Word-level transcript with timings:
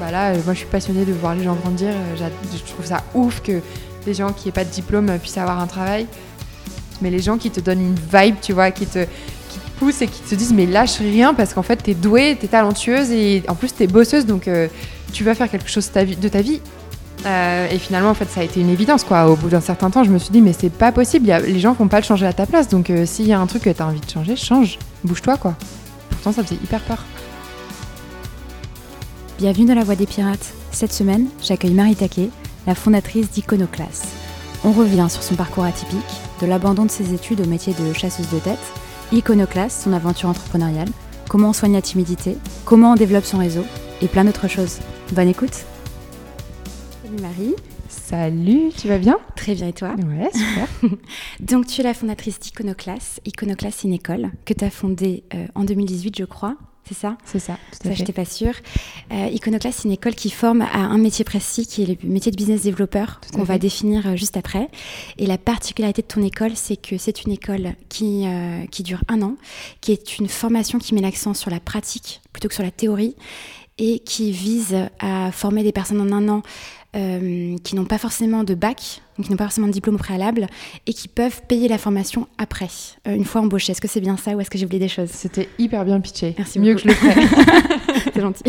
bah 0.00 0.10
là, 0.10 0.32
moi 0.44 0.54
je 0.54 0.58
suis 0.58 0.66
passionnée 0.66 1.04
de 1.04 1.12
voir 1.12 1.34
les 1.34 1.44
gens 1.44 1.54
grandir. 1.54 1.92
Je 2.16 2.72
trouve 2.72 2.86
ça 2.86 3.04
ouf 3.14 3.42
que 3.42 3.60
des 4.06 4.14
gens 4.14 4.32
qui 4.32 4.48
n'aient 4.48 4.52
pas 4.52 4.64
de 4.64 4.70
diplôme 4.70 5.18
puissent 5.18 5.38
avoir 5.38 5.60
un 5.60 5.66
travail. 5.66 6.06
Mais 7.02 7.10
les 7.10 7.20
gens 7.20 7.36
qui 7.36 7.50
te 7.50 7.60
donnent 7.60 7.80
une 7.80 7.94
vibe, 7.94 8.36
tu 8.40 8.52
vois, 8.52 8.70
qui 8.70 8.86
te, 8.86 9.04
qui 9.04 9.58
te 9.58 9.78
poussent 9.78 10.02
et 10.02 10.06
qui 10.06 10.22
te 10.22 10.34
disent 10.34 10.54
mais 10.54 10.66
lâche 10.66 10.98
rien 10.98 11.34
parce 11.34 11.52
qu'en 11.54 11.62
fait 11.62 11.76
t'es 11.76 11.94
douée, 11.94 12.36
t'es 12.40 12.48
talentueuse 12.48 13.10
et 13.10 13.42
en 13.48 13.54
plus 13.54 13.72
t'es 13.74 13.86
bosseuse 13.86 14.26
donc 14.26 14.48
tu 15.12 15.24
vas 15.24 15.34
faire 15.34 15.50
quelque 15.50 15.68
chose 15.68 15.90
de 15.92 16.28
ta 16.28 16.40
vie. 16.40 16.60
Et 17.26 17.78
finalement, 17.78 18.10
en 18.10 18.14
fait, 18.14 18.28
ça 18.30 18.40
a 18.40 18.44
été 18.44 18.60
une 18.60 18.70
évidence, 18.70 19.04
quoi. 19.04 19.28
Au 19.28 19.36
bout 19.36 19.50
d'un 19.50 19.60
certain 19.60 19.90
temps, 19.90 20.04
je 20.04 20.10
me 20.10 20.18
suis 20.18 20.30
dit, 20.30 20.40
mais 20.40 20.54
c'est 20.54 20.70
pas 20.70 20.90
possible. 20.90 21.30
les 21.46 21.60
gens 21.60 21.74
vont 21.74 21.88
pas 21.88 21.98
le 21.98 22.04
changer 22.04 22.26
à 22.26 22.32
ta 22.32 22.46
place. 22.46 22.68
Donc, 22.68 22.90
s'il 23.04 23.26
y 23.26 23.32
a 23.34 23.38
un 23.40 23.46
truc 23.46 23.64
que 23.64 23.70
tu 23.70 23.82
as 23.82 23.86
envie 23.86 24.00
de 24.00 24.10
changer, 24.10 24.36
change. 24.36 24.78
Bouge-toi, 25.04 25.36
quoi. 25.36 25.54
Pourtant, 26.08 26.32
ça 26.32 26.42
faisait 26.42 26.60
hyper 26.62 26.80
peur. 26.80 27.04
Bienvenue 29.40 29.64
dans 29.64 29.74
la 29.74 29.84
Voix 29.84 29.96
des 29.96 30.04
Pirates. 30.04 30.52
Cette 30.70 30.92
semaine, 30.92 31.26
j'accueille 31.42 31.72
Marie 31.72 31.96
Taquet, 31.96 32.28
la 32.66 32.74
fondatrice 32.74 33.30
d'Iconoclass. 33.30 34.02
On 34.64 34.72
revient 34.72 35.06
sur 35.08 35.22
son 35.22 35.34
parcours 35.34 35.64
atypique, 35.64 35.96
de 36.42 36.46
l'abandon 36.46 36.84
de 36.84 36.90
ses 36.90 37.14
études 37.14 37.40
au 37.40 37.46
métier 37.46 37.72
de 37.72 37.94
chasseuse 37.94 38.28
de 38.28 38.38
tête, 38.38 38.58
Iconoclass, 39.12 39.84
son 39.84 39.94
aventure 39.94 40.28
entrepreneuriale, 40.28 40.90
comment 41.30 41.48
on 41.48 41.52
soigne 41.54 41.72
la 41.72 41.80
timidité, 41.80 42.36
comment 42.66 42.92
on 42.92 42.96
développe 42.96 43.24
son 43.24 43.38
réseau 43.38 43.64
et 44.02 44.08
plein 44.08 44.26
d'autres 44.26 44.46
choses. 44.46 44.80
Bonne 45.12 45.28
écoute. 45.28 45.64
Salut 47.02 47.22
Marie. 47.22 47.54
Salut, 47.88 48.72
tu 48.76 48.88
vas 48.88 48.98
bien? 48.98 49.16
Très 49.36 49.54
bien 49.54 49.68
et 49.68 49.72
toi? 49.72 49.94
Ouais, 50.06 50.28
super. 50.34 50.68
Donc 51.40 51.66
tu 51.66 51.80
es 51.80 51.84
la 51.84 51.94
fondatrice 51.94 52.38
d'Iconoclass. 52.40 53.22
Iconoclass, 53.24 53.74
c'est 53.74 53.88
une 53.88 53.94
école 53.94 54.32
que 54.44 54.52
tu 54.52 54.66
as 54.66 54.70
fondée 54.70 55.24
euh, 55.32 55.46
en 55.54 55.64
2018, 55.64 56.18
je 56.18 56.24
crois 56.24 56.56
c'est 56.90 56.98
ça? 56.98 57.16
C'est 57.24 57.38
ça, 57.38 57.56
tout 57.70 57.86
à 57.86 57.90
ça, 57.90 57.94
j'étais 57.94 58.12
pas 58.12 58.24
sûre. 58.24 58.54
Euh, 59.12 59.28
Iconoclast, 59.32 59.80
c'est 59.80 59.84
une 59.88 59.94
école 59.94 60.16
qui 60.16 60.28
forme 60.28 60.62
à 60.62 60.78
un 60.78 60.98
métier 60.98 61.24
précis, 61.24 61.64
qui 61.64 61.84
est 61.84 62.02
le 62.02 62.08
métier 62.08 62.32
de 62.32 62.36
business 62.36 62.62
développeur, 62.62 63.20
qu'on 63.32 63.44
va 63.44 63.58
définir 63.58 64.08
euh, 64.08 64.16
juste 64.16 64.36
après. 64.36 64.68
Et 65.16 65.26
la 65.26 65.38
particularité 65.38 66.02
de 66.02 66.08
ton 66.08 66.22
école, 66.22 66.56
c'est 66.56 66.74
que 66.74 66.98
c'est 66.98 67.22
une 67.22 67.30
école 67.30 67.74
qui, 67.88 68.26
euh, 68.26 68.66
qui 68.72 68.82
dure 68.82 69.04
un 69.06 69.22
an, 69.22 69.36
qui 69.80 69.92
est 69.92 70.18
une 70.18 70.28
formation 70.28 70.80
qui 70.80 70.92
met 70.94 71.00
l'accent 71.00 71.32
sur 71.32 71.48
la 71.50 71.60
pratique 71.60 72.22
plutôt 72.32 72.48
que 72.48 72.54
sur 72.54 72.64
la 72.64 72.72
théorie, 72.72 73.14
et 73.78 74.00
qui 74.00 74.32
vise 74.32 74.76
à 74.98 75.30
former 75.32 75.62
des 75.62 75.72
personnes 75.72 76.00
en 76.00 76.12
un 76.12 76.28
an 76.28 76.42
euh, 76.96 77.56
qui 77.62 77.76
n'ont 77.76 77.84
pas 77.84 77.98
forcément 77.98 78.44
de 78.44 78.54
bac, 78.54 79.02
qui 79.22 79.30
n'ont 79.30 79.36
pas 79.36 79.44
forcément 79.44 79.66
de 79.68 79.72
diplôme 79.72 79.94
au 79.94 79.98
préalable, 79.98 80.46
et 80.86 80.92
qui 80.92 81.08
peuvent 81.08 81.42
payer 81.46 81.68
la 81.68 81.78
formation 81.78 82.26
après, 82.38 82.68
euh, 83.06 83.14
une 83.14 83.24
fois 83.24 83.40
embauchés. 83.40 83.72
Est-ce 83.72 83.80
que 83.80 83.88
c'est 83.88 84.00
bien 84.00 84.16
ça 84.16 84.32
ou 84.32 84.40
est-ce 84.40 84.50
que 84.50 84.58
j'ai 84.58 84.64
oublié 84.66 84.80
des 84.80 84.88
choses 84.88 85.10
C'était 85.10 85.48
hyper 85.58 85.84
bien 85.84 86.00
pitché. 86.00 86.34
Merci 86.36 86.58
Mieux 86.58 86.74
que 86.74 86.80
je 86.80 86.88
le 86.88 86.94
ferais. 86.94 87.14
c'est 88.14 88.20
gentil. 88.20 88.44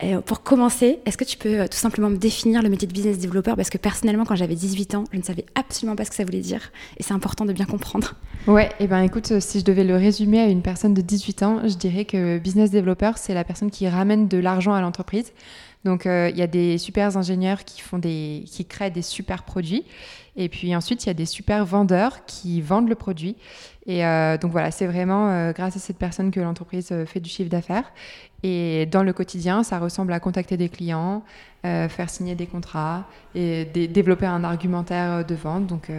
Et 0.00 0.16
pour 0.16 0.42
commencer, 0.42 0.98
est-ce 1.06 1.16
que 1.16 1.24
tu 1.24 1.38
peux 1.38 1.60
euh, 1.60 1.66
tout 1.66 1.78
simplement 1.78 2.10
me 2.10 2.16
définir 2.16 2.62
le 2.62 2.68
métier 2.68 2.88
de 2.88 2.92
business 2.92 3.18
développeur? 3.18 3.56
Parce 3.56 3.70
que 3.70 3.78
personnellement, 3.78 4.24
quand 4.24 4.34
j'avais 4.34 4.56
18 4.56 4.96
ans, 4.96 5.04
je 5.12 5.18
ne 5.18 5.22
savais 5.22 5.46
absolument 5.54 5.96
pas 5.96 6.04
ce 6.04 6.10
que 6.10 6.16
ça 6.16 6.24
voulait 6.24 6.40
dire. 6.40 6.72
Et 6.98 7.02
c'est 7.02 7.14
important 7.14 7.44
de 7.44 7.52
bien 7.52 7.64
comprendre. 7.64 8.14
Ouais, 8.46 8.66
et 8.80 8.84
eh 8.84 8.86
ben 8.86 9.02
écoute, 9.02 9.40
si 9.40 9.60
je 9.60 9.64
devais 9.64 9.84
le 9.84 9.96
résumer 9.96 10.40
à 10.40 10.46
une 10.48 10.62
personne 10.62 10.94
de 10.94 11.00
18 11.00 11.42
ans, 11.44 11.60
je 11.66 11.74
dirais 11.74 12.04
que 12.04 12.38
business 12.38 12.70
développeur, 12.70 13.18
c'est 13.18 13.34
la 13.34 13.44
personne 13.44 13.70
qui 13.70 13.88
ramène 13.88 14.26
de 14.28 14.36
l'argent 14.36 14.74
à 14.74 14.80
l'entreprise. 14.80 15.32
Donc 15.84 16.06
euh, 16.06 16.30
il 16.30 16.38
y 16.38 16.42
a 16.42 16.46
des 16.46 16.78
super 16.78 17.16
ingénieurs 17.16 17.64
qui 17.64 18.64
créent 18.64 18.90
des 18.90 19.02
super 19.02 19.42
produits, 19.42 19.84
et 20.36 20.48
puis 20.48 20.74
ensuite 20.74 21.04
il 21.04 21.08
y 21.08 21.10
a 21.10 21.14
des 21.14 21.26
super 21.26 21.64
vendeurs 21.66 22.24
qui 22.24 22.60
vendent 22.60 22.88
le 22.88 22.94
produit. 22.94 23.36
Et 23.86 24.04
euh, 24.04 24.38
donc 24.38 24.50
voilà, 24.50 24.70
c'est 24.70 24.86
vraiment 24.86 25.28
euh, 25.28 25.52
grâce 25.52 25.76
à 25.76 25.78
cette 25.78 25.98
personne 25.98 26.30
que 26.30 26.40
l'entreprise 26.40 26.92
fait 27.06 27.20
du 27.20 27.28
chiffre 27.28 27.50
d'affaires. 27.50 27.92
Et 28.42 28.86
dans 28.86 29.02
le 29.02 29.12
quotidien, 29.12 29.62
ça 29.62 29.78
ressemble 29.78 30.12
à 30.12 30.20
contacter 30.20 30.58
des 30.58 30.68
clients, 30.68 31.22
faire 31.62 32.10
signer 32.10 32.34
des 32.34 32.46
contrats 32.46 33.08
et 33.34 33.64
développer 33.64 34.26
un 34.26 34.44
argumentaire 34.44 35.24
de 35.24 35.34
vente. 35.34 35.66
Donc 35.66 35.90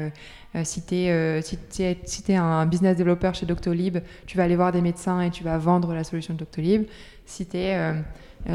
si 0.64 0.86
tu 0.86 0.96
es, 0.96 2.36
un 2.36 2.66
business 2.68 2.98
développeur 2.98 3.34
chez 3.34 3.48
Doctolib, 3.48 3.98
tu 4.28 4.38
vas 4.38 4.44
aller 4.44 4.56
voir 4.56 4.72
des 4.72 4.82
médecins 4.82 5.22
et 5.22 5.32
tu 5.32 5.44
vas 5.44 5.58
vendre 5.58 5.96
la 5.96 6.04
solution 6.04 6.36
de 6.36 6.40
Doctolib. 6.40 6.84
Si 7.26 7.48
tu 7.48 7.58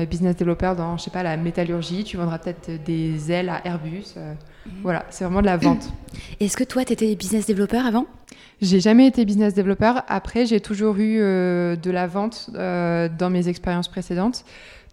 business 0.06 0.36
developer 0.36 0.74
dans, 0.76 0.96
je 0.96 1.04
sais 1.04 1.10
pas, 1.10 1.22
la 1.22 1.36
métallurgie, 1.36 2.04
tu 2.04 2.16
vendras 2.16 2.38
peut-être 2.38 2.82
des 2.84 3.32
ailes 3.32 3.48
à 3.48 3.66
Airbus. 3.66 4.04
Euh, 4.16 4.34
mhm. 4.66 4.72
Voilà, 4.82 5.04
c'est 5.10 5.24
vraiment 5.24 5.40
de 5.40 5.46
la 5.46 5.56
vente. 5.56 5.92
Est-ce 6.40 6.56
que 6.56 6.64
toi, 6.64 6.84
tu 6.84 6.92
étais 6.92 7.14
business 7.14 7.46
developer 7.46 7.78
avant? 7.78 8.06
J'ai 8.60 8.80
jamais 8.80 9.06
été 9.06 9.24
business 9.24 9.54
developer. 9.54 10.00
Après, 10.06 10.46
j'ai 10.46 10.60
toujours 10.60 10.96
eu 10.96 11.18
euh, 11.20 11.76
de 11.76 11.90
la 11.90 12.06
vente 12.06 12.50
dans 12.52 13.30
mes 13.30 13.48
expériences 13.48 13.88
précédentes. 13.88 14.44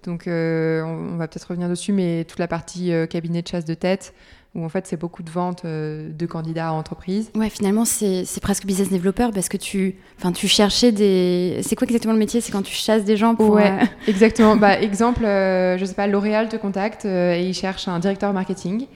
Donc, 0.04 0.24
on, 0.28 1.18
va 1.18 1.28
peut-être 1.28 1.50
revenir 1.50 1.68
dessus, 1.68 1.92
mais 1.92 2.24
toute 2.24 2.40
la 2.40 2.48
partie 2.48 2.92
cabinet 3.10 3.42
de 3.42 3.48
chasse 3.48 3.66
de 3.66 3.74
tête, 3.74 4.14
où 4.58 4.66
en 4.66 4.70
fait 4.70 4.88
c'est 4.88 4.98
beaucoup 4.98 5.24
de 5.24 5.30
ventes 5.30 5.64
euh, 5.64 6.10
de 6.12 6.26
candidats 6.26 6.70
à 6.70 6.72
entreprise. 6.72 7.32
Ouais, 7.36 7.50
finalement 7.50 7.86
c'est 7.86 8.26
presque 8.42 8.66
business 8.66 8.90
developer 8.90 9.30
parce 9.34 9.48
que 9.48 9.58
tu, 9.58 9.96
enfin, 10.18 10.32
tu 10.32 10.48
cherchais 10.48 10.92
des. 10.92 11.60
C'est 11.62 11.76
quoi 11.76 11.86
exactement 11.86 12.14
le 12.14 12.20
métier? 12.20 12.42
C'est 12.42 12.52
quand 12.52 12.64
tu 12.64 12.74
chasses 12.74 13.06
des 13.06 13.16
gens 13.16 13.36
pour. 13.36 13.52
Ouais, 13.52 13.72
euh, 13.72 13.86
exactement. 14.08 14.58
bah, 14.58 14.82
exemple, 14.82 15.24
euh, 15.24 15.78
je 15.78 15.86
sais 15.86 15.94
pas, 15.94 16.08
L'Oréal 16.08 16.50
te 16.50 16.58
contacte 16.58 17.06
et 17.06 17.42
il 17.42 17.54
cherche 17.54 17.88
un 17.88 18.00
directeur 18.00 18.34
marketing. 18.34 18.88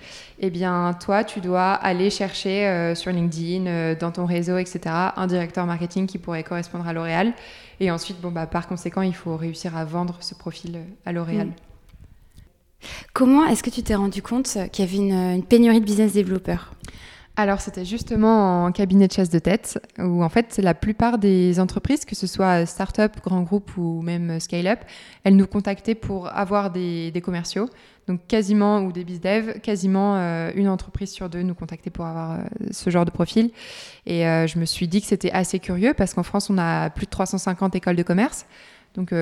Eh 0.43 0.49
bien, 0.49 0.97
toi, 0.99 1.23
tu 1.23 1.39
dois 1.39 1.73
aller 1.73 2.09
chercher 2.09 2.93
sur 2.95 3.11
LinkedIn, 3.11 3.93
dans 3.93 4.09
ton 4.09 4.25
réseau, 4.25 4.57
etc., 4.57 4.79
un 5.15 5.27
directeur 5.27 5.67
marketing 5.67 6.07
qui 6.07 6.17
pourrait 6.17 6.41
correspondre 6.41 6.87
à 6.87 6.93
L'Oréal. 6.93 7.33
Et 7.79 7.91
ensuite, 7.91 8.19
bon, 8.19 8.31
bah, 8.31 8.47
par 8.47 8.67
conséquent, 8.67 9.03
il 9.03 9.13
faut 9.13 9.37
réussir 9.37 9.77
à 9.77 9.85
vendre 9.85 10.17
ce 10.21 10.33
profil 10.33 10.79
à 11.05 11.11
L'Oréal. 11.11 11.47
Mm. 11.47 11.70
Comment 13.13 13.45
est-ce 13.45 13.63
que 13.63 13.69
tu 13.69 13.83
t'es 13.83 13.95
rendu 13.95 14.21
compte 14.21 14.57
qu'il 14.71 14.85
y 14.85 14.87
avait 14.87 14.97
une, 14.97 15.43
pénurie 15.43 15.79
de 15.79 15.85
business 15.85 16.13
développeurs 16.13 16.73
alors, 17.37 17.61
c'était 17.61 17.85
justement 17.85 18.65
en 18.65 18.71
cabinet 18.73 19.07
de 19.07 19.13
chasse 19.13 19.29
de 19.29 19.39
tête, 19.39 19.79
où 19.97 20.21
en 20.21 20.27
fait, 20.27 20.59
la 20.61 20.73
plupart 20.73 21.17
des 21.17 21.61
entreprises, 21.61 22.03
que 22.03 22.13
ce 22.13 22.27
soit 22.27 22.65
start-up, 22.65 23.13
grand 23.23 23.41
groupe 23.41 23.71
ou 23.77 24.01
même 24.01 24.39
scale-up, 24.41 24.79
elles 25.23 25.37
nous 25.37 25.47
contactaient 25.47 25.95
pour 25.95 26.27
avoir 26.27 26.71
des, 26.71 27.21
commerciaux. 27.23 27.69
Donc, 28.07 28.27
quasiment, 28.27 28.81
ou 28.81 28.91
des 28.91 29.05
biz-dev, 29.05 29.59
quasiment 29.61 30.17
euh, 30.17 30.51
une 30.55 30.67
entreprise 30.67 31.11
sur 31.11 31.29
deux 31.29 31.41
nous 31.41 31.55
contactait 31.55 31.89
pour 31.89 32.05
avoir 32.05 32.31
euh, 32.31 32.43
ce 32.71 32.89
genre 32.89 33.05
de 33.05 33.11
profil. 33.11 33.51
Et 34.05 34.27
euh, 34.27 34.45
je 34.45 34.59
me 34.59 34.65
suis 34.65 34.89
dit 34.89 34.99
que 34.99 35.07
c'était 35.07 35.31
assez 35.31 35.59
curieux 35.59 35.93
parce 35.93 36.13
qu'en 36.13 36.23
France, 36.23 36.49
on 36.49 36.57
a 36.57 36.89
plus 36.89 37.05
de 37.05 37.11
350 37.11 37.75
écoles 37.75 37.95
de 37.95 38.03
commerce. 38.03 38.45
Donc, 38.93 39.13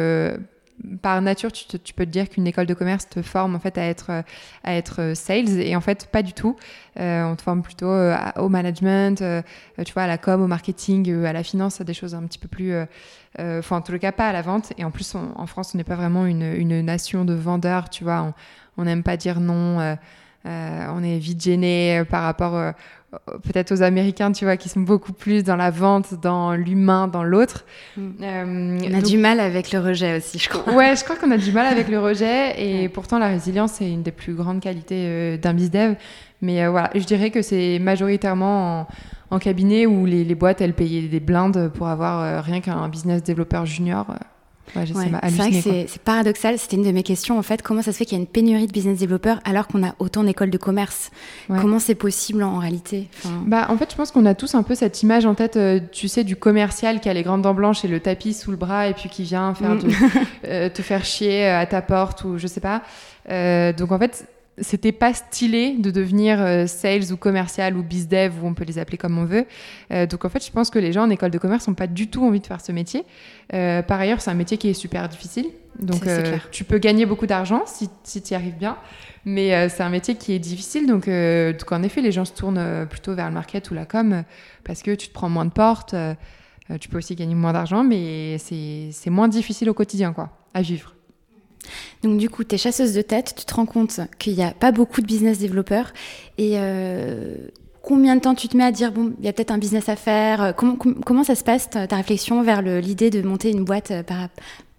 par 1.01 1.21
nature, 1.21 1.51
tu, 1.51 1.93
peux 1.93 2.05
te 2.05 2.09
dire 2.09 2.29
qu'une 2.29 2.47
école 2.47 2.65
de 2.65 2.73
commerce 2.73 3.07
te 3.09 3.21
forme 3.21 3.55
en 3.55 3.59
fait 3.59 3.77
à 3.77 3.85
être, 3.85 4.23
à 4.63 4.75
être 4.75 5.13
sales 5.15 5.59
et 5.59 5.75
en 5.75 5.81
fait 5.81 6.07
pas 6.11 6.23
du 6.23 6.33
tout. 6.33 6.55
Euh, 6.99 7.23
on 7.23 7.35
te 7.35 7.41
forme 7.41 7.61
plutôt 7.61 7.89
euh, 7.89 8.15
au 8.37 8.49
management, 8.49 9.21
euh, 9.21 9.41
tu 9.85 9.93
vois, 9.93 10.03
à 10.03 10.07
la 10.07 10.17
com, 10.17 10.41
au 10.41 10.47
marketing, 10.47 11.25
à 11.25 11.33
la 11.33 11.43
finance, 11.43 11.81
à 11.81 11.83
des 11.83 11.93
choses 11.93 12.15
un 12.15 12.23
petit 12.23 12.39
peu 12.39 12.47
plus, 12.47 12.73
enfin 13.37 13.77
en 13.77 13.81
tout 13.81 13.97
cas 13.99 14.11
pas 14.11 14.27
à 14.27 14.33
la 14.33 14.41
vente. 14.41 14.73
Et 14.77 14.83
en 14.83 14.91
plus, 14.91 15.15
en 15.15 15.45
France, 15.45 15.71
on 15.73 15.77
n'est 15.77 15.83
pas 15.83 15.95
vraiment 15.95 16.25
une, 16.25 16.53
une, 16.53 16.81
nation 16.81 17.25
de 17.25 17.33
vendeurs, 17.33 17.89
tu 17.89 18.03
vois. 18.03 18.33
On 18.77 18.83
n'aime 18.83 19.03
pas 19.03 19.17
dire 19.17 19.39
non. 19.39 19.97
on 20.45 21.03
est 21.03 21.19
vite 21.19 21.43
gêné 21.43 22.03
par 22.09 22.23
rapport 22.23 22.73
peut-être 23.43 23.71
aux 23.71 23.81
Américains, 23.81 24.31
tu 24.31 24.45
vois, 24.45 24.57
qui 24.57 24.69
sont 24.69 24.81
beaucoup 24.81 25.13
plus 25.13 25.43
dans 25.43 25.55
la 25.55 25.71
vente, 25.71 26.13
dans 26.21 26.53
l'humain, 26.53 27.07
dans 27.07 27.23
l'autre. 27.23 27.65
Mm. 27.97 28.09
Euh, 28.21 28.77
on 28.89 28.93
a 28.93 29.01
du 29.01 29.17
mal 29.17 29.39
avec 29.39 29.71
le 29.71 29.79
rejet 29.79 30.17
aussi, 30.17 30.37
je 30.37 30.49
crois. 30.49 30.73
Ouais, 30.73 30.95
je 30.95 31.03
crois 31.03 31.15
qu'on 31.15 31.31
a 31.31 31.37
du 31.37 31.51
mal 31.51 31.65
avec 31.65 31.87
le 31.87 31.99
rejet, 31.99 32.61
et 32.61 32.89
pourtant 32.93 33.19
la 33.19 33.27
résilience 33.27 33.81
est 33.81 33.91
une 33.91 34.03
des 34.03 34.11
plus 34.11 34.33
grandes 34.33 34.59
qualités 34.59 35.05
euh, 35.07 35.37
d'un 35.37 35.53
bizdev. 35.53 35.95
Mais 36.41 36.63
euh, 36.63 36.69
voilà, 36.69 36.91
je 36.95 37.03
dirais 37.03 37.31
que 37.31 37.41
c'est 37.41 37.79
majoritairement 37.79 38.87
en, 39.31 39.39
cabinet 39.39 39.85
où 39.85 40.05
les, 40.05 40.23
les, 40.23 40.35
boîtes, 40.35 40.61
elles 40.61 40.73
payaient 40.73 41.07
des 41.07 41.19
blindes 41.19 41.71
pour 41.73 41.87
avoir 41.87 42.43
rien 42.43 42.61
qu'un 42.61 42.87
business 42.89 43.23
développeur 43.23 43.65
junior 43.65 44.07
c'est 44.73 45.29
vrai 45.31 45.51
que 45.51 45.61
c'est 45.61 46.01
paradoxal. 46.03 46.57
C'était 46.57 46.75
une 46.75 46.83
de 46.83 46.91
mes 46.91 47.03
questions 47.03 47.37
en 47.37 47.41
fait. 47.41 47.61
Comment 47.61 47.81
ça 47.81 47.91
se 47.91 47.97
fait 47.97 48.05
qu'il 48.05 48.17
y 48.17 48.19
a 48.19 48.21
une 48.21 48.27
pénurie 48.27 48.67
de 48.67 48.71
business 48.71 48.99
développeurs 48.99 49.39
alors 49.45 49.67
qu'on 49.67 49.83
a 49.83 49.95
autant 49.99 50.23
d'écoles 50.23 50.49
de 50.49 50.57
commerce? 50.57 51.11
Comment 51.47 51.79
c'est 51.79 51.95
possible 51.95 52.43
en, 52.43 52.59
réalité? 52.59 53.07
Bah 53.45 53.67
en 53.69 53.77
fait, 53.77 53.91
je 53.91 53.95
pense 53.95 54.11
qu'on 54.11 54.25
a 54.25 54.35
tous 54.35 54.55
un 54.55 54.63
peu 54.63 54.75
cette 54.75 55.01
image 55.03 55.25
en 55.25 55.35
tête, 55.35 55.55
euh, 55.55 55.79
tu 55.91 56.07
sais, 56.07 56.23
du 56.23 56.35
commercial 56.35 56.99
qui 56.99 57.09
a 57.09 57.13
les 57.13 57.23
grandes 57.23 57.41
dents 57.41 57.53
blanches 57.53 57.85
et 57.85 57.87
le 57.87 57.99
tapis 57.99 58.33
sous 58.33 58.51
le 58.51 58.57
bras 58.57 58.87
et 58.87 58.93
puis 58.93 59.09
qui 59.09 59.23
vient 59.23 59.53
faire 59.53 59.75
mm. 59.75 59.79
euh, 60.45 60.69
te 60.69 60.81
faire 60.81 61.05
chier 61.05 61.45
à 61.45 61.65
ta 61.65 61.81
porte 61.81 62.23
ou 62.23 62.37
je 62.37 62.47
sais 62.47 62.61
pas. 62.61 62.81
Euh, 63.29 63.73
donc 63.73 63.91
en 63.91 63.99
fait, 63.99 64.27
c'était 64.61 64.91
pas 64.91 65.13
stylé 65.13 65.75
de 65.77 65.91
devenir 65.91 66.41
euh, 66.41 66.67
sales 66.67 67.11
ou 67.11 67.17
commercial 67.17 67.75
ou 67.77 67.83
bizdev 67.83 68.33
ou 68.41 68.47
on 68.47 68.53
peut 68.53 68.63
les 68.63 68.79
appeler 68.79 68.97
comme 68.97 69.17
on 69.17 69.25
veut. 69.25 69.45
Euh, 69.91 70.05
donc 70.05 70.25
en 70.25 70.29
fait, 70.29 70.45
je 70.45 70.51
pense 70.51 70.69
que 70.69 70.79
les 70.79 70.93
gens 70.93 71.03
en 71.03 71.09
école 71.09 71.31
de 71.31 71.37
commerce 71.37 71.67
n'ont 71.67 71.73
pas 71.73 71.87
du 71.87 72.07
tout 72.07 72.25
envie 72.25 72.39
de 72.39 72.47
faire 72.47 72.61
ce 72.61 72.71
métier. 72.71 73.05
Euh, 73.53 73.81
par 73.81 73.99
ailleurs, 73.99 74.21
c'est 74.21 74.31
un 74.31 74.35
métier 74.35 74.57
qui 74.57 74.69
est 74.69 74.73
super 74.73 75.07
difficile. 75.09 75.45
Donc 75.79 76.05
tu 76.51 76.65
peux 76.65 76.77
gagner 76.77 77.05
beaucoup 77.05 77.25
d'argent 77.25 77.63
si, 77.65 77.89
si 78.03 78.21
tu 78.21 78.33
y 78.33 78.35
arrives 78.35 78.57
bien, 78.57 78.75
mais 79.23 79.69
c'est 79.69 79.81
un 79.81 79.89
métier 79.89 80.15
qui 80.15 80.33
est 80.33 80.39
difficile. 80.39 80.87
Donc, 80.87 81.05
donc, 81.07 81.71
en 81.71 81.83
effet, 81.83 82.01
les 82.01 82.11
gens 82.11 82.25
se 82.25 82.33
tournent 82.33 82.85
plutôt 82.89 83.15
vers 83.15 83.27
le 83.27 83.33
market 83.33 83.71
ou 83.71 83.75
la 83.75 83.85
com 83.85 84.23
parce 84.65 84.81
que 84.81 84.93
tu 84.93 85.07
te 85.07 85.13
prends 85.13 85.29
moins 85.29 85.45
de 85.45 85.51
portes. 85.51 85.95
tu 86.81 86.89
peux 86.89 86.97
aussi 86.97 87.15
gagner 87.15 87.35
moins 87.35 87.53
d'argent, 87.53 87.85
mais 87.85 88.37
c'est 88.39 89.09
moins 89.09 89.29
difficile 89.29 89.69
au 89.69 89.73
quotidien 89.73 90.11
quoi, 90.11 90.31
à 90.53 90.61
vivre. 90.61 90.95
Donc 92.03 92.17
du 92.17 92.29
coup, 92.29 92.43
tu 92.43 92.55
es 92.55 92.57
chasseuse 92.57 92.93
de 92.93 93.01
tête, 93.01 93.33
tu 93.37 93.45
te 93.45 93.53
rends 93.53 93.65
compte 93.65 93.99
qu'il 94.17 94.35
n'y 94.35 94.43
a 94.43 94.51
pas 94.51 94.71
beaucoup 94.71 95.01
de 95.01 95.05
business 95.05 95.39
développeurs. 95.39 95.93
Et 96.37 96.53
euh, 96.55 97.35
combien 97.81 98.15
de 98.15 98.21
temps 98.21 98.35
tu 98.35 98.47
te 98.47 98.57
mets 98.57 98.63
à 98.63 98.71
dire, 98.71 98.91
bon, 98.91 99.13
il 99.19 99.25
y 99.25 99.27
a 99.27 99.33
peut-être 99.33 99.51
un 99.51 99.57
business 99.57 99.89
à 99.89 99.95
faire? 99.95 100.53
Comment, 100.55 100.75
comment 100.77 101.23
ça 101.23 101.35
se 101.35 101.43
passe, 101.43 101.69
ta, 101.69 101.85
réflexion 101.95 102.41
vers 102.43 102.61
l'idée 102.61 103.09
de 103.09 103.21
monter 103.21 103.51
une 103.51 103.63
boîte 103.63 103.93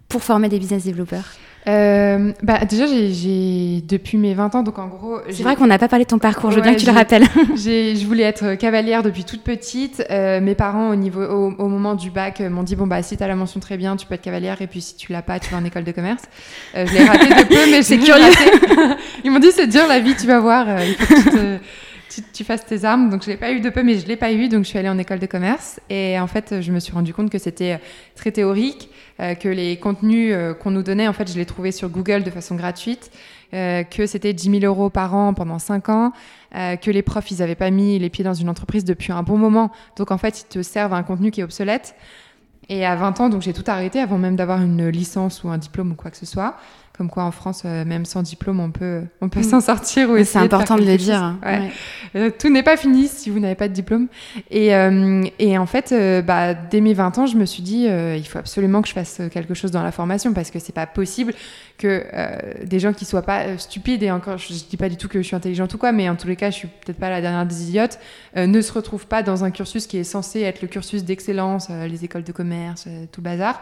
pour 0.07 0.23
former 0.23 0.49
des 0.49 0.59
business 0.59 0.83
développeurs? 0.83 1.25
Euh, 1.67 2.31
bah, 2.41 2.65
déjà, 2.67 2.85
j'ai 2.87 3.83
depuis 3.87 4.17
mes 4.17 4.33
20 4.33 4.55
ans, 4.55 4.63
donc 4.63 4.79
en 4.79 4.87
gros. 4.87 5.19
C'est 5.29 5.43
vrai 5.43 5.55
qu'on 5.55 5.67
n'a 5.67 5.77
pas 5.77 5.87
parlé 5.87 6.05
de 6.05 6.09
ton 6.09 6.19
parcours, 6.19 6.51
je 6.51 6.55
veux 6.55 6.61
bien 6.61 6.73
que 6.73 6.79
tu 6.79 6.87
le 6.87 6.91
rappelles. 6.91 7.23
je 7.55 8.05
voulais 8.05 8.23
être 8.23 8.55
cavalière 8.55 9.03
depuis 9.03 9.23
toute 9.23 9.43
petite. 9.43 10.03
Euh, 10.09 10.41
mes 10.41 10.55
parents, 10.55 10.89
au, 10.89 10.95
niveau, 10.95 11.23
au, 11.23 11.67
moment 11.67 11.95
du 11.95 12.09
bac, 12.09 12.41
euh, 12.41 12.49
m'ont 12.49 12.63
dit 12.63 12.75
Bon, 12.75 12.87
bah, 12.87 13.03
si 13.03 13.15
tu 13.15 13.23
as 13.23 13.27
la 13.27 13.35
mention 13.35 13.59
très 13.59 13.77
bien, 13.77 13.95
tu 13.95 14.07
peux 14.07 14.15
être 14.15 14.21
cavalière, 14.21 14.61
et 14.61 14.67
puis 14.67 14.81
si 14.81 14.95
tu 14.95 15.11
l'as 15.11 15.21
pas, 15.21 15.39
tu 15.39 15.51
vas 15.51 15.57
en 15.57 15.65
école 15.65 15.83
de 15.83 15.91
commerce. 15.91 16.23
je 16.73 16.91
l'ai 16.93 17.03
raté 17.03 17.27
de 17.27 17.43
peu, 17.47 17.71
mais 17.71 17.83
c'est 17.83 17.99
curieux. 17.99 18.23
Ils 19.23 19.31
m'ont 19.31 19.39
dit 19.39 19.51
C'est 19.51 19.67
dur 19.67 19.87
la 19.87 19.99
vie, 19.99 20.15
tu 20.15 20.25
vas 20.25 20.39
voir. 20.39 20.65
il 20.83 20.95
faut 20.95 21.13
que 21.13 21.29
tu, 21.29 21.61
tu, 22.33 22.43
fasses 22.43 22.65
tes 22.65 22.85
armes. 22.85 23.09
Donc, 23.09 23.23
je 23.23 23.29
l'ai 23.29 23.37
pas 23.37 23.51
eu 23.51 23.61
de 23.61 23.69
peu, 23.69 23.83
mais 23.83 23.97
je 23.97 24.07
l'ai 24.07 24.15
pas 24.15 24.31
eu. 24.31 24.49
Donc, 24.49 24.63
je 24.63 24.69
suis 24.69 24.79
allée 24.79 24.89
en 24.89 24.97
école 24.97 25.19
de 25.19 25.25
commerce. 25.25 25.79
Et 25.89 26.19
en 26.19 26.27
fait, 26.27 26.61
je 26.61 26.71
me 26.71 26.79
suis 26.79 26.93
rendu 26.93 27.13
compte 27.13 27.29
que 27.29 27.37
c'était 27.37 27.79
très 28.15 28.31
théorique. 28.31 28.89
Euh, 29.21 29.35
que 29.35 29.47
les 29.47 29.77
contenus 29.77 30.33
euh, 30.33 30.53
qu'on 30.53 30.71
nous 30.71 30.81
donnait, 30.81 31.07
en 31.07 31.13
fait, 31.13 31.31
je 31.31 31.37
les 31.37 31.45
trouvais 31.45 31.71
sur 31.71 31.89
Google 31.89 32.23
de 32.23 32.31
façon 32.31 32.55
gratuite, 32.55 33.11
euh, 33.53 33.83
que 33.83 34.07
c'était 34.07 34.33
10 34.33 34.61
000 34.61 34.63
euros 34.63 34.89
par 34.89 35.13
an 35.13 35.33
pendant 35.35 35.59
5 35.59 35.89
ans, 35.89 36.11
que 36.53 36.91
les 36.91 37.01
profs, 37.01 37.31
ils 37.31 37.37
n'avaient 37.37 37.55
pas 37.55 37.69
mis 37.69 37.97
les 37.97 38.09
pieds 38.09 38.25
dans 38.25 38.33
une 38.33 38.49
entreprise 38.49 38.83
depuis 38.83 39.13
un 39.13 39.23
bon 39.23 39.37
moment. 39.37 39.71
Donc, 39.95 40.11
en 40.11 40.17
fait, 40.17 40.41
ils 40.41 40.45
te 40.45 40.61
servent 40.61 40.93
un 40.93 41.03
contenu 41.03 41.31
qui 41.31 41.39
est 41.39 41.43
obsolète. 41.43 41.95
Et 42.67 42.85
à 42.85 42.95
20 42.95 43.21
ans, 43.21 43.29
donc 43.29 43.41
j'ai 43.41 43.53
tout 43.53 43.63
arrêté 43.67 43.99
avant 43.99 44.17
même 44.17 44.35
d'avoir 44.35 44.61
une 44.61 44.87
licence 44.89 45.43
ou 45.43 45.49
un 45.49 45.57
diplôme 45.57 45.91
ou 45.91 45.95
quoi 45.95 46.11
que 46.11 46.17
ce 46.17 46.25
soit. 46.25 46.57
Comme 47.01 47.09
quoi 47.09 47.23
en 47.23 47.31
France, 47.31 47.63
euh, 47.65 47.83
même 47.83 48.05
sans 48.05 48.21
diplôme, 48.21 48.59
on 48.59 48.69
peut, 48.69 49.01
on 49.21 49.29
peut 49.29 49.39
mm. 49.39 49.43
s'en 49.43 49.59
sortir. 49.59 50.07
C'est 50.23 50.37
important 50.37 50.75
de, 50.75 50.83
le 50.83 50.97
dire. 50.97 51.33
Euh, 52.15 52.29
tout 52.29 52.49
n'est 52.49 52.61
pas 52.61 52.77
fini 52.77 53.07
si 53.07 53.31
vous 53.31 53.39
n'avez 53.39 53.55
pas 53.55 53.67
de 53.67 53.73
diplôme. 53.73 54.07
Et, 54.51 54.75
euh, 54.75 55.23
et 55.39 55.57
en 55.57 55.65
fait, 55.65 55.95
bah, 56.23 56.53
dès 56.53 56.79
mes 56.79 56.93
20 56.93 57.17
ans, 57.17 57.25
je 57.25 57.37
me 57.37 57.45
suis 57.45 57.63
dit, 57.63 57.87
il 57.87 58.23
faut 58.27 58.37
absolument 58.37 58.83
que 58.83 58.87
je 58.87 58.93
fasse 58.93 59.19
quelque 59.31 59.55
chose 59.55 59.71
dans 59.71 59.81
la 59.81 59.91
formation 59.91 60.31
parce 60.31 60.51
que 60.51 60.59
c'est 60.59 60.75
pas 60.75 60.85
possible 60.85 61.33
que 61.79 62.05
des 62.63 62.77
gens 62.77 62.93
qui 62.93 63.05
soient 63.05 63.23
pas 63.23 63.57
stupides, 63.57 64.03
et 64.03 64.11
encore, 64.11 64.37
je, 64.37 64.53
ne 64.53 64.59
dis 64.69 64.77
pas 64.77 64.87
du 64.87 64.97
tout 64.97 65.07
que 65.07 65.19
je 65.23 65.25
suis 65.25 65.35
intelligente 65.35 65.73
ou 65.73 65.79
quoi, 65.79 65.91
mais 65.91 66.07
en 66.07 66.15
tous 66.15 66.27
les 66.27 66.35
cas, 66.35 66.51
je 66.51 66.57
suis 66.57 66.67
peut-être 66.67 66.99
pas 66.99 67.09
la 67.09 67.21
dernière 67.21 67.47
des 67.47 67.63
idiotes, 67.63 67.97
ne 68.35 68.61
se 68.61 68.71
retrouvent 68.71 69.07
pas 69.07 69.23
dans 69.23 69.43
un 69.43 69.49
cursus 69.49 69.87
qui 69.87 69.97
est 69.97 70.03
censé 70.03 70.41
être 70.41 70.61
le 70.61 70.67
cursus 70.67 71.03
d'excellence, 71.03 71.69
les 71.69 72.05
écoles 72.05 72.23
de 72.23 72.31
commerce, 72.31 72.87
tout 73.11 73.23
bazar. 73.23 73.59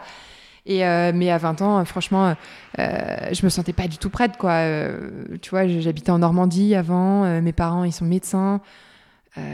Euh, 0.70 1.12
mais 1.14 1.30
à 1.30 1.38
20 1.38 1.62
ans, 1.62 1.84
franchement, 1.84 2.34
euh, 2.78 2.84
je 3.32 3.44
me 3.44 3.48
sentais 3.48 3.72
pas 3.72 3.88
du 3.88 3.98
tout 3.98 4.10
prête, 4.10 4.36
quoi. 4.36 4.52
Euh, 4.52 5.10
tu 5.42 5.50
vois, 5.50 5.66
j'habitais 5.66 6.10
en 6.10 6.18
Normandie 6.18 6.74
avant, 6.74 7.40
mes 7.40 7.52
parents, 7.52 7.84
ils 7.84 7.92
sont 7.92 8.04
médecins. 8.04 8.60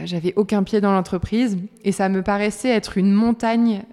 J'avais 0.03 0.33
aucun 0.35 0.63
pied 0.63 0.81
dans 0.81 0.91
l'entreprise 0.91 1.57
et 1.85 1.93
ça 1.93 2.09
me 2.09 2.21
paraissait 2.21 2.69
être 2.69 2.97
une 2.97 3.13
montagne, 3.13 3.83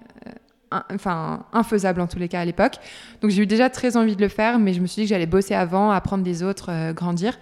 enfin 0.93 1.45
infaisable 1.53 2.01
en 2.01 2.07
tous 2.07 2.19
les 2.19 2.27
cas 2.27 2.41
à 2.41 2.45
l'époque. 2.45 2.79
Donc 3.21 3.31
j'ai 3.31 3.43
eu 3.43 3.47
déjà 3.47 3.69
très 3.69 3.95
envie 3.95 4.17
de 4.17 4.21
le 4.21 4.27
faire, 4.27 4.59
mais 4.59 4.73
je 4.73 4.81
me 4.81 4.87
suis 4.87 5.03
dit 5.03 5.07
que 5.07 5.09
j'allais 5.09 5.25
bosser 5.25 5.53
avant, 5.53 5.91
apprendre 5.91 6.23
des 6.23 6.43
autres, 6.43 6.91
grandir. 6.91 7.37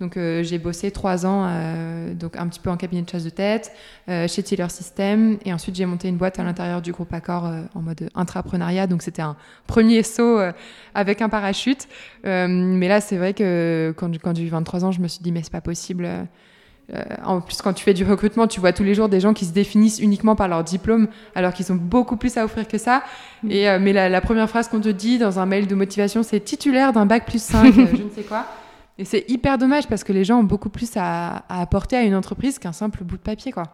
Donc 0.00 0.16
euh, 0.16 0.42
j'ai 0.42 0.58
bossé 0.58 0.90
trois 0.90 1.24
ans, 1.24 1.46
euh, 1.46 2.12
donc 2.12 2.36
un 2.36 2.46
petit 2.48 2.60
peu 2.60 2.68
en 2.68 2.76
cabinet 2.76 3.02
de 3.02 3.08
chasse 3.08 3.24
de 3.24 3.30
tête, 3.30 3.72
euh, 4.08 4.28
chez 4.28 4.42
Tiller 4.42 4.68
System, 4.68 5.38
et 5.44 5.54
ensuite 5.54 5.74
j'ai 5.74 5.86
monté 5.86 6.08
une 6.08 6.18
boîte 6.18 6.38
à 6.38 6.44
l'intérieur 6.44 6.82
du 6.82 6.92
groupe 6.92 7.12
Accor 7.14 7.50
en 7.74 7.80
mode 7.80 8.10
intrapreneuriat. 8.14 8.86
Donc 8.86 9.02
c'était 9.02 9.22
un 9.22 9.36
premier 9.66 10.02
saut 10.02 10.38
avec 10.94 11.22
un 11.22 11.28
parachute. 11.28 11.88
mais 12.24 12.88
là 12.88 13.00
c'est 13.00 13.16
vrai 13.16 13.32
que 13.32 13.94
quand, 13.96 14.10
quand 14.18 14.36
j'ai 14.36 14.44
eu 14.44 14.48
23 14.48 14.84
ans, 14.84 14.92
je 14.92 15.00
me 15.00 15.08
suis 15.08 15.22
dit 15.22 15.32
mais 15.32 15.42
c'est 15.42 15.52
pas 15.52 15.62
possible. 15.62 16.06
en 17.24 17.40
plus, 17.40 17.62
quand 17.62 17.72
tu 17.72 17.82
fais 17.82 17.94
du 17.94 18.04
recrutement, 18.04 18.46
tu 18.46 18.60
vois 18.60 18.72
tous 18.72 18.84
les 18.84 18.94
jours 18.94 19.08
des 19.08 19.20
gens 19.20 19.32
qui 19.32 19.46
se 19.46 19.52
définissent 19.52 19.98
uniquement 19.98 20.36
par 20.36 20.48
leur 20.48 20.62
diplôme, 20.62 21.08
alors 21.34 21.54
qu'ils 21.54 21.72
ont 21.72 21.76
beaucoup 21.76 22.16
plus 22.18 22.36
à 22.36 22.44
offrir 22.44 22.68
que 22.68 22.76
ça. 22.76 23.02
Mm. 23.42 23.50
Et, 23.50 23.78
mais 23.78 23.92
la, 23.94 24.10
la, 24.10 24.20
première 24.20 24.48
phrase 24.50 24.68
qu'on 24.68 24.80
te 24.80 24.90
dit 24.90 25.16
dans 25.18 25.38
un 25.38 25.46
mail 25.46 25.66
de 25.66 25.74
motivation, 25.74 26.22
c'est 26.22 26.40
titulaire 26.40 26.92
d'un 26.92 27.06
bac 27.06 27.24
plus 27.24 27.42
5, 27.42 27.72
je 27.74 28.02
ne 28.02 28.10
sais 28.10 28.22
quoi. 28.22 28.44
Et 28.98 29.04
c'est 29.04 29.24
hyper 29.28 29.58
dommage 29.58 29.86
parce 29.88 30.04
que 30.04 30.12
les 30.12 30.24
gens 30.24 30.38
ont 30.38 30.44
beaucoup 30.44 30.70
plus 30.70 30.90
à, 30.96 31.44
apporter 31.48 31.96
à 31.96 32.02
une 32.02 32.14
entreprise 32.14 32.58
qu'un 32.58 32.72
simple 32.72 33.04
bout 33.04 33.16
de 33.16 33.22
papier, 33.22 33.52
quoi. 33.52 33.64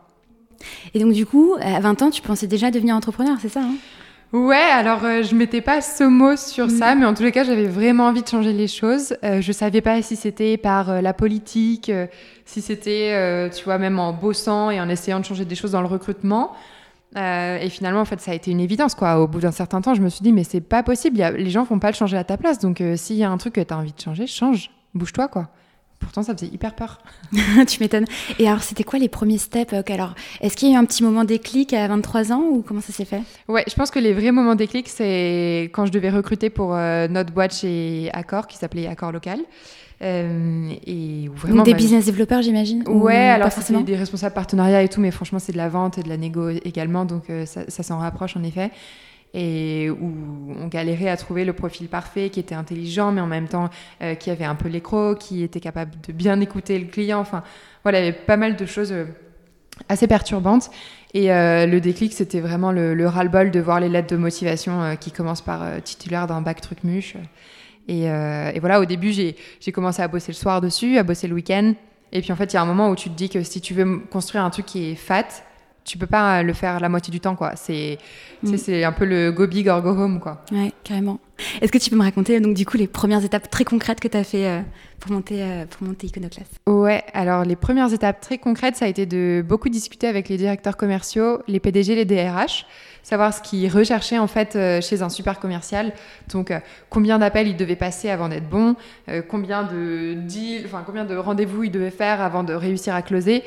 Et 0.94 1.00
donc, 1.00 1.12
du 1.12 1.26
coup, 1.26 1.54
à 1.60 1.80
20 1.80 2.02
ans, 2.02 2.10
tu 2.10 2.22
pensais 2.22 2.46
déjà 2.46 2.70
devenir 2.70 2.94
entrepreneur, 2.96 3.36
c'est 3.40 3.48
ça 3.48 3.60
hein? 3.60 3.74
Ouais, 4.32 4.56
alors 4.56 5.04
euh, 5.04 5.22
je 5.22 5.34
mettais 5.34 5.60
pas 5.60 5.82
ce 5.82 6.04
mot 6.04 6.36
sur 6.36 6.70
ça, 6.70 6.94
mm. 6.94 7.00
mais 7.00 7.04
en 7.04 7.12
tous 7.12 7.22
les 7.22 7.32
cas, 7.32 7.44
j'avais 7.44 7.66
vraiment 7.66 8.06
envie 8.06 8.22
de 8.22 8.28
changer 8.28 8.54
les 8.54 8.66
choses. 8.66 9.14
Euh, 9.22 9.42
je 9.42 9.52
savais 9.52 9.82
pas 9.82 10.00
si 10.00 10.16
c'était 10.16 10.56
par 10.56 10.88
euh, 10.88 11.00
la 11.02 11.12
politique, 11.12 11.90
euh, 11.90 12.06
si 12.46 12.62
c'était, 12.62 13.50
tu 13.50 13.64
vois, 13.64 13.76
même 13.76 13.98
en 13.98 14.14
bossant 14.14 14.70
et 14.70 14.80
en 14.80 14.88
essayant 14.88 15.20
de 15.20 15.26
changer 15.26 15.44
des 15.44 15.54
choses 15.54 15.72
dans 15.72 15.82
le 15.82 15.86
recrutement. 15.86 16.52
et 17.14 17.68
finalement, 17.68 18.00
en 18.00 18.04
fait, 18.06 18.20
ça 18.20 18.30
a 18.30 18.34
été 18.34 18.50
une 18.50 18.60
évidence, 18.60 18.94
quoi. 18.94 19.20
Au 19.20 19.28
bout 19.28 19.40
d'un 19.40 19.52
certain 19.52 19.82
temps, 19.82 19.94
je 19.94 20.00
me 20.00 20.08
suis 20.08 20.22
dit, 20.22 20.32
mais 20.32 20.44
c'est 20.44 20.62
pas 20.62 20.82
possible. 20.82 21.18
Y 21.18 21.22
a, 21.22 21.30
les 21.30 21.50
gens 21.50 21.64
vont 21.64 21.78
pas 21.78 21.90
le 21.90 21.94
changer 21.94 22.16
à 22.16 22.24
ta 22.24 22.38
place. 22.38 22.58
Donc, 22.58 22.82
s'il 22.96 23.16
y 23.16 23.24
a 23.24 23.30
un 23.30 23.36
truc 23.36 23.54
que 23.54 23.60
tu 23.60 23.72
as 23.72 23.76
envie 23.76 23.92
de 23.92 24.00
changer, 24.00 24.26
change 24.26 24.70
bouge-toi, 24.94 25.28
quoi. 25.28 25.48
Pourtant, 26.02 26.22
ça 26.22 26.34
faisait 26.34 26.48
hyper 26.48 26.74
peur. 26.74 26.98
tu 27.68 27.80
m'étonnes. 27.80 28.06
Et 28.38 28.48
alors, 28.48 28.62
c'était 28.62 28.84
quoi 28.84 28.98
les 28.98 29.08
premiers 29.08 29.38
steps 29.38 29.72
Alors, 29.72 30.14
est-ce 30.40 30.56
qu'il 30.56 30.68
y 30.68 30.72
a 30.72 30.74
eu 30.74 30.78
un 30.78 30.84
petit 30.84 31.02
moment 31.02 31.24
déclic 31.24 31.72
à 31.72 31.86
23 31.88 32.32
ans 32.32 32.42
ou 32.42 32.62
comment 32.62 32.80
ça 32.80 32.92
s'est 32.92 33.04
fait? 33.04 33.22
Ouais, 33.48 33.64
je 33.68 33.74
pense 33.74 33.90
que 33.90 33.98
les 33.98 34.12
vrais 34.12 34.32
moments 34.32 34.54
déclic, 34.54 34.88
c'est 34.88 35.70
quand 35.72 35.86
je 35.86 35.92
devais 35.92 36.10
recruter 36.10 36.50
pour 36.50 36.74
euh, 36.74 37.08
notre 37.08 37.32
boîte 37.32 37.54
chez 37.54 38.10
Accor, 38.12 38.46
qui 38.46 38.56
s'appelait 38.56 38.86
Accor 38.86 39.12
Local. 39.12 39.40
Euh, 40.02 40.72
et 40.84 41.30
vraiment, 41.32 41.62
des 41.62 41.72
bah, 41.72 41.76
business 41.76 42.06
développeurs, 42.06 42.42
j'imine 42.42 42.82
Ouais, 42.88 43.14
alors 43.14 43.52
c'est 43.52 43.84
des 43.84 43.94
responsables 43.94 44.34
partenariats 44.34 44.82
et 44.82 44.88
tout, 44.88 45.00
mais 45.00 45.12
franchement, 45.12 45.38
c'est 45.38 45.52
de 45.52 45.56
la 45.56 45.68
vente 45.68 45.98
et 45.98 46.02
de 46.02 46.08
la 46.08 46.16
négo 46.16 46.48
également, 46.48 47.04
donc 47.04 47.30
euh, 47.30 47.46
ça, 47.46 47.62
ça 47.68 47.84
s'en 47.84 47.98
rapproche 47.98 48.36
en 48.36 48.42
effet 48.42 48.72
et 49.34 49.88
où 49.90 50.12
on 50.58 50.66
galérait 50.66 51.08
à 51.08 51.16
trouver 51.16 51.44
le 51.44 51.52
profil 51.52 51.88
parfait, 51.88 52.28
qui 52.28 52.40
était 52.40 52.54
intelligent, 52.54 53.12
mais 53.12 53.20
en 53.20 53.26
même 53.26 53.48
temps 53.48 53.70
euh, 54.02 54.14
qui 54.14 54.30
avait 54.30 54.44
un 54.44 54.54
peu 54.54 54.68
l'écro, 54.68 55.14
qui 55.14 55.42
était 55.42 55.60
capable 55.60 55.92
de 56.06 56.12
bien 56.12 56.40
écouter 56.40 56.78
le 56.78 56.86
client. 56.86 57.20
Enfin, 57.20 57.42
voilà, 57.82 58.00
il 58.00 58.04
y 58.04 58.08
avait 58.08 58.16
pas 58.16 58.36
mal 58.36 58.56
de 58.56 58.66
choses 58.66 58.92
euh, 58.92 59.06
assez 59.88 60.06
perturbantes. 60.06 60.70
Et 61.14 61.32
euh, 61.32 61.66
le 61.66 61.80
déclic, 61.80 62.12
c'était 62.12 62.40
vraiment 62.40 62.72
le, 62.72 62.94
le 62.94 63.08
ras-le-bol 63.08 63.50
de 63.50 63.60
voir 63.60 63.80
les 63.80 63.88
lettres 63.88 64.08
de 64.08 64.16
motivation 64.16 64.96
qui 64.98 65.12
commencent 65.12 65.42
par 65.42 65.82
titulaire 65.82 66.26
d'un 66.26 66.40
bac 66.40 66.60
truc 66.60 66.84
muche. 66.84 67.16
Et, 67.88 68.04
et, 68.04 68.60
voilà, 68.60 68.80
au 68.80 68.86
début, 68.86 69.12
j'ai 69.12 69.72
commencé 69.72 70.00
à 70.00 70.08
bosser 70.08 70.32
le 70.32 70.36
soir 70.36 70.62
dessus, 70.62 70.96
à 70.96 71.02
bosser 71.02 71.28
le 71.28 71.34
week-end. 71.34 71.74
Et 72.12 72.22
puis 72.22 72.32
en 72.32 72.36
fait, 72.36 72.50
il 72.52 72.54
y 72.54 72.56
a 72.56 72.62
un 72.62 72.66
moment 72.66 72.88
où 72.88 72.96
tu 72.96 73.10
te 73.10 73.14
dis 73.14 73.28
que 73.28 73.42
si 73.42 73.60
tu 73.60 73.74
veux 73.74 73.98
construire 74.10 74.42
un 74.44 74.48
truc 74.48 74.64
qui 74.64 74.90
est 74.90 74.94
fat, 74.94 75.26
tu 75.84 75.98
peux 75.98 76.06
pas 76.06 76.42
le 76.42 76.52
faire 76.52 76.80
la 76.80 76.88
moitié 76.88 77.10
du 77.10 77.20
temps, 77.20 77.34
quoi. 77.34 77.52
C'est 77.56 77.98
mm. 78.42 78.56
c'est 78.56 78.84
un 78.84 78.92
peu 78.92 79.04
le 79.04 79.32
go 79.32 79.46
big 79.46 79.68
or 79.68 79.82
go 79.82 79.90
home, 79.90 80.20
quoi. 80.20 80.44
Ouais, 80.52 80.72
carrément. 80.84 81.18
Est-ce 81.60 81.72
que 81.72 81.78
tu 81.78 81.90
peux 81.90 81.96
me 81.96 82.02
raconter, 82.02 82.38
donc, 82.38 82.54
du 82.54 82.64
coup, 82.64 82.76
les 82.76 82.86
premières 82.86 83.24
étapes 83.24 83.50
très 83.50 83.64
concrètes 83.64 83.98
que 83.98 84.06
tu 84.06 84.16
as 84.16 84.22
fait 84.22 84.46
euh, 84.46 84.60
pour, 85.00 85.10
monter, 85.10 85.42
euh, 85.42 85.66
pour 85.66 85.86
monter 85.86 86.06
Iconoclast? 86.06 86.52
Ouais, 86.68 87.02
alors 87.14 87.44
les 87.44 87.56
premières 87.56 87.92
étapes 87.92 88.20
très 88.20 88.38
concrètes, 88.38 88.76
ça 88.76 88.84
a 88.84 88.88
été 88.88 89.06
de 89.06 89.44
beaucoup 89.46 89.68
discuter 89.68 90.06
avec 90.06 90.28
les 90.28 90.36
directeurs 90.36 90.76
commerciaux, 90.76 91.40
les 91.48 91.58
PDG, 91.58 91.96
les 91.96 92.04
DRH, 92.04 92.64
savoir 93.02 93.34
ce 93.34 93.42
qu'ils 93.42 93.68
recherchaient, 93.68 94.18
en 94.18 94.28
fait, 94.28 94.54
euh, 94.54 94.80
chez 94.80 95.02
un 95.02 95.08
super 95.08 95.40
commercial. 95.40 95.92
Donc, 96.30 96.52
combien 96.90 97.18
d'appels 97.18 97.48
ils 97.48 97.56
devaient 97.56 97.74
passer 97.74 98.08
avant 98.08 98.28
d'être 98.28 98.48
bons, 98.48 98.76
combien 99.28 99.64
de 99.64 100.14
deals, 100.14 100.62
enfin, 100.66 100.84
combien 100.86 101.04
de 101.04 101.16
rendez-vous 101.16 101.64
ils 101.64 101.70
devaient 101.70 101.90
faire 101.90 102.20
avant 102.20 102.44
de 102.44 102.54
réussir 102.54 102.94
à 102.94 103.02
closer. 103.02 103.42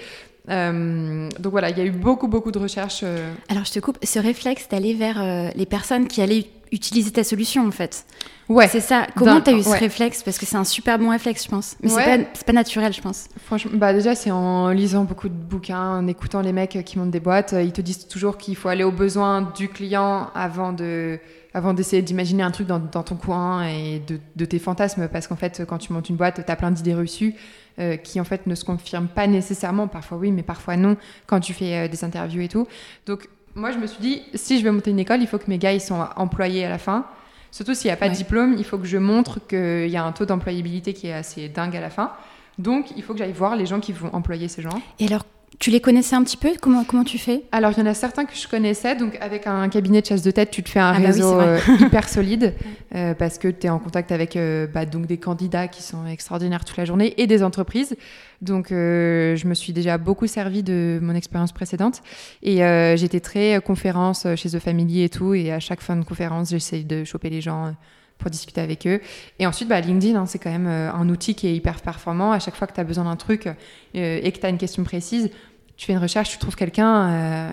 Euh, 0.50 1.30
donc 1.40 1.52
voilà, 1.52 1.70
il 1.70 1.78
y 1.78 1.82
a 1.82 1.86
eu 1.86 1.92
beaucoup, 1.92 2.28
beaucoup 2.28 2.52
de 2.52 2.60
recherches. 2.60 3.02
Euh. 3.04 3.34
Alors 3.50 3.66
je 3.66 3.72
te 3.72 3.80
coupe, 3.80 3.98
ce 4.04 4.20
réflexe 4.20 4.68
d'aller 4.70 4.94
vers 4.94 5.22
euh, 5.22 5.50
les 5.56 5.66
personnes 5.66 6.08
qui 6.08 6.22
allaient 6.22 6.46
utiliser 6.72 7.12
ta 7.12 7.24
solution 7.24 7.66
en 7.66 7.72
fait. 7.72 8.06
Ouais. 8.50 8.68
C'est 8.68 8.80
ça. 8.80 9.08
Comment 9.16 9.42
tu 9.42 9.50
as 9.50 9.54
eu 9.54 9.64
ce 9.64 9.70
réflexe? 9.70 10.22
Parce 10.24 10.38
que 10.38 10.46
c'est 10.46 10.58
un 10.58 10.64
super 10.64 11.00
bon 11.00 11.10
réflexe, 11.10 11.46
je 11.46 11.50
pense. 11.50 11.76
Mais 11.82 11.90
c'est 11.90 12.18
pas, 12.18 12.44
pas, 12.46 12.54
naturel, 12.54 12.94
je 12.94 13.02
pense. 13.02 13.28
Franchement, 13.46 13.72
bah 13.76 13.94
déjà, 13.94 14.14
c'est 14.14 14.32
en 14.32 14.70
lisant 14.70 15.04
beaucoup 15.04 15.30
de 15.30 15.34
bouquins, 15.34 15.98
en 15.98 16.08
écoutant 16.08 16.42
les 16.42 16.54
mecs 16.54 16.84
qui 16.86 17.00
montent 17.00 17.12
des 17.12 17.20
boîtes. 17.20 17.56
Ils 17.58 17.72
te 17.72 17.82
disent 17.82 18.08
toujours 18.08 18.38
qu'il 18.38 18.56
faut 18.56 18.70
aller 18.70 18.84
aux 18.84 18.92
besoins 18.92 19.52
du 19.56 19.70
client 19.70 20.30
avant 20.36 20.74
de 20.74 21.20
avant 21.56 21.74
d'essayer 21.74 22.04
d'imaginer 22.04 22.44
un 22.44 22.52
truc 22.52 22.68
dans, 22.68 22.80
dans, 22.80 23.02
ton 23.02 23.16
coin 23.16 23.66
et 23.66 24.00
de, 24.06 24.20
de 24.36 24.46
tes 24.46 24.60
fantasmes. 24.60 25.08
Parce 25.08 25.28
qu'en 25.28 25.36
fait, 25.36 25.64
quand 25.68 25.80
tu 25.80 25.94
montes 25.94 26.10
une 26.10 26.18
boîte, 26.18 26.46
tu 26.46 26.52
as 26.52 26.56
plein 26.56 26.70
d'idées 26.70 26.94
reçues. 26.94 27.34
Euh, 27.78 27.98
qui 27.98 28.22
en 28.22 28.24
fait 28.24 28.48
ne 28.48 28.56
se 28.56 28.64
confirment 28.64 29.10
pas 29.10 29.28
nécessairement, 29.28 29.90
parfois 29.90 30.18
oui, 30.18 30.32
mais 30.32 30.44
parfois 30.44 30.78
non, 30.78 30.96
quand 31.28 31.42
tu 31.42 31.52
fais 31.52 31.76
euh, 31.76 31.88
des 31.90 32.06
interviews 32.06 32.40
et 32.40 32.48
tout. 32.48 32.66
Donc 33.06 33.28
moi 33.54 33.72
je 33.72 33.78
me 33.78 33.86
suis 33.86 34.00
dit, 34.00 34.22
si 34.34 34.60
je 34.60 34.64
veux 34.64 34.72
monter 34.72 34.92
une 34.92 35.00
école, 35.00 35.22
il 35.22 35.28
faut 35.28 35.38
que 35.38 35.50
mes 35.50 35.58
gars 35.58 35.74
ils 35.74 35.82
sont 35.82 36.08
employés 36.16 36.64
à 36.64 36.70
la 36.70 36.78
fin. 36.78 37.06
Surtout 37.52 37.74
s'il 37.74 37.90
n'y 37.90 37.92
a 37.92 37.98
pas 37.98 38.08
de 38.08 38.14
diplôme, 38.14 38.56
il 38.58 38.64
faut 38.64 38.78
que 38.78 38.86
je 38.86 38.98
montre 38.98 39.46
qu'il 39.46 39.90
y 39.90 39.98
a 39.98 40.06
un 40.06 40.14
taux 40.14 40.26
d'employabilité 40.26 40.94
qui 40.94 41.08
est 41.08 41.14
assez 41.14 41.50
dingue 41.50 41.76
à 41.76 41.82
la 41.82 41.90
fin. 41.90 42.14
Donc, 42.58 42.92
il 42.96 43.04
faut 43.04 43.14
que 43.14 43.20
j'aille 43.20 43.34
voir 43.34 43.56
les 43.56 43.66
gens 43.66 43.80
qui 43.80 43.92
vont 43.92 44.14
employer 44.14 44.48
ces 44.48 44.62
gens. 44.62 44.82
Et 45.00 45.08
alors, 45.08 45.26
tu 45.60 45.72
les 45.72 45.80
connaissais 45.80 46.16
un 46.16 46.24
petit 46.24 46.38
peu? 46.38 46.52
Comment, 46.60 46.84
comment 46.84 47.04
tu 47.04 47.18
fais? 47.18 47.44
Alors, 47.52 47.72
il 47.72 47.80
y 47.80 47.82
en 47.82 47.86
a 47.86 47.94
certains 47.94 48.26
que 48.26 48.36
je 48.36 48.48
connaissais. 48.48 48.96
Donc, 48.96 49.18
avec 49.22 49.48
un 49.48 49.68
cabinet 49.70 50.02
de 50.02 50.06
chasse 50.06 50.22
de 50.22 50.32
tête, 50.32 50.52
tu 50.52 50.64
te 50.64 50.70
fais 50.70 50.80
un 50.80 50.94
ah 50.94 51.00
bah 51.00 51.06
réseau 51.08 51.40
euh, 51.40 51.60
hyper 51.80 52.10
solide 52.10 52.54
euh, 52.96 53.14
parce 53.14 53.38
que 53.38 53.48
tu 53.48 53.68
es 53.68 53.70
en 53.70 53.80
contact 53.80 54.12
avec 54.12 54.36
euh, 54.36 54.68
bah, 54.68 54.86
donc 54.86 55.06
des 55.06 55.18
candidats 55.18 55.68
qui 55.68 55.82
sont 55.82 56.06
extraordinaires 56.08 56.66
toute 56.66 56.78
la 56.78 56.86
journée 56.86 57.14
et 57.18 57.28
des 57.28 57.44
entreprises. 57.44 57.96
Donc, 58.42 58.68
je 58.70 59.48
me 59.48 59.54
suis 59.54 59.74
déjà 59.74 59.98
beaucoup 59.98 60.28
servi 60.28 60.62
de 60.62 61.00
mon 61.02 61.16
expérience 61.16 61.52
précédente. 61.52 62.02
Et 62.44 62.58
j'étais 62.98 63.22
très 63.22 63.60
conférence 63.66 64.28
chez 64.36 64.50
The 64.50 64.60
Family 64.60 65.04
et 65.04 65.10
tout. 65.10 65.34
Et 65.34 65.52
à 65.52 65.60
chaque 65.60 65.82
fin 65.82 65.96
de 65.96 66.04
conférence, 66.04 66.50
j'essaye 66.50 66.84
de 66.84 67.06
choper 67.06 67.30
les 67.30 67.42
gens 67.42 67.74
pour 68.18 68.32
discuter 68.32 68.62
avec 68.62 68.88
eux. 68.88 69.02
Et 69.40 69.48
ensuite, 69.48 69.68
bah, 69.68 69.80
LinkedIn, 69.82 70.20
hein, 70.20 70.26
c'est 70.26 70.40
quand 70.40 70.50
même 70.50 70.68
euh, 70.68 70.92
un 70.92 71.10
outil 71.10 71.36
qui 71.36 71.48
est 71.48 71.56
hyper 71.56 71.82
performant. 71.82 72.32
À 72.32 72.40
chaque 72.40 72.56
fois 72.56 72.68
que 72.68 72.74
tu 72.74 72.80
as 72.80 72.84
besoin 72.84 73.04
d'un 73.04 73.16
truc 73.16 73.48
euh, 73.48 73.54
et 73.94 74.32
que 74.32 74.40
tu 74.40 74.46
as 74.46 74.50
une 74.50 74.58
question 74.58 74.84
précise, 74.84 75.30
tu 75.78 75.86
fais 75.86 75.94
une 75.94 76.00
recherche, 76.00 76.30
tu 76.30 76.38
trouves 76.38 76.56
quelqu'un 76.56 77.10
euh, 77.10 77.50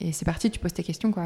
et, 0.00 0.12
c'est 0.12 0.26
parti, 0.26 0.50
tu 0.50 0.58
poses 0.58 0.74
tes 0.74 0.82
questions. 0.82 1.10
Quoi. 1.10 1.24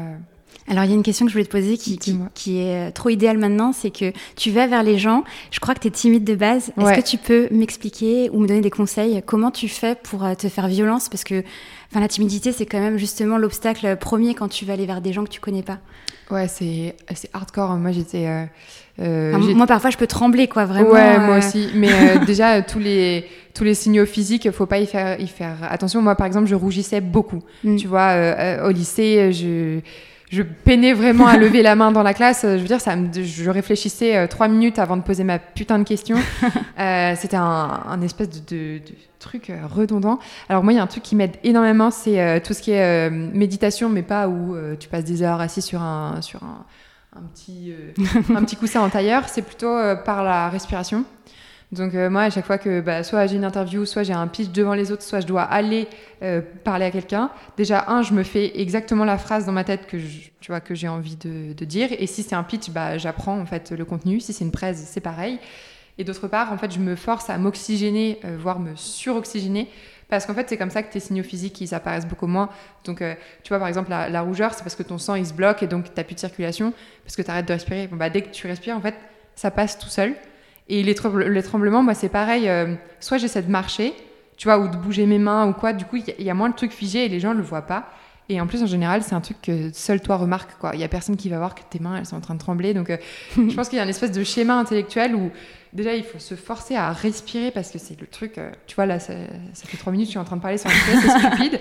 Alors, 0.69 0.85
il 0.85 0.89
y 0.89 0.93
a 0.93 0.95
une 0.95 1.03
question 1.03 1.25
que 1.25 1.29
je 1.29 1.35
voulais 1.35 1.45
te 1.45 1.51
poser 1.51 1.77
qui, 1.77 1.99
qui, 2.33 2.57
est 2.57 2.91
trop 2.91 3.09
idéale 3.09 3.37
maintenant, 3.37 3.73
c'est 3.73 3.91
que 3.91 4.13
tu 4.35 4.51
vas 4.51 4.67
vers 4.67 4.83
les 4.83 4.97
gens, 4.97 5.23
je 5.51 5.59
crois 5.59 5.73
que 5.73 5.81
tu 5.81 5.87
es 5.87 5.91
timide 5.91 6.23
de 6.23 6.35
base. 6.35 6.71
Est-ce 6.77 7.01
que 7.01 7.05
tu 7.05 7.17
peux 7.17 7.47
m'expliquer 7.51 8.29
ou 8.29 8.39
me 8.39 8.47
donner 8.47 8.61
des 8.61 8.69
conseils? 8.69 9.21
Comment 9.25 9.51
tu 9.51 9.67
fais 9.67 9.95
pour 9.95 10.25
te 10.37 10.47
faire 10.47 10.67
violence? 10.67 11.09
Parce 11.09 11.23
que 11.23 11.43
enfin, 11.91 11.99
la 11.99 12.07
timidité, 12.07 12.51
c'est 12.51 12.65
quand 12.65 12.79
même 12.79 12.97
justement 12.97 13.37
l'obstacle 13.37 13.97
premier 13.97 14.33
quand 14.33 14.47
tu 14.47 14.65
vas 14.65 14.73
aller 14.73 14.85
vers 14.85 15.01
des 15.01 15.13
gens 15.13 15.23
que 15.23 15.29
tu 15.29 15.39
connais 15.39 15.63
pas. 15.63 15.79
Ouais, 16.29 16.47
c'est 16.47 16.95
hardcore. 17.33 17.75
Moi, 17.77 17.91
j'étais. 17.91 18.27
Euh, 18.27 18.45
euh 18.99 19.37
moi, 19.55 19.65
parfois, 19.65 19.89
je 19.89 19.97
peux 19.97 20.07
trembler, 20.07 20.47
quoi, 20.47 20.65
vraiment. 20.65 20.89
Ouais, 20.89 21.19
moi 21.19 21.35
euh. 21.35 21.39
aussi. 21.39 21.69
Mais 21.75 22.19
déjà, 22.25 22.61
tous 22.61 22.79
les 22.79 23.25
tous 23.53 23.63
les 23.63 23.73
signaux 23.73 24.05
physiques, 24.05 24.51
faut 24.51 24.65
pas 24.65 24.79
y 24.79 24.85
faire 24.85 25.19
y 25.19 25.27
faire 25.27 25.55
attention. 25.69 26.01
Moi, 26.01 26.15
par 26.15 26.27
exemple, 26.27 26.47
je 26.47 26.55
rougissais 26.55 27.01
beaucoup. 27.01 27.41
Mm. 27.63 27.77
Tu 27.77 27.87
vois, 27.87 28.15
au 28.65 28.71
lycée, 28.71 29.31
je 29.31 29.79
je 30.29 30.43
peinais 30.43 30.93
vraiment 30.93 31.27
à 31.27 31.37
lever 31.37 31.61
la 31.61 31.75
main 31.75 31.91
dans 31.91 32.03
la 32.03 32.13
classe. 32.13 32.41
Je 32.43 32.57
veux 32.57 32.67
dire, 32.67 32.81
ça 32.81 32.95
je 33.13 33.49
réfléchissais 33.49 34.27
trois 34.27 34.47
minutes 34.47 34.79
avant 34.79 34.97
de 34.97 35.01
poser 35.01 35.23
ma 35.23 35.39
putain 35.39 35.79
de 35.79 35.83
question. 35.83 36.17
C'était 37.15 37.37
un, 37.37 37.81
un, 37.87 38.01
espèce 38.01 38.29
de, 38.29 38.39
de, 38.39 38.77
de 38.79 38.95
truc 39.19 39.49
euh, 39.49 39.67
redondant. 39.67 40.19
Alors 40.49 40.63
moi, 40.63 40.73
il 40.73 40.77
y 40.77 40.79
a 40.79 40.83
un 40.83 40.87
truc 40.87 41.03
qui 41.03 41.15
m'aide 41.15 41.37
énormément, 41.43 41.91
c'est 41.91 42.21
euh, 42.21 42.39
tout 42.39 42.53
ce 42.53 42.61
qui 42.61 42.71
est 42.71 43.09
euh, 43.09 43.09
méditation, 43.09 43.89
mais 43.89 44.03
pas 44.03 44.27
où 44.27 44.55
tu 44.79 44.87
passes 44.89 45.03
des 45.03 45.21
heures 45.23 45.41
assis 45.41 45.61
sur 45.61 45.81
un, 45.81 46.21
sur 46.21 46.43
un, 46.43 46.65
un 47.15 47.21
petit, 47.33 47.73
un 48.35 48.43
petit 48.43 48.55
coussin 48.55 48.81
en 48.81 48.89
tailleur. 48.89 49.27
C'est 49.29 49.41
plutôt 49.41 49.75
par 50.05 50.23
la 50.23 50.49
respiration. 50.49 51.03
Donc 51.71 51.93
moi, 51.93 52.21
à 52.21 52.29
chaque 52.29 52.45
fois 52.45 52.57
que 52.57 52.79
bah, 52.79 53.03
soit 53.03 53.27
j'ai 53.27 53.35
une 53.35 53.43
interview, 53.43 53.85
soit 53.85 54.03
j'ai 54.03 54.13
un 54.13 54.27
pitch 54.27 54.51
devant 54.51 54.73
les 54.73 54.91
autres, 54.91 55.03
soit 55.03 55.19
je 55.19 55.27
dois 55.27 55.41
aller 55.41 55.89
parler 56.63 56.85
à 56.85 56.91
quelqu'un, 56.91 57.29
déjà 57.57 57.85
un, 57.89 58.03
je 58.03 58.13
me 58.13 58.23
fais 58.23 58.57
exactement 58.57 59.03
la 59.03 59.17
phrase 59.17 59.45
dans 59.45 59.51
ma 59.51 59.65
tête 59.65 59.85
que 59.85 59.97
tu 60.39 60.51
vois 60.51 60.61
que 60.61 60.75
j'ai 60.75 60.87
envie 60.87 61.17
de, 61.17 61.65
dire. 61.65 61.89
Et 61.99 62.07
si 62.07 62.23
c'est 62.23 62.35
un 62.35 62.43
pitch, 62.43 62.69
bah, 62.69 62.97
j'apprends 62.97 63.37
en 63.37 63.45
fait 63.45 63.71
le 63.71 63.83
contenu. 63.83 64.21
Si 64.21 64.31
c'est 64.31 64.45
une 64.45 64.51
presse, 64.51 64.81
c'est 64.89 65.01
pareil. 65.01 65.39
Et 65.97 66.03
d'autre 66.03 66.27
part, 66.27 66.53
en 66.53 66.57
fait, 66.57 66.71
je 66.71 66.79
me 66.79 66.95
force 66.95 67.29
à 67.29 67.37
m'oxygéner, 67.37 68.19
euh, 68.23 68.37
voire 68.39 68.59
me 68.59 68.75
suroxygéner. 68.75 69.67
Parce 70.09 70.25
qu'en 70.25 70.33
fait, 70.33 70.47
c'est 70.47 70.57
comme 70.57 70.69
ça 70.69 70.83
que 70.83 70.93
tes 70.93 70.99
signaux 70.99 71.23
physiques 71.23 71.59
ils 71.59 71.73
apparaissent 71.73 72.07
beaucoup 72.07 72.27
moins. 72.27 72.49
Donc, 72.85 73.01
euh, 73.01 73.15
tu 73.43 73.49
vois, 73.49 73.59
par 73.59 73.67
exemple, 73.67 73.89
la, 73.89 74.21
rougeur, 74.21 74.53
c'est 74.53 74.63
parce 74.63 74.75
que 74.75 74.83
ton 74.83 74.97
sang 74.97 75.15
il 75.15 75.25
se 75.25 75.33
bloque 75.33 75.63
et 75.63 75.67
donc 75.67 75.85
tu 75.85 75.91
n'as 75.97 76.03
plus 76.03 76.15
de 76.15 76.19
circulation, 76.19 76.73
parce 77.03 77.15
que 77.15 77.21
tu 77.21 77.29
arrêtes 77.29 77.47
de 77.47 77.53
respirer. 77.53 77.87
Bon, 77.87 77.97
bah, 77.97 78.09
dès 78.09 78.21
que 78.21 78.29
tu 78.29 78.47
respires, 78.47 78.77
en 78.77 78.81
fait, 78.81 78.95
ça 79.35 79.51
passe 79.51 79.77
tout 79.77 79.89
seul. 79.89 80.13
Et 80.69 80.83
les, 80.83 80.95
tremblements, 80.95 81.83
moi, 81.83 81.93
c'est 81.93 82.09
pareil. 82.09 82.49
Euh, 82.49 82.75
soit 82.99 83.17
j'essaie 83.17 83.41
de 83.41 83.49
marcher, 83.49 83.93
tu 84.35 84.47
vois, 84.47 84.59
ou 84.59 84.67
de 84.67 84.75
bouger 84.75 85.05
mes 85.05 85.19
mains 85.19 85.47
ou 85.47 85.53
quoi. 85.53 85.73
Du 85.73 85.85
coup, 85.85 85.97
il 85.97 86.23
y, 86.23 86.29
a 86.29 86.33
moins 86.33 86.49
de 86.49 86.55
trucs 86.55 86.73
figés 86.73 87.05
et 87.05 87.09
les 87.09 87.19
gens 87.19 87.33
ne 87.33 87.37
le 87.37 87.43
voient 87.43 87.61
pas. 87.61 87.89
Et 88.29 88.41
en 88.41 88.47
plus, 88.47 88.61
en 88.61 88.65
général, 88.65 89.03
c'est 89.03 89.15
un 89.15 89.21
truc 89.21 89.41
que 89.41 89.71
seul 89.71 90.01
toi 90.01 90.17
remarques. 90.17 90.51
Il 90.73 90.77
n'y 90.77 90.83
a 90.83 90.89
personne 90.89 91.15
qui 91.15 91.29
va 91.29 91.37
voir 91.37 91.55
que 91.55 91.61
tes 91.69 91.79
mains, 91.79 91.95
elles 91.97 92.05
sont 92.05 92.17
en 92.17 92.21
train 92.21 92.33
de 92.33 92.39
trembler. 92.39 92.73
Donc, 92.73 92.91
je 93.37 93.55
pense 93.55 93.69
qu'il 93.69 93.77
y 93.77 93.79
a 93.79 93.83
une 93.83 93.89
espèce 93.89 94.11
de 94.11 94.23
schéma 94.23 94.55
intellectuel 94.55 95.15
où 95.15 95.31
déjà, 95.71 95.95
il 95.95 96.03
faut 96.03 96.19
se 96.19 96.35
forcer 96.35 96.75
à 96.75 96.91
respirer 96.91 97.51
parce 97.51 97.71
que 97.71 97.79
c'est 97.79 97.99
le 97.99 98.07
truc. 98.07 98.37
Euh, 98.37 98.51
tu 98.65 98.75
vois, 98.75 98.85
là, 98.85 98.99
ça, 98.99 99.13
fait 99.53 99.77
trois 99.77 99.91
minutes, 99.91 100.07
je 100.07 100.11
suis 100.11 100.19
en 100.19 100.25
train 100.25 100.35
de 100.35 100.41
parler 100.41 100.57
sur 100.57 100.69
un 100.69 100.73
c'est 100.73 101.09
stupide. 101.19 101.59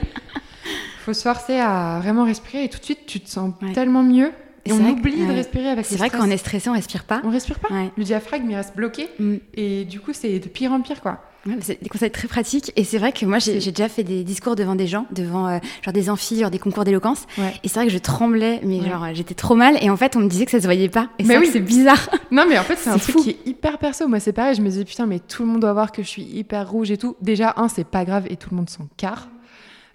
Il 0.65 1.05
faut 1.05 1.13
se 1.13 1.23
forcer 1.23 1.61
à 1.61 2.01
vraiment 2.01 2.25
respirer 2.25 2.65
et 2.65 2.69
tout 2.69 2.81
de 2.81 2.85
suite, 2.85 3.07
tu 3.07 3.21
te 3.21 3.29
sens 3.29 3.53
tellement 3.73 4.03
mieux. 4.03 4.33
Et, 4.67 4.73
on 4.73 4.91
oublie 4.91 5.27
de 5.27 5.33
respirer 5.33 5.69
avec 5.69 5.87
C'est 5.87 5.97
vrai 5.97 6.11
qu'on 6.11 6.31
est 6.31 6.37
stressé, 6.37 6.69
on 6.69 6.75
respire 6.75 7.05
pas. 7.05 7.21
On 7.25 7.31
respire 7.31 7.59
pas. 7.59 7.69
Le 7.97 8.05
diaphragme, 8.05 8.51
il 8.51 8.57
reste 8.57 8.77
bloqué. 8.77 9.09
Mm. 9.19 9.37
Et 9.55 9.85
du 9.85 10.01
coup, 10.01 10.13
c'est 10.13 10.39
de 10.39 10.49
pire 10.49 10.73
en 10.73 10.81
pire, 10.81 11.01
quoi 11.01 11.21
c'est 11.61 11.83
des 11.83 11.89
conseils 11.89 12.11
très 12.11 12.29
pratiques. 12.29 12.73
Et 12.77 12.85
c'est 12.85 12.99
vrai 12.99 13.13
que 13.13 13.25
moi, 13.27 13.39
j'ai 13.39 13.59
déjà 13.59 13.89
fait 13.89 14.03
des 14.03 14.25
discours 14.25 14.57
devant 14.57 14.75
des 14.75 14.87
gens, 14.87 15.07
devant 15.11 15.49
euh, 15.49 15.59
genre 15.83 15.93
des 15.93 16.11
amphis, 16.11 16.41
genre 16.41 16.51
des 16.51 16.59
concours 16.59 16.85
d'éloquence. 16.85 17.27
Et 17.63 17.69
c'est 17.69 17.75
vrai 17.75 17.87
que 17.87 17.93
je 17.93 17.99
tremblais, 17.99 18.61
mais 18.65 18.81
genre 18.81 19.07
j'étais 19.13 19.35
trop 19.35 19.55
mal. 19.55 19.77
Et 19.83 19.91
en 19.91 19.97
fait, 19.97 20.17
on 20.17 20.21
me 20.21 20.29
disait 20.29 20.45
que 20.45 20.51
ça 20.51 20.61
se 20.61 20.65
voyait 20.65 20.89
pas. 20.89 21.09
Et 21.19 21.25
mais 21.25 21.39
oui, 21.39 21.49
c'est 21.53 21.61
bizarre. 21.61 22.11
Non, 22.33 22.45
mais 22.49 22.59
en 22.59 22.65
fait, 22.65 22.77
c'est 22.77 22.91
un 22.91 22.99
truc 22.99 23.17
qui 23.17 23.31
est 23.31 23.47
hyper 23.47 23.79
perso. 23.79 24.09
Moi, 24.09 24.19
c'est 24.19 24.33
pareil. 24.33 24.55
Je 24.57 24.61
me 24.61 24.69
disais 24.69 24.85
putain, 24.85 25.07
mais 25.07 25.21
tout 25.21 25.43
le 25.43 25.49
monde 25.49 25.61
doit 25.61 25.73
voir 25.73 25.93
que 25.93 26.03
je 26.03 26.09
suis 26.09 26.23
hyper 26.23 26.69
rouge 26.69 26.91
et 26.91 26.97
tout. 26.97 27.17
Déjà, 27.23 27.55
un, 27.57 27.69
c'est 27.69 27.87
pas 27.87 28.05
grave 28.05 28.27
et 28.29 28.37
tout 28.37 28.51
le 28.51 28.57
monde 28.57 28.69
s'en 28.69 28.89
carre. 28.97 29.29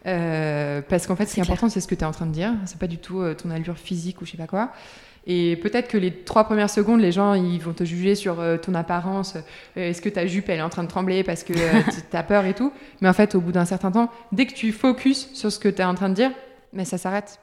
Euh, 0.08 0.81
parce 0.88 1.05
qu'en 1.05 1.15
fait, 1.15 1.27
ce 1.27 1.36
qui 1.36 1.39
est 1.39 1.43
important, 1.43 1.70
c'est 1.70 1.81
ce 1.81 1.88
que 1.88 1.96
tu 1.96 2.01
es 2.01 2.05
en 2.05 2.12
train 2.12 2.25
de 2.25 2.31
dire. 2.31 2.53
C'est 2.65 2.79
pas 2.79 2.88
du 2.88 2.98
tout 2.98 3.22
euh, 3.22 3.34
ton 3.34 3.51
allure 3.51 3.77
physique 3.77 4.22
ou 4.22 4.25
je 4.25 4.31
sais 4.31 4.38
pas 4.38 4.48
quoi. 4.48 4.72
Et 5.27 5.55
peut-être 5.58 5.88
que 5.88 5.98
les 5.98 6.12
trois 6.12 6.46
premières 6.46 6.72
secondes, 6.72 7.00
les 7.00 7.12
gens 7.12 7.36
ils 7.36 7.60
vont 7.60 7.74
te 7.74 7.84
juger 7.84 8.15
sur 8.15 8.39
euh, 8.39 8.58
ton 8.58 8.74
apparence. 8.74 9.38
Est-ce 9.75 10.01
que 10.01 10.10
ta 10.10 10.25
jupe 10.25 10.50
elle 10.50 10.60
est 10.60 10.63
en 10.63 10.70
train 10.70 10.84
de 10.84 10.88
trembler 10.88 11.24
parce 11.24 11.43
que 11.43 11.53
tu 12.12 12.17
as 12.17 12.24
peur 12.24 12.46
et 12.46 12.55
tout? 12.55 12.74
Mais 13.01 13.10
en 13.10 13.13
fait, 13.13 13.36
au 13.36 13.41
bout 13.41 13.51
d'un 13.51 13.65
certain 13.65 13.91
temps, 13.91 14.10
dès 14.31 14.48
que 14.48 14.53
tu 14.53 14.72
focuses 14.72 15.29
sur 15.34 15.51
ce 15.51 15.60
que 15.60 15.70
tu 15.70 15.81
es 15.81 15.86
en 15.86 15.93
train 15.93 16.10
de 16.10 16.15
dire, 16.15 16.31
mais 16.74 16.86
ça 16.86 16.98
s'arrête. 16.98 17.39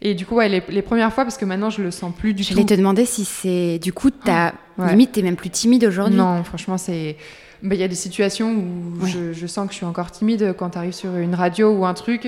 et 0.00 0.14
du 0.16 0.26
coup, 0.26 0.34
ouais, 0.34 0.48
les, 0.48 0.82
premières 0.82 1.12
fois, 1.12 1.22
parce 1.22 1.38
que 1.38 1.44
maintenant 1.44 1.70
je 1.70 1.82
le 1.82 1.92
sens 1.92 2.12
plus 2.12 2.34
du 2.34 2.42
tout. 2.42 2.48
Je 2.48 2.54
voulais 2.54 2.66
te 2.66 2.74
demander 2.74 3.04
si 3.04 3.24
c'est. 3.24 3.78
Du 3.78 3.92
coup, 3.92 4.10
as... 4.26 4.54
Ouais. 4.76 4.90
limite, 4.90 5.12
t'es 5.12 5.22
même 5.22 5.36
plus 5.36 5.50
timide 5.50 5.84
aujourd'hui 5.84 6.16
Non, 6.16 6.42
franchement, 6.42 6.78
c'est. 6.78 7.16
Bah, 7.62 7.74
il 7.74 7.80
y 7.80 7.84
a 7.84 7.88
des 7.88 7.94
situations 7.94 8.52
où 8.52 9.06
je, 9.06 9.46
sens 9.46 9.66
que 9.66 9.72
je 9.72 9.78
suis 9.78 9.86
encore 9.86 10.10
timide 10.10 10.54
quand 10.56 10.70
tu 10.70 10.78
arrives 10.78 10.92
sur 10.92 11.16
une 11.16 11.34
radio 11.34 11.70
ou 11.72 11.86
un 11.86 11.94
truc. 11.94 12.26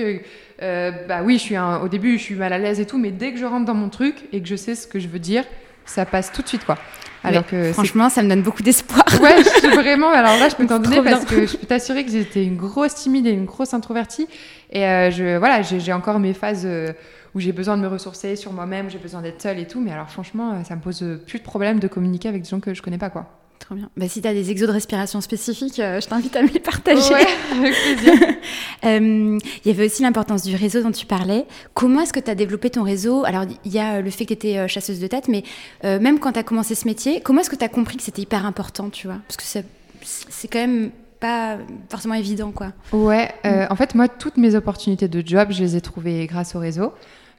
Euh, 0.61 0.91
bah 1.07 1.21
oui, 1.23 1.37
je 1.37 1.43
suis 1.43 1.57
au 1.57 1.87
début, 1.87 2.17
je 2.17 2.23
suis 2.23 2.35
mal 2.35 2.53
à 2.53 2.57
l'aise 2.57 2.79
et 2.79 2.85
tout, 2.85 2.97
mais 2.97 3.11
dès 3.11 3.31
que 3.31 3.39
je 3.39 3.45
rentre 3.45 3.65
dans 3.65 3.73
mon 3.73 3.89
truc 3.89 4.15
et 4.33 4.41
que 4.41 4.47
je 4.47 4.55
sais 4.55 4.75
ce 4.75 4.87
que 4.87 4.99
je 4.99 5.07
veux 5.07 5.19
dire, 5.19 5.43
ça 5.85 6.05
passe 6.05 6.31
tout 6.31 6.41
de 6.41 6.47
suite, 6.47 6.65
quoi. 6.65 6.77
Alors 7.23 7.45
que 7.45 7.71
franchement, 7.71 8.09
ça 8.09 8.23
me 8.23 8.29
donne 8.29 8.41
beaucoup 8.41 8.63
d'espoir. 8.63 9.05
Ouais, 9.21 9.43
vraiment. 9.75 10.09
Alors 10.09 10.37
là, 10.39 10.49
je 10.49 10.55
peux 10.55 10.65
t'en 10.67 10.79
donner 10.79 11.01
parce 11.03 11.25
que 11.25 11.45
je 11.45 11.55
peux 11.55 11.67
t'assurer 11.67 12.03
que 12.03 12.11
j'étais 12.11 12.43
une 12.43 12.57
grosse 12.57 12.95
timide 12.95 13.27
et 13.27 13.31
une 13.31 13.45
grosse 13.45 13.73
introvertie. 13.73 14.27
Et 14.71 14.85
euh, 14.85 15.11
je, 15.11 15.37
voilà, 15.37 15.61
j'ai 15.61 15.93
encore 15.93 16.19
mes 16.19 16.33
phases 16.33 16.63
euh, 16.65 16.91
où 17.35 17.39
j'ai 17.39 17.51
besoin 17.51 17.77
de 17.77 17.83
me 17.83 17.87
ressourcer 17.87 18.35
sur 18.35 18.51
moi-même, 18.51 18.89
j'ai 18.89 18.97
besoin 18.97 19.21
d'être 19.21 19.41
seule 19.41 19.59
et 19.59 19.67
tout. 19.67 19.79
Mais 19.79 19.91
alors, 19.91 20.09
franchement, 20.09 20.63
ça 20.63 20.75
me 20.75 20.81
pose 20.81 21.05
plus 21.27 21.39
de 21.39 21.43
problème 21.43 21.79
de 21.79 21.87
communiquer 21.87 22.29
avec 22.29 22.41
des 22.41 22.49
gens 22.49 22.59
que 22.59 22.73
je 22.73 22.81
connais 22.81 22.97
pas, 22.97 23.09
quoi. 23.11 23.40
Trop 23.61 23.75
bien. 23.75 23.89
Bah, 23.95 24.07
si 24.09 24.21
tu 24.21 24.27
as 24.27 24.33
des 24.33 24.49
exos 24.49 24.67
de 24.67 24.73
respiration 24.73 25.21
spécifiques, 25.21 25.79
euh, 25.79 26.01
je 26.01 26.07
t'invite 26.07 26.35
à 26.35 26.41
me 26.41 26.47
les 26.47 26.59
partager. 26.59 27.13
Ouais, 27.13 27.27
avec 27.51 27.73
plaisir. 27.73 28.13
Euh, 28.83 29.37
il 29.63 29.67
y 29.67 29.69
avait 29.69 29.85
aussi 29.85 30.01
l'importance 30.01 30.41
du 30.41 30.55
réseau 30.55 30.81
dont 30.81 30.89
tu 30.89 31.05
parlais. 31.05 31.45
Comment 31.75 32.01
est-ce 32.01 32.11
que 32.13 32.19
tu 32.19 32.31
as 32.31 32.35
développé 32.35 32.71
ton 32.71 32.81
réseau? 32.81 33.23
Alors, 33.25 33.45
il 33.63 33.71
y 33.71 33.77
a 33.77 34.01
le 34.01 34.09
fait 34.09 34.25
que 34.25 34.29
tu 34.29 34.33
étais 34.33 34.57
euh, 34.57 34.67
chasseuse 34.67 34.99
de 34.99 35.05
tête, 35.05 35.27
mais 35.27 35.43
même 35.83 36.17
quand 36.17 36.31
tu 36.31 36.39
as 36.39 36.43
commencé 36.43 36.73
ce 36.73 36.87
métier, 36.87 37.21
comment 37.21 37.41
est-ce 37.41 37.51
que 37.51 37.55
tu 37.55 37.63
as 37.63 37.69
compris 37.69 37.97
que 37.97 38.03
c'était 38.03 38.23
hyper 38.23 38.43
important, 38.43 38.89
tu 38.89 39.05
vois? 39.05 39.17
Parce 39.27 39.37
que 39.37 39.63
c'est 40.01 40.47
quand 40.47 40.59
même 40.59 40.89
pas 41.19 41.59
forcément 41.89 42.15
évident, 42.15 42.49
quoi. 42.49 42.71
Ouais, 42.91 43.29
en 43.45 43.75
fait, 43.75 43.93
moi, 43.93 44.07
toutes 44.07 44.37
mes 44.37 44.55
opportunités 44.55 45.07
de 45.07 45.21
job, 45.23 45.49
je 45.51 45.61
les 45.61 45.75
ai 45.75 45.81
trouvées 45.81 46.25
grâce 46.25 46.55
au 46.55 46.59
réseau. 46.59 46.93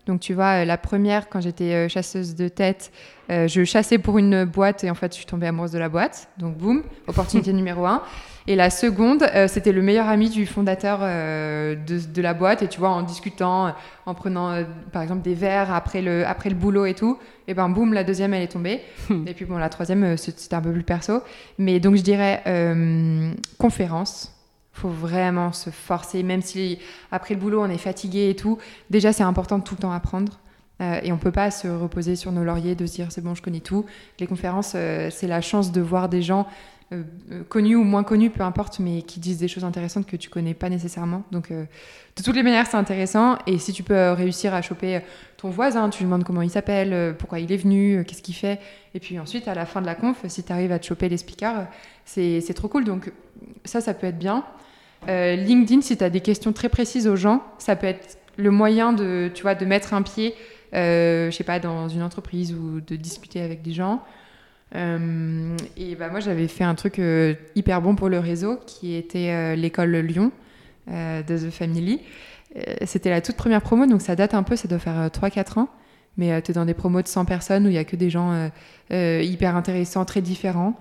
Donc 0.07 0.21
tu 0.21 0.35
vois, 0.35 0.65
la 0.65 0.77
première, 0.79 1.29
quand 1.29 1.41
j'étais 1.41 1.89
chasseuse 1.89 2.35
de 2.35 2.49
tête, 2.49 2.91
euh, 3.33 3.49
je 3.49 3.65
chassais 3.65 3.99
pour 3.99 4.19
une 4.19 4.45
boîte 4.45 4.85
et 4.85 4.91
en 4.91 4.95
fait, 4.95 5.13
je 5.13 5.17
suis 5.17 5.27
tombée 5.27 5.47
amoureuse 5.47 5.73
de 5.73 5.79
la 5.79 5.89
boîte. 5.89 6.29
Donc, 6.39 6.57
boum, 6.57 6.83
opportunité 7.07 7.53
numéro 7.53 7.87
un. 7.87 8.03
Et 8.47 8.57
la 8.57 8.71
seconde, 8.71 9.23
euh, 9.23 9.47
c'était 9.47 9.71
le 9.71 9.83
meilleur 9.83 10.09
ami 10.09 10.29
du 10.29 10.47
fondateur 10.47 10.99
euh, 11.03 11.77
de, 11.77 12.23
la 12.23 12.35
boîte. 12.35 12.63
Et 12.63 12.69
tu 12.69 12.81
vois, 12.81 12.91
en 12.91 13.03
discutant, 13.03 13.75
en 14.05 14.15
prenant 14.15 14.65
par 14.93 15.03
exemple 15.03 15.23
des 15.23 15.35
verres 15.35 15.73
après 15.73 16.03
le, 16.03 16.27
après 16.27 16.51
le 16.51 16.57
boulot 16.57 16.85
et 16.85 16.95
tout, 16.95 17.19
et 17.47 17.55
ben 17.55 17.69
boum, 17.69 17.93
la 17.93 18.05
deuxième, 18.05 18.35
elle 18.35 18.43
est 18.43 18.53
tombée. 18.53 18.81
et 19.27 19.35
puis 19.35 19.45
bon, 19.45 19.59
la 19.59 19.69
troisième, 19.69 20.17
c'était 20.17 20.55
un 20.55 20.61
peu 20.61 20.73
plus 20.73 20.83
perso. 20.83 21.21
Mais 21.59 21.81
donc, 21.81 21.97
je 21.97 22.03
dirais 22.03 22.43
conférence. 23.59 24.35
Faut 24.73 24.88
vraiment 24.88 25.52
se 25.52 25.71
forcer, 25.71 26.23
même 26.23 26.43
si 26.43 26.79
après 27.11 27.35
le 27.35 27.41
boulot, 27.41 27.62
on 27.62 27.69
est 27.69 27.79
fatigué 27.79 28.31
et 28.31 28.37
tout. 28.37 28.59
Déjà, 28.91 29.12
c'est 29.12 29.23
important 29.23 29.59
de 29.59 29.64
tout 29.64 29.75
le 29.75 29.83
temps 29.83 29.93
apprendre. 29.93 30.41
Euh, 30.83 31.00
et 31.02 31.12
on 31.12 31.17
ne 31.17 31.21
peut 31.21 31.33
pas 31.33 31.50
se 31.50 31.69
reposer 31.69 32.17
sur 32.17 32.33
nos 32.33 32.45
lauriers, 32.45 32.75
de 32.75 32.87
se 32.87 32.95
dire 32.95 33.07
c'est 33.11 33.23
bon, 33.23 33.35
je 33.35 33.43
connais 33.43 33.61
tout. 33.61 33.87
Les 34.19 34.26
conférences, 34.26 34.73
euh, 34.75 35.11
c'est 35.11 35.29
la 35.29 35.41
chance 35.41 35.71
de 35.71 35.81
voir 35.81 36.09
des 36.09 36.23
gens 36.23 36.47
euh, 36.93 37.05
connus 37.49 37.76
ou 37.76 37.85
moins 37.85 38.02
connus, 38.02 38.31
peu 38.31 38.43
importe, 38.43 38.81
mais 38.81 39.02
qui 39.02 39.21
disent 39.21 39.38
des 39.38 39.49
choses 39.49 39.64
intéressantes 39.64 40.07
que 40.07 40.17
tu 40.17 40.29
connais 40.29 40.55
pas 40.55 40.69
nécessairement. 40.69 41.23
Donc, 41.31 41.50
de 41.50 42.23
toutes 42.23 42.35
les 42.35 42.43
manières, 42.43 42.67
c'est 42.67 42.76
intéressant. 42.76 43.38
Et 43.47 43.59
si 43.59 43.73
tu 43.73 43.83
peux 43.83 44.12
réussir 44.12 44.55
à 44.55 44.61
choper 44.61 45.00
ton 45.37 45.50
voisin, 45.50 45.88
tu 45.88 46.00
lui 46.00 46.05
demandes 46.07 46.25
comment 46.25 46.43
il 46.43 46.50
s'appelle, 46.50 47.14
pourquoi 47.17 47.38
il 47.38 47.50
est 47.52 47.57
venu, 47.57 48.05
qu'est-ce 48.07 48.23
qu'il 48.23 48.35
fait. 48.35 48.61
Et 48.95 49.00
puis 49.00 49.19
ensuite, 49.19 49.49
à 49.49 49.55
la 49.55 49.64
fin 49.64 49.81
de 49.81 49.87
la 49.87 49.95
conf, 49.95 50.23
si 50.29 50.43
tu 50.43 50.52
arrives 50.52 50.73
à 50.73 50.79
te 50.79 50.87
choper 50.87 51.09
les 51.09 51.17
speakers, 51.17 51.67
c'est 52.05 52.55
trop 52.55 52.69
cool. 52.69 52.85
Donc, 52.85 53.13
ça, 53.65 53.81
ça 53.81 53.95
peut 53.95 54.07
être 54.07 54.19
bien. 54.19 54.45
LinkedIn, 55.07 55.81
si 55.83 55.97
tu 55.97 56.05
as 56.05 56.11
des 56.11 56.21
questions 56.21 56.53
très 56.53 56.69
précises 56.69 57.09
aux 57.09 57.17
gens, 57.17 57.43
ça 57.59 57.77
peut 57.77 57.87
être 57.87 58.19
le 58.37 58.51
moyen 58.51 58.93
de, 58.93 59.31
tu 59.35 59.43
vois, 59.43 59.55
de 59.55 59.65
mettre 59.65 59.95
un 59.95 60.03
pied, 60.03 60.35
je 60.73 61.31
sais 61.33 61.45
pas, 61.45 61.59
dans 61.59 61.89
une 61.89 62.03
entreprise 62.03 62.55
ou 62.55 62.81
de 62.81 62.97
discuter 62.97 63.41
avec 63.41 63.63
des 63.63 63.73
gens. 63.73 64.03
et 64.75 65.97
bah, 65.99 66.09
moi, 66.09 66.21
j'avais 66.21 66.49
fait 66.49 66.65
un 66.65 66.75
truc 66.75 67.01
hyper 67.57 67.83
bon 67.83 67.97
pour 67.97 68.09
le 68.09 68.21
réseau 68.21 68.59
qui 68.67 68.95
était 68.95 69.57
l'école 69.57 69.97
Lyon 69.97 70.31
de 70.89 71.23
The 71.49 71.51
Family. 71.51 72.01
C'était 72.85 73.11
la 73.11 73.21
toute 73.21 73.37
première 73.37 73.63
promo, 73.63 73.87
donc 73.87 74.03
ça 74.03 74.15
date 74.15 74.35
un 74.35 74.45
peu, 74.45 74.55
ça 74.55 74.69
doit 74.69 74.79
faire 74.79 75.09
3-4 75.09 75.59
ans 75.59 75.69
mais 76.17 76.33
euh, 76.33 76.41
tu 76.41 76.51
es 76.51 76.55
dans 76.55 76.65
des 76.65 76.75
promos 76.75 77.03
de 77.03 77.09
100 77.09 77.25
personnes 77.25 77.67
où 77.67 77.69
il 77.69 77.75
y 77.75 77.79
a 77.79 77.85
que 77.85 77.97
des 77.97 78.11
gens 78.11 78.33
euh, 78.33 78.49
euh, 78.93 79.23
hyper 79.23 79.57
intéressants, 79.57 80.05
très 80.05 80.21
différents. 80.21 80.75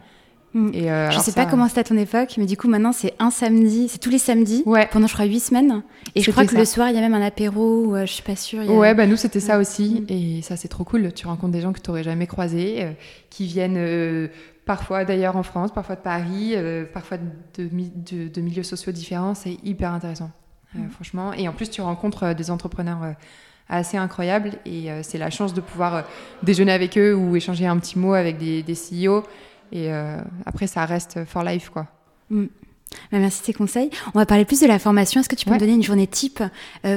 Mm. 0.54 0.70
Et 0.74 0.88
je 1.12 1.20
sais 1.20 1.32
pas 1.32 1.46
comment 1.46 1.68
c'était 1.68 1.82
à 1.82 1.84
ton 1.84 1.98
époque, 1.98 2.36
mais 2.38 2.46
du 2.46 2.58
coup 2.58 2.68
maintenant 2.68 2.92
c'est 2.92 3.14
un 3.20 3.32
samedi, 3.32 3.88
c'est 3.90 4.00
tous 4.00 4.10
les 4.10 4.18
samedis 4.18 4.64
pendant 4.92 5.08
je 5.08 5.14
crois 5.14 5.26
8 5.26 5.40
semaines. 5.40 5.84
Et 6.16 6.22
je 6.22 6.32
crois 6.32 6.46
que 6.46 6.56
le 6.56 6.66
soir 6.66 6.90
il 6.90 6.96
y 6.96 6.98
a 6.98 7.02
même 7.02 7.14
un 7.14 7.26
apéro, 7.26 7.96
je 8.00 8.06
suis 8.06 8.24
pas 8.24 8.36
sûre. 8.36 8.70
Ouais, 8.70 8.94
bah 8.94 9.08
nous 9.08 9.18
c'était 9.18 9.40
ça 9.40 9.58
aussi. 9.60 10.02
Mm. 10.02 10.14
Et 10.14 10.42
ça 10.42 10.58
c'est 10.58 10.68
trop 10.68 10.84
cool. 10.84 11.14
Tu 11.14 11.28
rencontres 11.28 11.54
des 11.54 11.62
gens 11.62 11.74
que 11.74 11.80
tu 11.80 11.90
n'aurais 11.90 12.04
jamais 12.04 12.28
croisés, 12.28 12.86
qui 13.30 13.46
viennent 13.46 14.30
parfois 14.66 15.06
d'ailleurs 15.06 15.36
en 15.36 15.44
France, 15.44 15.72
parfois 15.74 15.96
de 15.96 16.02
Paris, 16.02 16.56
parfois 16.94 17.18
de, 17.18 17.70
de, 17.70 18.28
de, 18.28 18.42
milieux 18.42 18.64
sociaux 18.64 18.92
différents. 18.92 19.36
C'est 19.36 19.58
hyper 19.64 19.94
intéressant, 19.94 20.32
mm. 20.76 20.90
franchement. 20.90 21.34
Et 21.34 21.48
en 21.48 21.54
plus 21.54 21.70
tu 21.70 21.82
rencontres 21.82 22.34
des 22.34 22.52
entrepreneurs 22.52 23.16
assez 23.72 23.98
incroyable. 23.98 24.52
Et 24.66 24.92
euh, 24.92 25.02
c'est 25.02 25.18
la 25.18 25.30
chance 25.32 25.54
de 25.54 25.62
pouvoir 25.62 25.96
euh, 25.96 26.02
déjeuner 26.44 26.74
avec 26.74 26.98
eux 26.98 27.16
ou 27.16 27.36
échanger 27.36 27.66
un 27.66 27.78
petit 27.78 27.98
mot 27.98 28.14
avec 28.14 28.38
des, 28.38 28.62
des 28.62 28.76
CEO. 28.76 29.24
Et 29.72 29.92
euh, 29.92 30.18
après, 30.46 30.68
ça 30.68 30.86
reste 30.86 31.26
for 31.26 31.44
life, 31.44 31.70
quoi. 31.70 31.88
Mm. 32.30 32.46
Bah, 33.12 33.20
merci 33.20 33.42
de 33.42 33.46
tes 33.46 33.54
conseils. 33.54 33.90
On 34.14 34.20
va 34.20 34.26
parler 34.26 34.44
plus 34.44 34.60
de 34.60 34.68
la 34.68 34.78
formation. 34.78 35.22
Est-ce 35.22 35.30
que 35.30 35.36
tu 35.36 35.46
peux 35.46 35.54
me 35.54 35.60
donner 35.60 35.74
une 35.74 35.84
journée 35.84 36.08
type 36.08 36.44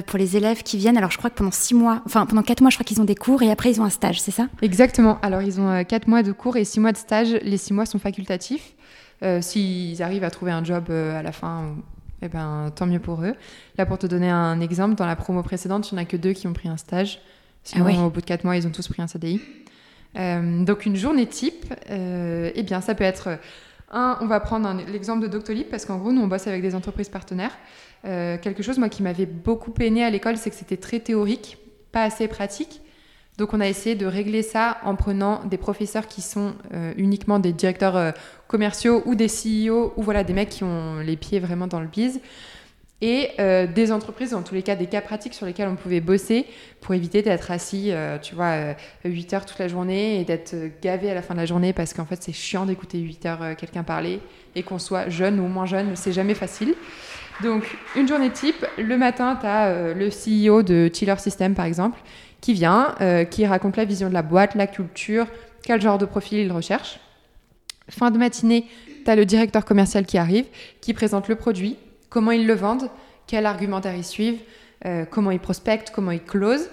pour 0.06 0.18
les 0.18 0.36
élèves 0.36 0.64
qui 0.64 0.76
viennent? 0.76 0.96
Alors, 0.96 1.12
je 1.12 1.18
crois 1.18 1.30
que 1.30 1.36
pendant 1.36 1.52
six 1.52 1.72
mois, 1.72 2.02
enfin 2.04 2.26
pendant 2.26 2.42
quatre 2.42 2.62
mois, 2.62 2.70
je 2.70 2.76
crois 2.76 2.84
qu'ils 2.84 3.00
ont 3.00 3.04
des 3.04 3.14
cours 3.14 3.44
et 3.44 3.50
après 3.52 3.70
ils 3.70 3.80
ont 3.80 3.84
un 3.84 3.90
stage, 3.90 4.20
c'est 4.20 4.32
ça? 4.32 4.48
Exactement. 4.60 5.20
Alors, 5.22 5.40
ils 5.42 5.60
ont 5.60 5.84
quatre 5.84 6.08
mois 6.08 6.24
de 6.24 6.32
cours 6.32 6.56
et 6.56 6.64
six 6.64 6.80
mois 6.80 6.90
de 6.90 6.96
stage. 6.96 7.34
Les 7.42 7.58
six 7.58 7.72
mois 7.72 7.86
sont 7.86 8.00
facultatifs. 8.00 8.74
S'ils 9.40 10.02
arrivent 10.02 10.24
à 10.24 10.30
trouver 10.30 10.50
un 10.50 10.64
job 10.64 10.90
à 10.90 11.22
la 11.22 11.30
fin, 11.30 11.76
eh 12.22 12.28
ben, 12.28 12.72
tant 12.74 12.86
mieux 12.86 12.98
pour 12.98 13.22
eux. 13.22 13.34
Là, 13.78 13.86
pour 13.86 13.98
te 13.98 14.06
donner 14.06 14.30
un 14.30 14.60
exemple, 14.60 14.96
dans 14.96 15.06
la 15.06 15.14
promo 15.14 15.42
précédente, 15.42 15.92
il 15.92 15.94
n'y 15.94 16.00
en 16.00 16.02
a 16.02 16.06
que 16.06 16.16
deux 16.16 16.32
qui 16.32 16.48
ont 16.48 16.54
pris 16.54 16.68
un 16.68 16.76
stage. 16.76 17.20
Sinon, 17.62 17.86
ah 17.88 18.06
au 18.06 18.10
bout 18.10 18.20
de 18.20 18.26
quatre 18.26 18.44
mois, 18.44 18.56
ils 18.56 18.66
ont 18.66 18.70
tous 18.70 18.88
pris 18.88 19.00
un 19.00 19.06
CDI. 19.06 19.40
Euh, 20.16 20.64
donc, 20.64 20.86
une 20.86 20.96
journée 20.96 21.26
type, 21.26 21.72
euh, 21.90 22.50
eh 22.54 22.62
bien, 22.62 22.80
ça 22.80 22.94
peut 22.94 23.04
être... 23.04 23.38
Un, 23.90 24.18
on 24.20 24.26
va 24.26 24.40
prendre 24.40 24.68
l'exemple 24.90 25.22
de 25.22 25.28
Doctolib, 25.28 25.68
parce 25.68 25.84
qu'en 25.84 25.98
gros, 25.98 26.12
nous, 26.12 26.22
on 26.22 26.26
bosse 26.26 26.46
avec 26.46 26.62
des 26.62 26.74
entreprises 26.74 27.08
partenaires. 27.08 27.56
Euh, 28.04 28.38
quelque 28.38 28.62
chose, 28.62 28.78
moi, 28.78 28.88
qui 28.88 29.02
m'avait 29.02 29.26
beaucoup 29.26 29.70
peiné 29.70 30.04
à 30.04 30.10
l'école, 30.10 30.36
c'est 30.36 30.50
que 30.50 30.56
c'était 30.56 30.76
très 30.76 31.00
théorique, 31.00 31.58
pas 31.92 32.02
assez 32.02 32.26
pratique. 32.28 32.80
Donc 33.36 33.52
on 33.52 33.60
a 33.60 33.66
essayé 33.66 33.96
de 33.96 34.06
régler 34.06 34.42
ça 34.42 34.78
en 34.84 34.94
prenant 34.94 35.44
des 35.44 35.56
professeurs 35.56 36.06
qui 36.06 36.22
sont 36.22 36.54
uniquement 36.96 37.40
des 37.40 37.52
directeurs 37.52 38.14
commerciaux 38.46 39.02
ou 39.06 39.16
des 39.16 39.26
CEO 39.26 39.92
ou 39.96 40.02
voilà 40.04 40.22
des 40.22 40.32
mecs 40.32 40.50
qui 40.50 40.62
ont 40.62 41.00
les 41.00 41.16
pieds 41.16 41.40
vraiment 41.40 41.66
dans 41.66 41.80
le 41.80 41.88
biz 41.88 42.20
et 43.00 43.30
euh, 43.38 43.66
des 43.66 43.92
entreprises, 43.92 44.34
en 44.34 44.42
tous 44.42 44.54
les 44.54 44.62
cas 44.62 44.76
des 44.76 44.86
cas 44.86 45.00
pratiques 45.00 45.34
sur 45.34 45.46
lesquels 45.46 45.68
on 45.68 45.76
pouvait 45.76 46.00
bosser 46.00 46.46
pour 46.80 46.94
éviter 46.94 47.22
d'être 47.22 47.50
assis, 47.50 47.92
tu 48.22 48.34
vois, 48.34 48.74
8 49.04 49.34
heures 49.34 49.46
toute 49.46 49.58
la 49.58 49.68
journée 49.68 50.20
et 50.20 50.24
d'être 50.24 50.54
gavé 50.82 51.10
à 51.10 51.14
la 51.14 51.22
fin 51.22 51.34
de 51.34 51.40
la 51.40 51.46
journée 51.46 51.72
parce 51.72 51.94
qu'en 51.94 52.04
fait 52.04 52.22
c'est 52.22 52.32
chiant 52.32 52.66
d'écouter 52.66 52.98
8 52.98 53.26
heures 53.26 53.56
quelqu'un 53.56 53.82
parler 53.82 54.20
et 54.54 54.62
qu'on 54.62 54.78
soit 54.78 55.08
jeune 55.08 55.40
ou 55.40 55.48
moins 55.48 55.66
jeune, 55.66 55.96
c'est 55.96 56.12
jamais 56.12 56.34
facile. 56.34 56.74
Donc 57.42 57.64
une 57.96 58.06
journée 58.06 58.30
type, 58.30 58.66
le 58.78 58.96
matin 58.96 59.36
tu 59.40 59.46
as 59.46 59.94
le 59.94 60.08
CEO 60.08 60.62
de 60.62 60.90
Chiller 60.92 61.16
System 61.18 61.54
par 61.54 61.64
exemple 61.64 61.98
qui 62.44 62.52
vient, 62.52 62.94
euh, 63.00 63.24
qui 63.24 63.46
raconte 63.46 63.78
la 63.78 63.86
vision 63.86 64.10
de 64.10 64.12
la 64.12 64.20
boîte, 64.20 64.54
la 64.54 64.66
culture, 64.66 65.26
quel 65.62 65.80
genre 65.80 65.96
de 65.96 66.04
profil 66.04 66.40
il 66.40 66.52
recherche. 66.52 67.00
Fin 67.88 68.10
de 68.10 68.18
matinée, 68.18 68.66
tu 69.02 69.10
as 69.10 69.16
le 69.16 69.24
directeur 69.24 69.64
commercial 69.64 70.04
qui 70.04 70.18
arrive, 70.18 70.44
qui 70.82 70.92
présente 70.92 71.28
le 71.28 71.36
produit, 71.36 71.78
comment 72.14 72.30
ils 72.30 72.46
le 72.46 72.54
vendent, 72.54 72.88
quel 73.26 73.44
argumentaire 73.44 73.96
ils 73.96 74.04
suivent, 74.04 74.38
euh, 74.86 75.04
comment 75.04 75.32
ils 75.32 75.40
prospectent, 75.40 75.90
comment 75.90 76.12
ils 76.12 76.22
closent. 76.22 76.70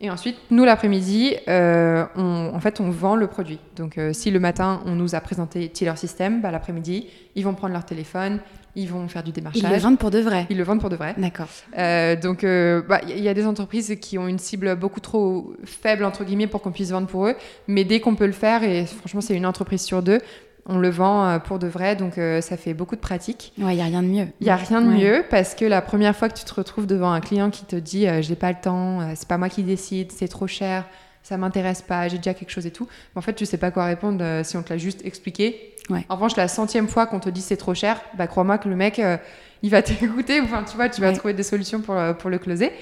Et 0.00 0.10
ensuite, 0.10 0.36
nous, 0.50 0.64
l'après-midi, 0.64 1.34
euh, 1.48 2.04
en 2.14 2.60
fait, 2.60 2.80
on 2.80 2.90
vend 2.90 3.16
le 3.16 3.26
produit. 3.26 3.58
Donc, 3.74 3.98
si 4.12 4.30
le 4.30 4.38
matin, 4.38 4.82
on 4.84 4.94
nous 4.94 5.14
a 5.14 5.20
présenté 5.20 5.68
Tiller 5.70 5.96
System, 5.96 6.40
bah, 6.40 6.52
l'après-midi, 6.52 7.08
ils 7.34 7.44
vont 7.44 7.54
prendre 7.54 7.72
leur 7.72 7.84
téléphone, 7.84 8.38
ils 8.76 8.88
vont 8.90 9.08
faire 9.08 9.22
du 9.22 9.32
démarchage. 9.32 9.62
Ils 9.62 9.72
le 9.72 9.78
vendent 9.78 9.98
pour 9.98 10.10
de 10.10 10.18
vrai. 10.18 10.46
Ils 10.50 10.56
le 10.58 10.62
vendent 10.62 10.80
pour 10.80 10.90
de 10.90 10.96
vrai. 10.96 11.14
D'accord. 11.16 11.48
Euh, 11.78 12.14
donc, 12.14 12.42
il 12.42 12.48
euh, 12.48 12.82
bah, 12.86 13.00
y 13.06 13.26
a 13.26 13.32
des 13.32 13.46
entreprises 13.46 13.96
qui 14.00 14.18
ont 14.18 14.28
une 14.28 14.38
cible 14.38 14.76
beaucoup 14.76 15.00
trop 15.00 15.54
faible, 15.64 16.04
entre 16.04 16.24
guillemets, 16.24 16.46
pour 16.46 16.60
qu'on 16.60 16.72
puisse 16.72 16.90
vendre 16.90 17.06
pour 17.06 17.26
eux. 17.26 17.34
Mais 17.68 17.84
dès 17.84 18.00
qu'on 18.00 18.14
peut 18.14 18.26
le 18.26 18.32
faire, 18.32 18.62
et 18.62 18.84
franchement, 18.84 19.22
c'est 19.22 19.34
une 19.34 19.46
entreprise 19.46 19.80
sur 19.80 20.02
deux, 20.02 20.20
on 20.66 20.78
le 20.78 20.90
vend 20.90 21.26
euh, 21.26 21.38
pour 21.38 21.58
de 21.58 21.66
vrai, 21.66 21.96
donc 21.96 22.14
ça 22.14 22.56
fait 22.56 22.74
beaucoup 22.74 22.96
de 22.96 23.00
pratique. 23.00 23.52
Ouais, 23.58 23.72
il 23.72 23.76
n'y 23.76 23.82
a 23.82 23.86
rien 23.86 24.02
de 24.02 24.08
mieux. 24.08 24.26
Il 24.40 24.44
n'y 24.44 24.50
a 24.50 24.56
rien 24.56 24.80
de 24.80 24.88
mieux 24.88 25.24
parce 25.30 25.54
que 25.54 25.64
la 25.64 25.80
première 25.80 26.14
fois 26.16 26.28
que 26.28 26.38
tu 26.38 26.44
te 26.44 26.54
retrouves 26.54 26.86
devant 26.86 27.12
un 27.12 27.20
client 27.20 27.50
qui 27.50 27.64
te 27.64 27.76
dit 27.76 28.06
j'ai 28.20 28.36
pas 28.36 28.50
le 28.50 28.58
temps, 28.60 29.00
c'est 29.14 29.28
pas 29.28 29.38
moi 29.38 29.48
qui 29.48 29.62
décide, 29.62 30.12
c'est 30.12 30.28
trop 30.28 30.46
cher, 30.46 30.84
ça 31.22 31.36
m'intéresse 31.36 31.82
pas, 31.82 32.08
j'ai 32.08 32.18
déjà 32.18 32.34
quelque 32.34 32.50
chose 32.50 32.66
et 32.66 32.70
tout. 32.70 32.88
en 33.14 33.20
fait, 33.20 33.34
tu 33.34 33.46
sais 33.46 33.58
pas 33.58 33.70
quoi 33.70 33.84
répondre 33.84 34.24
si 34.44 34.56
on 34.56 34.62
te 34.62 34.70
l'a 34.70 34.78
juste 34.78 35.04
expliqué. 35.04 35.76
En 36.08 36.14
revanche, 36.14 36.36
la 36.36 36.48
centième 36.48 36.88
fois 36.88 37.06
qu'on 37.06 37.20
te 37.20 37.28
dit 37.28 37.40
c'est 37.40 37.56
trop 37.56 37.74
cher, 37.74 38.00
bah 38.16 38.26
crois-moi 38.26 38.58
que 38.58 38.68
le 38.68 38.76
mec, 38.76 38.98
euh, 38.98 39.16
il 39.62 39.70
va 39.70 39.82
t'écouter. 39.82 40.40
Enfin, 40.40 40.64
tu 40.64 40.76
vois, 40.76 40.88
tu 40.88 41.00
vas 41.00 41.12
trouver 41.12 41.34
des 41.34 41.42
solutions 41.42 41.80
pour, 41.80 41.96
euh, 41.96 42.12
pour 42.12 42.30
le 42.30 42.38
closer. 42.38 42.72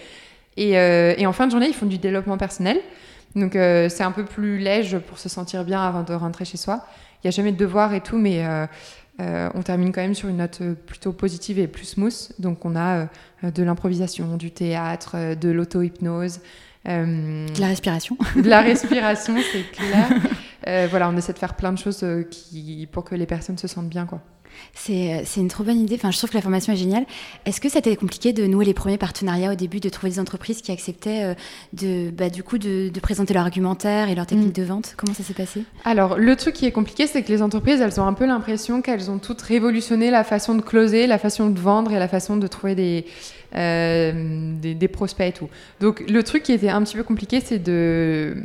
Et, 0.56 0.78
euh, 0.78 1.14
et, 1.16 1.26
en 1.26 1.32
fin 1.32 1.46
de 1.46 1.50
journée, 1.50 1.66
ils 1.68 1.74
font 1.74 1.86
du 1.86 1.98
développement 1.98 2.38
personnel. 2.38 2.80
Donc, 3.34 3.54
c'est 3.54 4.02
un 4.04 4.12
peu 4.12 4.24
plus 4.24 4.58
léger 4.58 5.00
pour 5.00 5.18
se 5.18 5.28
sentir 5.28 5.64
bien 5.64 5.82
avant 5.82 6.04
de 6.04 6.14
rentrer 6.14 6.44
chez 6.44 6.56
soi. 6.56 6.86
Il 7.24 7.28
n'y 7.28 7.28
a 7.28 7.30
jamais 7.30 7.52
de 7.52 7.56
devoirs 7.56 7.94
et 7.94 8.02
tout, 8.02 8.18
mais 8.18 8.44
on 9.18 9.62
termine 9.62 9.92
quand 9.92 10.02
même 10.02 10.14
sur 10.14 10.28
une 10.28 10.36
note 10.36 10.60
plutôt 10.86 11.12
positive 11.12 11.58
et 11.58 11.66
plus 11.66 11.86
smooth. 11.86 12.32
Donc, 12.38 12.64
on 12.64 12.76
a 12.76 13.08
de 13.42 13.62
l'improvisation, 13.62 14.36
du 14.36 14.50
théâtre, 14.50 15.34
de 15.34 15.48
l'auto-hypnose. 15.48 16.40
de 16.84 17.60
la 17.60 17.66
respiration. 17.66 18.18
De 18.36 18.48
la 18.48 18.60
respiration, 18.60 19.36
c'est 19.52 19.70
clair. 19.72 20.10
Euh, 20.66 20.86
voilà, 20.90 21.08
on 21.08 21.16
essaie 21.16 21.32
de 21.32 21.38
faire 21.38 21.54
plein 21.54 21.72
de 21.72 21.78
choses 21.78 22.02
euh, 22.02 22.22
qui, 22.22 22.88
pour 22.90 23.04
que 23.04 23.14
les 23.14 23.26
personnes 23.26 23.58
se 23.58 23.68
sentent 23.68 23.88
bien, 23.88 24.06
quoi. 24.06 24.20
C'est, 24.74 25.14
euh, 25.14 25.22
c'est 25.24 25.40
une 25.40 25.48
trop 25.48 25.64
bonne 25.64 25.80
idée. 25.80 25.94
Enfin, 25.96 26.10
je 26.10 26.18
trouve 26.18 26.30
que 26.30 26.34
la 26.36 26.42
formation 26.42 26.72
est 26.72 26.76
géniale. 26.76 27.04
Est-ce 27.46 27.60
que 27.60 27.68
ça 27.68 27.78
été 27.78 27.94
compliqué 27.96 28.32
de 28.32 28.46
nouer 28.46 28.64
les 28.64 28.74
premiers 28.74 28.98
partenariats 28.98 29.52
au 29.52 29.54
début, 29.54 29.80
de 29.80 29.88
trouver 29.88 30.10
des 30.10 30.20
entreprises 30.20 30.62
qui 30.62 30.72
acceptaient 30.72 31.36
de, 31.72 32.10
bah, 32.10 32.30
du 32.30 32.42
coup, 32.42 32.58
de, 32.58 32.90
présenter 33.00 33.34
leur 33.34 33.42
argumentaire 33.42 34.08
et 34.08 34.14
leur 34.14 34.26
technique 34.26 34.56
mm. 34.56 34.60
de 34.60 34.62
vente? 34.62 34.94
Comment 34.96 35.14
ça 35.14 35.22
s'est 35.22 35.34
passé? 35.34 35.64
Alors, 35.84 36.16
le 36.16 36.36
truc 36.36 36.54
qui 36.54 36.66
est 36.66 36.72
compliqué, 36.72 37.06
c'est 37.06 37.22
que 37.22 37.30
les 37.30 37.42
entreprises, 37.42 37.80
elles 37.80 38.00
ont 38.00 38.06
un 38.06 38.14
peu 38.14 38.26
l'impression 38.26 38.80
qu'elles 38.82 39.10
ont 39.10 39.18
toutes 39.18 39.42
révolutionné 39.42 40.10
la 40.10 40.24
façon 40.24 40.54
de 40.54 40.62
closer, 40.62 41.06
la 41.06 41.18
façon 41.18 41.50
de 41.50 41.58
vendre 41.58 41.92
et 41.92 41.98
la 41.98 42.08
façon 42.08 42.36
de 42.36 42.46
trouver 42.46 42.74
des, 42.74 43.04
des, 43.52 44.74
des 44.74 44.88
prospects 44.88 45.28
et 45.28 45.32
tout. 45.32 45.48
Donc, 45.80 46.04
le 46.08 46.22
truc 46.22 46.42
qui 46.42 46.52
était 46.52 46.70
un 46.70 46.82
petit 46.82 46.96
peu 46.96 47.02
compliqué, 47.02 47.40
c'est 47.40 47.58
de 47.58 48.36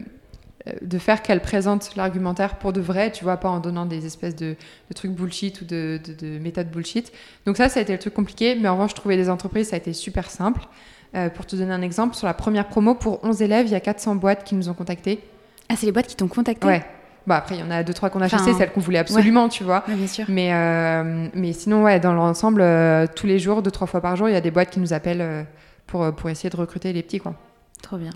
de 0.81 0.97
faire 0.97 1.21
qu'elle 1.21 1.41
présente 1.41 1.95
l'argumentaire 1.95 2.55
pour 2.55 2.73
de 2.73 2.81
vrai, 2.81 3.11
tu 3.11 3.23
vois, 3.23 3.37
pas 3.37 3.49
en 3.49 3.59
donnant 3.59 3.85
des 3.85 4.05
espèces 4.05 4.35
de, 4.35 4.55
trucs 4.95 5.11
bullshit 5.11 5.61
ou 5.61 5.65
de, 5.65 5.99
méthodes 6.39 6.69
bullshit. 6.69 7.11
Donc 7.45 7.57
ça, 7.57 7.69
ça 7.69 7.79
a 7.79 7.83
été 7.83 7.93
le 7.93 7.99
truc 7.99 8.13
compliqué, 8.13 8.55
mais 8.55 8.67
en 8.67 8.73
revanche, 8.73 8.93
trouver 8.93 9.17
des 9.17 9.29
entreprises, 9.29 9.69
ça 9.69 9.75
a 9.75 9.79
été 9.79 9.93
super 9.93 10.29
simple. 10.29 10.61
Euh, 11.15 11.29
pour 11.29 11.45
te 11.45 11.55
donner 11.55 11.73
un 11.73 11.81
exemple, 11.81 12.15
sur 12.15 12.27
la 12.27 12.35
première 12.35 12.67
promo, 12.67 12.93
pour 12.93 13.23
11 13.23 13.41
élèves, 13.41 13.65
il 13.65 13.71
y 13.71 13.75
a 13.75 13.79
400 13.79 14.15
boîtes 14.15 14.43
qui 14.43 14.53
nous 14.53 14.69
ont 14.69 14.73
contactés. 14.73 15.19
Ah, 15.67 15.75
c'est 15.75 15.87
les 15.87 15.91
boîtes 15.91 16.07
qui 16.07 16.15
t'ont 16.15 16.27
contacté? 16.27 16.67
Ouais. 16.67 16.85
Bah 17.25 17.37
après, 17.37 17.55
il 17.55 17.61
y 17.61 17.63
en 17.63 17.71
a 17.71 17.83
deux, 17.83 17.93
trois 17.93 18.09
qu'on 18.09 18.21
a 18.21 18.27
chassées, 18.27 18.53
celles 18.53 18.71
qu'on 18.71 18.79
voulait 18.79 18.99
absolument, 18.99 19.49
tu 19.49 19.63
vois. 19.63 19.83
bien 19.87 20.07
sûr. 20.07 20.25
Mais, 20.29 20.53
euh, 20.53 21.27
mais 21.33 21.53
sinon, 21.53 21.83
ouais, 21.83 21.99
dans 21.99 22.13
l'ensemble, 22.13 22.61
euh, 22.61 23.07
tous 23.13 23.27
les 23.27 23.39
jours, 23.39 23.61
deux, 23.61 23.71
trois 23.71 23.87
fois 23.87 24.01
par 24.01 24.15
jour, 24.15 24.29
il 24.29 24.33
y 24.33 24.35
a 24.37 24.41
des 24.41 24.51
boîtes 24.51 24.69
qui 24.69 24.79
nous 24.79 24.93
appellent 24.93 25.45
pour, 25.85 26.13
pour 26.15 26.29
essayer 26.29 26.49
de 26.49 26.57
recruter 26.57 26.93
les 26.93 27.03
petits, 27.03 27.19
quoi. 27.19 27.35
Trop 27.81 27.97
bien. 27.97 28.11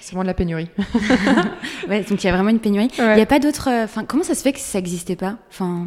C'est 0.00 0.12
vraiment 0.12 0.22
de 0.22 0.28
la 0.28 0.34
pénurie. 0.34 0.68
ouais, 1.88 2.02
donc 2.02 2.22
il 2.22 2.26
y 2.26 2.30
a 2.30 2.32
vraiment 2.32 2.48
une 2.48 2.58
pénurie. 2.58 2.90
Il 2.98 3.14
n'y 3.14 3.20
a 3.20 3.26
pas 3.26 3.38
d'autres. 3.38 3.68
Euh, 3.68 3.84
enfin, 3.84 4.04
comment 4.04 4.22
ça 4.22 4.34
se 4.34 4.42
fait 4.42 4.52
que 4.52 4.58
ça 4.58 4.78
n'existait 4.78 5.16
pas? 5.16 5.36
Enfin, 5.50 5.86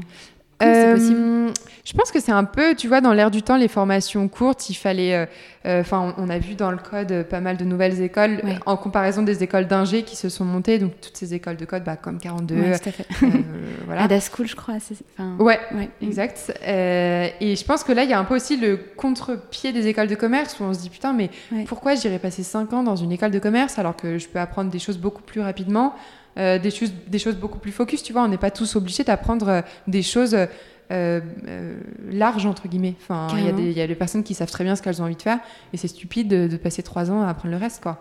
c'est 0.61 0.93
possible 0.93 1.19
euh, 1.19 1.51
Je 1.83 1.93
pense 1.93 2.11
que 2.11 2.19
c'est 2.19 2.31
un 2.31 2.43
peu, 2.43 2.75
tu 2.75 2.87
vois, 2.87 3.01
dans 3.01 3.13
l'air 3.13 3.31
du 3.31 3.41
temps, 3.41 3.57
les 3.57 3.67
formations 3.67 4.27
courtes, 4.27 4.69
il 4.69 4.75
fallait. 4.75 5.15
Euh, 5.15 5.25
euh, 5.65 5.81
enfin, 5.81 6.13
on, 6.17 6.29
a 6.29 6.39
vu 6.39 6.55
dans 6.55 6.71
le 6.71 6.77
code 6.77 7.23
pas 7.29 7.39
mal 7.39 7.55
de 7.57 7.63
nouvelles 7.63 8.01
écoles 8.01 8.41
en 8.65 8.75
comparaison 8.75 9.21
des 9.21 9.43
écoles 9.43 9.67
d'ingé 9.67 10.03
qui 10.03 10.15
se 10.15 10.29
sont 10.29 10.43
montées. 10.43 10.77
Donc 10.77 10.91
toutes 11.01 11.15
ces 11.15 11.33
écoles 11.33 11.57
de 11.57 11.65
code, 11.65 11.83
bah, 11.83 11.95
comme 11.95 12.19
42. 12.19 12.55
Ouais, 12.55 12.79
tout 12.79 12.89
à 12.89 12.91
fait. 12.91 13.05
voilà. 13.85 14.03
Ada 14.03 14.19
School, 14.19 14.47
je 14.47 14.55
crois. 14.55 14.75
Ouais, 15.39 15.59
ouais, 15.73 15.89
exact. 16.01 16.53
et 16.65 17.55
je 17.55 17.65
pense 17.65 17.83
que 17.83 17.91
là, 17.91 18.03
il 18.03 18.09
y 18.09 18.13
a 18.13 18.19
un 18.19 18.25
peu 18.25 18.35
aussi 18.35 18.57
le 18.57 18.77
contre-pied 18.77 19.71
des 19.71 19.87
écoles 19.87 20.07
de 20.07 20.15
commerce 20.15 20.59
où 20.59 20.63
on 20.63 20.73
se 20.73 20.79
dit 20.79 20.89
putain, 20.89 21.13
mais 21.13 21.29
pourquoi 21.67 21.95
j'irais 21.95 22.19
passer 22.19 22.43
5 22.43 22.73
ans 22.73 22.83
dans 22.83 22.95
une 22.95 23.11
école 23.11 23.31
de 23.31 23.39
commerce 23.39 23.79
alors 23.79 23.95
que 23.95 24.17
je 24.17 24.27
peux 24.27 24.39
apprendre 24.39 24.69
des 24.69 24.79
choses 24.79 24.97
beaucoup 24.97 25.21
plus 25.21 25.41
rapidement 25.41 25.93
euh, 26.37 26.59
des, 26.59 26.71
choses, 26.71 26.91
des 27.07 27.19
choses 27.19 27.35
beaucoup 27.35 27.59
plus 27.59 27.71
focus, 27.71 28.03
tu 28.03 28.13
vois. 28.13 28.23
On 28.23 28.27
n'est 28.27 28.37
pas 28.37 28.51
tous 28.51 28.75
obligés 28.75 29.03
d'apprendre 29.03 29.49
euh, 29.49 29.61
des 29.87 30.01
choses 30.01 30.37
large 32.11 32.45
entre 32.45 32.67
guillemets. 32.67 32.93
Enfin, 33.01 33.27
il 33.35 33.71
y, 33.71 33.81
a 33.81 33.87
des 33.87 33.95
personnes 33.95 34.23
qui 34.23 34.35
savent 34.35 34.51
très 34.51 34.63
bien 34.63 34.75
ce 34.75 34.83
qu'elles 34.83 35.01
ont 35.01 35.05
envie 35.05 35.15
de 35.15 35.21
faire 35.23 35.39
et 35.73 35.77
c'est 35.77 35.87
stupide 35.87 36.27
de, 36.27 36.57
passer 36.57 36.83
trois 36.83 37.09
ans 37.09 37.23
à 37.23 37.29
apprendre 37.29 37.55
le 37.55 37.59
reste, 37.59 37.81
quoi. 37.81 37.99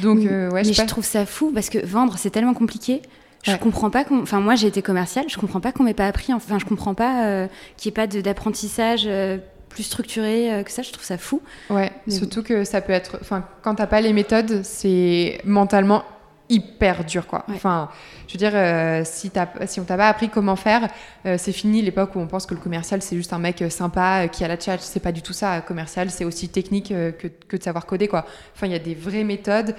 Donc, 0.00 0.20
ouais, 0.20 0.62
je, 0.62 0.72
je 0.72 0.82
trouve 0.84 1.04
ça 1.04 1.26
fou 1.26 1.50
parce 1.52 1.68
que 1.68 1.84
vendre 1.84 2.16
c'est 2.18 2.30
tellement 2.30 2.54
compliqué. 2.54 3.02
Je 3.42 3.56
comprends 3.56 3.90
pas 3.90 4.04
Enfin, 4.10 4.40
moi, 4.40 4.54
j'ai 4.54 4.68
été 4.68 4.82
commerciale. 4.82 5.26
Je 5.28 5.36
comprends 5.36 5.60
pas 5.60 5.72
qu'on 5.72 5.82
m'ait 5.82 5.94
pas 5.94 6.06
appris. 6.06 6.32
Enfin, 6.32 6.58
je 6.58 6.64
comprends 6.64 6.94
pas 6.94 7.26
euh, 7.26 7.46
qu'il 7.76 7.90
n'y 7.90 7.94
ait 7.94 8.06
pas 8.06 8.06
d'apprentissage 8.06 9.02
euh, 9.06 9.38
plus 9.68 9.82
structuré 9.82 10.52
euh, 10.52 10.62
que 10.62 10.70
ça. 10.70 10.82
Je 10.82 10.92
trouve 10.92 11.04
ça 11.04 11.18
fou. 11.18 11.42
Ouais. 11.70 11.90
surtout 12.08 12.42
que 12.42 12.64
ça 12.64 12.80
peut 12.80 12.92
être. 12.92 13.18
Enfin, 13.20 13.44
quand 13.62 13.74
t'as 13.76 13.86
pas 13.86 14.00
les 14.00 14.12
méthodes, 14.12 14.62
c'est 14.62 15.40
mentalement 15.44 16.04
hyper 16.52 17.04
dur 17.04 17.26
quoi. 17.26 17.44
Enfin, 17.48 17.88
je 18.28 18.34
veux 18.34 18.38
dire, 18.38 18.52
euh, 18.54 19.02
si, 19.04 19.30
as, 19.34 19.66
si 19.66 19.80
on 19.80 19.84
t'a 19.84 19.96
pas 19.96 20.08
appris 20.08 20.28
comment 20.28 20.54
faire, 20.54 20.88
euh, 21.24 21.36
c'est 21.38 21.52
fini 21.52 21.80
l'époque 21.80 22.14
où 22.14 22.20
on 22.20 22.26
pense 22.26 22.46
que 22.46 22.54
le 22.54 22.60
commercial 22.60 23.00
c'est 23.00 23.16
juste 23.16 23.32
un 23.32 23.38
mec 23.38 23.62
euh, 23.62 23.70
sympa 23.70 24.28
qui 24.28 24.44
a 24.44 24.48
la 24.48 24.60
chat. 24.60 24.78
C'est 24.78 25.00
pas 25.00 25.12
du 25.12 25.22
tout 25.22 25.32
ça. 25.32 25.62
Commercial, 25.62 26.10
c'est 26.10 26.24
aussi 26.24 26.50
technique 26.50 26.88
que, 26.88 27.28
que, 27.28 27.56
de 27.56 27.62
savoir 27.62 27.86
coder 27.86 28.06
quoi. 28.06 28.26
Enfin, 28.54 28.66
il 28.66 28.72
y 28.72 28.76
a 28.76 28.78
des 28.78 28.94
vraies 28.94 29.24
méthodes. 29.24 29.74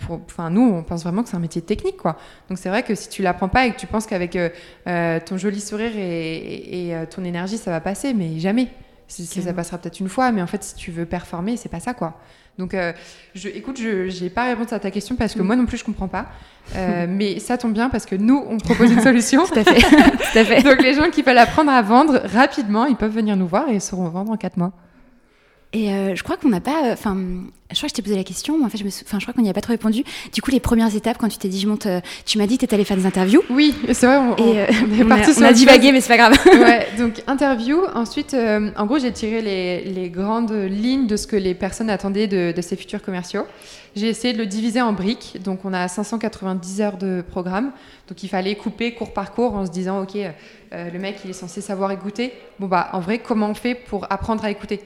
pour, 0.00 0.20
enfin, 0.24 0.50
nous, 0.50 0.62
on 0.62 0.82
pense 0.82 1.02
vraiment 1.02 1.22
que 1.22 1.28
c'est 1.28 1.36
un 1.36 1.40
métier 1.40 1.62
technique 1.62 1.98
quoi. 1.98 2.16
Donc 2.48 2.58
c'est 2.58 2.70
vrai 2.70 2.82
que 2.82 2.94
si 2.94 3.08
tu 3.10 3.22
l'apprends 3.22 3.48
pas 3.48 3.66
et 3.66 3.72
que 3.72 3.78
tu 3.78 3.86
penses 3.86 4.06
qu'avec 4.06 4.38
ton 4.84 5.36
joli 5.36 5.60
sourire 5.60 5.92
et, 5.96 6.90
et, 6.90 7.06
ton 7.14 7.24
énergie 7.24 7.58
ça 7.58 7.70
va 7.70 7.80
passer, 7.80 8.14
mais 8.14 8.38
jamais. 8.38 8.68
Ça 9.08 9.52
passera 9.52 9.76
peut-être 9.78 9.98
une 9.98 10.08
fois, 10.08 10.30
mais 10.30 10.40
en 10.40 10.46
fait, 10.46 10.62
si 10.62 10.76
tu 10.76 10.92
veux 10.92 11.04
performer, 11.04 11.56
c'est 11.56 11.68
pas 11.68 11.80
ça 11.80 11.94
quoi. 11.94 12.20
Donc, 12.60 12.74
euh, 12.74 12.92
je, 13.34 13.48
écoute, 13.48 13.78
je 13.78 14.22
n'ai 14.22 14.30
pas 14.30 14.44
répondu 14.44 14.72
à 14.72 14.78
ta 14.78 14.90
question 14.90 15.16
parce 15.16 15.34
que 15.34 15.40
mm. 15.40 15.46
moi 15.46 15.56
non 15.56 15.66
plus, 15.66 15.78
je 15.78 15.84
comprends 15.84 16.08
pas. 16.08 16.26
Euh, 16.76 17.06
mais 17.08 17.40
ça 17.40 17.58
tombe 17.58 17.72
bien 17.72 17.88
parce 17.88 18.06
que 18.06 18.14
nous, 18.14 18.44
on 18.48 18.58
propose 18.58 18.92
une 18.92 19.00
solution. 19.00 19.44
Tout 19.46 19.58
à 19.58 19.64
fait. 19.64 19.80
Tout 19.80 20.38
à 20.38 20.44
fait. 20.44 20.62
Donc, 20.62 20.82
les 20.82 20.94
gens 20.94 21.10
qui 21.10 21.22
veulent 21.22 21.38
apprendre 21.38 21.72
à 21.72 21.82
vendre 21.82 22.20
rapidement, 22.26 22.84
ils 22.84 22.96
peuvent 22.96 23.14
venir 23.14 23.36
nous 23.36 23.48
voir 23.48 23.68
et 23.68 23.74
ils 23.74 23.80
sauront 23.80 24.08
vendre 24.08 24.30
en 24.30 24.36
4 24.36 24.58
mois. 24.58 24.72
Et 25.72 25.92
euh, 25.92 26.14
je 26.14 26.22
crois 26.22 26.36
qu'on 26.36 26.50
n'a 26.50 26.60
pas. 26.60 26.92
Enfin, 26.92 27.16
je 27.70 27.76
crois 27.76 27.86
que 27.86 27.90
je 27.90 27.94
t'ai 27.94 28.02
posé 28.02 28.16
la 28.16 28.24
question, 28.24 28.58
mais 28.58 28.64
en 28.64 28.68
fait, 28.68 28.78
je, 28.78 28.84
me 28.84 28.88
enfin, 28.88 29.18
je 29.18 29.24
crois 29.24 29.34
qu'on 29.34 29.42
n'y 29.42 29.50
a 29.50 29.52
pas 29.52 29.60
trop 29.60 29.72
répondu. 29.72 30.04
Du 30.32 30.42
coup, 30.42 30.50
les 30.50 30.60
premières 30.60 30.94
étapes, 30.94 31.18
quand 31.18 31.28
tu 31.28 31.38
t'es 31.38 31.48
dit, 31.48 31.60
je 31.60 31.68
monte, 31.68 31.86
euh, 31.86 32.00
tu 32.26 32.38
m'as 32.38 32.46
dit 32.46 32.58
que 32.58 32.66
tu 32.66 32.74
allais 32.74 32.84
faire 32.84 32.96
des 32.96 33.06
interviews. 33.06 33.42
Oui, 33.50 33.74
c'est 33.92 34.06
vrai, 34.06 34.16
on, 34.16 34.36
et, 34.36 34.66
on, 35.02 35.06
on, 35.06 35.10
a, 35.10 35.38
on 35.38 35.42
a 35.42 35.52
divagué, 35.52 35.92
mais 35.92 36.00
c'est 36.00 36.16
pas 36.16 36.16
grave. 36.16 36.38
ouais, 36.46 36.88
donc 36.98 37.22
interview. 37.26 37.82
Ensuite, 37.94 38.34
en 38.34 38.86
gros, 38.86 38.98
j'ai 38.98 39.12
tiré 39.12 39.42
les, 39.42 39.84
les, 39.84 40.10
grandes 40.10 40.52
lignes 40.52 41.06
de 41.06 41.16
ce 41.16 41.26
que 41.26 41.36
les 41.36 41.54
personnes 41.54 41.90
attendaient 41.90 42.26
de, 42.26 42.52
de 42.52 42.62
ces 42.62 42.76
futurs 42.76 43.02
commerciaux. 43.02 43.46
J'ai 43.96 44.08
essayé 44.08 44.32
de 44.32 44.38
le 44.38 44.46
diviser 44.46 44.80
en 44.80 44.92
briques. 44.92 45.38
Donc, 45.44 45.64
on 45.64 45.72
a 45.72 45.86
590 45.88 46.80
heures 46.80 46.96
de 46.96 47.24
programme. 47.28 47.72
Donc, 48.08 48.22
il 48.22 48.28
fallait 48.28 48.54
couper 48.54 48.94
cours 48.94 49.12
par 49.12 49.32
cours 49.32 49.54
en 49.54 49.66
se 49.66 49.70
disant, 49.70 50.02
OK, 50.02 50.16
le 50.72 50.98
mec, 50.98 51.18
il 51.24 51.30
est 51.30 51.34
censé 51.34 51.60
savoir 51.60 51.90
écouter. 51.90 52.32
Bon, 52.60 52.66
bah, 52.66 52.90
en 52.92 53.00
vrai, 53.00 53.18
comment 53.18 53.50
on 53.50 53.54
fait 53.54 53.74
pour 53.74 54.06
apprendre 54.10 54.44
à 54.44 54.50
écouter? 54.50 54.80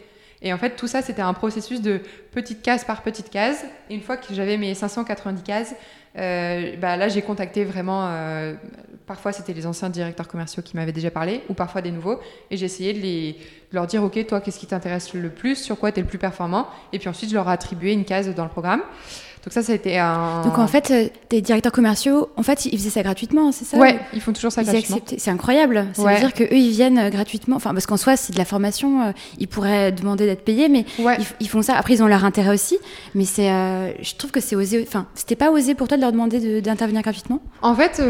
Et 0.45 0.53
en 0.53 0.59
fait, 0.59 0.77
tout 0.77 0.87
ça, 0.87 1.01
c'était 1.01 1.23
un 1.23 1.33
processus 1.33 1.81
de 1.81 2.03
petite 2.31 2.61
case 2.61 2.85
par 2.85 3.03
petite 3.03 3.31
case. 3.31 3.65
Et 3.89 3.95
une 3.95 4.03
fois 4.03 4.19
que 4.19 4.35
j'avais 4.35 4.59
mes 4.59 4.75
590 4.75 5.43
cases, 5.43 5.75
euh, 6.19 6.77
bah 6.77 6.99
là, 6.99 7.09
j'ai 7.09 7.23
contacté 7.23 7.65
vraiment. 7.65 8.07
Euh, 8.11 8.53
parfois, 9.07 9.33
c'était 9.33 9.55
les 9.55 9.67
anciens 9.67 9.89
directeurs 9.89 10.29
commerciaux 10.29 10.63
qui 10.63 10.77
m'avaient 10.77 10.93
déjà 10.93 11.11
parlé, 11.11 11.41
ou 11.49 11.55
parfois 11.55 11.81
des 11.81 11.91
nouveaux. 11.91 12.21
Et 12.51 12.59
j'ai 12.59 12.67
essayé 12.67 12.93
de, 12.93 13.01
les, 13.01 13.33
de 13.33 13.75
leur 13.75 13.87
dire 13.87 14.05
Ok, 14.05 14.25
toi, 14.27 14.43
qu'est-ce 14.43 14.59
qui 14.59 14.67
t'intéresse 14.67 15.15
le 15.15 15.31
plus? 15.31 15.57
Sur 15.57 15.79
quoi 15.79 15.91
tu 15.91 16.01
es 16.01 16.03
le 16.03 16.09
plus 16.09 16.19
performant? 16.19 16.69
Et 16.93 16.99
puis 16.99 17.09
ensuite, 17.09 17.31
je 17.31 17.35
leur 17.35 17.49
ai 17.49 17.53
attribué 17.53 17.95
une 17.95 18.05
case 18.05 18.33
dans 18.35 18.45
le 18.45 18.51
programme. 18.51 18.83
Donc 19.45 19.53
ça, 19.53 19.63
ça 19.63 19.73
a 19.73 19.75
été 19.75 19.99
un... 19.99 20.43
Donc 20.43 20.59
en 20.59 20.67
fait, 20.67 20.91
euh, 20.91 21.09
tes 21.29 21.43
directeurs 21.43 21.73
commerciaux, 21.73 22.31
en 22.37 22.43
fait, 22.43 22.65
ils 22.65 22.79
faisaient 22.79 22.89
ça 22.89 23.03
gratuitement, 23.03 23.53
c'est 23.53 23.67
ça? 23.67 23.77
Ouais, 23.77 24.01
ils 24.15 24.23
font 24.23 24.33
toujours 24.33 24.51
ça 24.51 24.63
gratuitement. 24.63 25.01
C'est 25.19 25.31
incroyable. 25.31 25.87
Ça 25.93 26.03
veut 26.03 26.19
dire 26.19 26.33
qu'eux, 26.33 26.49
ils 26.51 26.71
viennent 26.71 26.99
euh, 26.99 27.11
gratuitement. 27.11 27.57
Enfin, 27.57 27.75
parce 27.75 27.85
qu'en 27.85 27.99
soi, 27.99 28.17
c'est 28.17 28.33
de 28.33 28.39
la 28.39 28.47
formation. 28.47 29.03
Euh, 29.03 29.13
ils 29.39 29.47
pourraient 29.47 29.93
demander 29.93 30.25
d'être 30.25 30.45
payés, 30.45 30.71
mais 30.71 30.87
ils, 31.41 31.49
font 31.49 31.61
ça. 31.61 31.75
Après, 31.77 31.93
ils 31.93 32.03
ont 32.03 32.07
leur 32.07 32.25
intérêt 32.25 32.55
aussi. 32.55 32.79
Mais 33.15 33.27
c'est, 33.27 33.49
je 33.49 34.15
trouve 34.17 34.31
que 34.31 34.41
c'est 34.41 34.57
osé. 34.57 34.83
Enfin, 34.89 35.07
c'était 35.15 35.37
pas 35.37 35.51
osé 35.51 35.75
pour 35.75 35.89
toi 35.89 35.99
de 35.99 36.03
leur 36.03 36.13
demander 36.13 36.63
d'intervenir 36.63 37.03
gratuitement? 37.03 37.41
En 37.61 37.75
fait, 37.75 38.03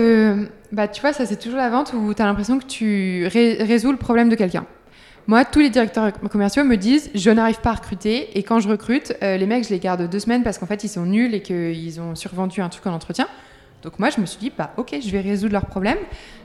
bah, 0.71 0.87
tu 0.87 1.01
vois, 1.01 1.13
ça 1.13 1.27
c'est 1.27 1.39
toujours 1.39 1.59
la 1.59 1.69
vente 1.69 1.93
où 1.95 2.15
tu 2.15 2.23
as 2.23 2.27
l'impression 2.27 2.61
que 2.61 2.67
tu 2.67 3.27
résous 3.27 3.91
le 3.91 3.99
problème 3.99 4.29
de 4.29 4.37
quelqu'un. 4.37 4.67
Moi, 5.27 5.45
tous 5.45 5.61
les 5.61 5.71
directeurs 5.71 6.13
commerciaux 6.31 6.65
me 6.65 6.77
disent 6.77 7.11
je 7.15 7.31
n'arrive 7.31 7.61
pas 7.61 7.71
à 7.71 7.75
recruter 7.75 8.37
et 8.39 8.43
quand 8.43 8.61
je 8.61 8.69
recrute, 8.69 9.15
euh, 9.23 9.37
les 9.37 9.47
mecs, 9.47 9.65
je 9.65 9.71
les 9.71 9.79
garde 9.79 10.09
deux 10.09 10.19
semaines 10.19 10.43
parce 10.43 10.59
qu'en 10.59 10.67
fait, 10.67 10.85
ils 10.85 10.89
sont 10.89 11.07
nuls 11.07 11.35
et 11.35 11.41
qu'ils 11.41 12.01
ont 12.01 12.15
survendu 12.15 12.61
un 12.61 12.69
truc 12.69 12.87
en 12.87 12.93
entretien. 12.93 13.27
Donc 13.83 13.99
moi, 13.99 14.11
je 14.11 14.21
me 14.21 14.27
suis 14.27 14.39
dit 14.39 14.53
bah 14.57 14.73
ok, 14.77 14.97
je 15.03 15.11
vais 15.11 15.21
résoudre 15.21 15.53
leurs 15.53 15.67
problèmes 15.67 15.99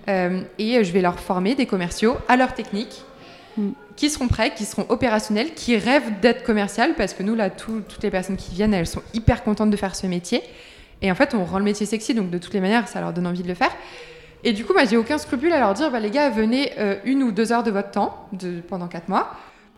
euh, 0.07 0.41
et 0.57 0.83
je 0.83 0.91
vais 0.93 1.01
leur 1.01 1.19
former 1.19 1.55
des 1.55 1.65
commerciaux 1.65 2.17
à 2.27 2.37
leur 2.37 2.53
technique. 2.53 3.03
Mm. 3.57 3.71
qui 3.95 4.09
seront 4.09 4.27
prêts, 4.27 4.53
qui 4.53 4.63
seront 4.63 4.85
opérationnels, 4.89 5.53
qui 5.55 5.75
rêvent 5.75 6.19
d'être 6.21 6.43
commercial 6.43 6.93
parce 6.95 7.13
que 7.13 7.23
nous, 7.23 7.35
là, 7.35 7.49
toutes 7.49 8.01
les 8.01 8.11
personnes 8.11 8.37
qui 8.37 8.53
viennent, 8.53 8.73
elles 8.73 8.87
sont 8.87 9.01
hyper 9.13 9.43
contentes 9.43 9.71
de 9.71 9.75
faire 9.75 9.95
ce 9.95 10.07
métier. 10.07 10.41
Et 11.01 11.11
en 11.11 11.15
fait, 11.15 11.33
on 11.33 11.43
rend 11.43 11.59
le 11.59 11.65
métier 11.65 11.85
sexy, 11.85 12.13
donc 12.13 12.29
de 12.29 12.37
toutes 12.37 12.53
les 12.53 12.61
manières, 12.61 12.87
ça 12.87 13.01
leur 13.01 13.11
donne 13.11 13.27
envie 13.27 13.43
de 13.43 13.47
le 13.47 13.55
faire. 13.55 13.71
Et 14.43 14.53
du 14.53 14.65
coup, 14.65 14.73
moi, 14.73 14.85
j'ai 14.85 14.97
aucun 14.97 15.17
scrupule 15.17 15.51
à 15.51 15.59
leur 15.59 15.73
dire, 15.73 15.91
bah, 15.91 15.99
les 15.99 16.11
gars, 16.11 16.29
venez 16.29 16.71
euh, 16.77 16.95
une 17.03 17.23
ou 17.23 17.31
deux 17.31 17.51
heures 17.51 17.63
de 17.63 17.71
votre 17.71 17.91
temps 17.91 18.27
de, 18.31 18.61
pendant 18.61 18.87
quatre 18.87 19.09
mois, 19.09 19.31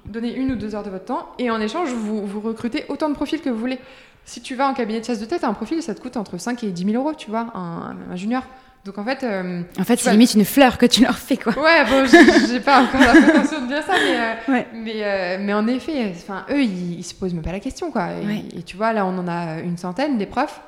donnez 0.06 0.34
une 0.34 0.52
ou 0.52 0.56
deux 0.56 0.76
heures 0.76 0.84
de 0.84 0.90
votre 0.90 1.06
temps, 1.06 1.30
et 1.40 1.50
en 1.50 1.60
échange, 1.60 1.90
vous, 1.90 2.26
vous 2.26 2.42
recrutez 2.42 2.86
autant 2.90 3.10
de 3.10 3.16
profils 3.16 3.42
que 3.42 3.50
vous 3.50 3.60
voulez. 3.60 3.80
Si 4.24 4.42
tu 4.42 4.56
vas 4.56 4.68
en 4.68 4.74
cabinet 4.74 5.00
de 5.00 5.06
chasse 5.06 5.20
de 5.20 5.26
tête, 5.26 5.44
un 5.44 5.54
profil, 5.54 5.82
ça 5.82 5.96
te 5.96 6.02
coûte 6.02 6.16
entre 6.16 6.38
5 6.38 6.64
et 6.64 6.72
10 6.72 6.86
000 6.86 7.04
euros, 7.04 7.16
tu 7.16 7.32
vois, 7.32 7.48
un, 7.56 8.16
junior. 8.16 8.44
Donc 8.86 8.98
en 8.98 9.04
fait. 9.04 9.24
Euh, 9.24 9.62
en 9.80 9.84
fait, 9.84 10.00
c'est 10.00 10.12
limite 10.12 10.34
une 10.36 10.46
fleur 10.46 10.78
que 10.78 10.86
tu 10.86 11.04
leur 11.04 11.18
fais, 11.18 11.38
quoi. 11.38 11.54
Ouais, 11.54 11.84
bon, 11.86 12.06
j'ai 12.06 12.60
pas 12.60 12.84
encore 12.84 13.02
la 13.02 13.20
prétention 13.20 13.62
de 13.62 13.68
dire 13.68 13.84
ça, 13.84 13.94
mais, 13.94 14.60
euh, 14.60 14.64
mais, 14.74 15.38
mais, 15.40 15.54
en 15.54 15.68
effet, 15.68 16.14
eux, 16.50 16.64
ils, 16.64 17.00
ils, 17.00 17.04
se 17.04 17.14
posent 17.14 17.34
même 17.34 17.44
pas 17.44 17.52
la 17.52 17.60
question, 17.60 17.92
quoi. 17.92 18.10
et, 18.56 18.64
tu 18.64 18.78
vois, 18.78 18.94
là, 18.94 19.06
on 19.06 19.18
en 19.18 19.28
a 19.28 19.60
une 19.60 19.78
centaine 19.78 20.18
des 20.18 20.26
profs. 20.28 20.62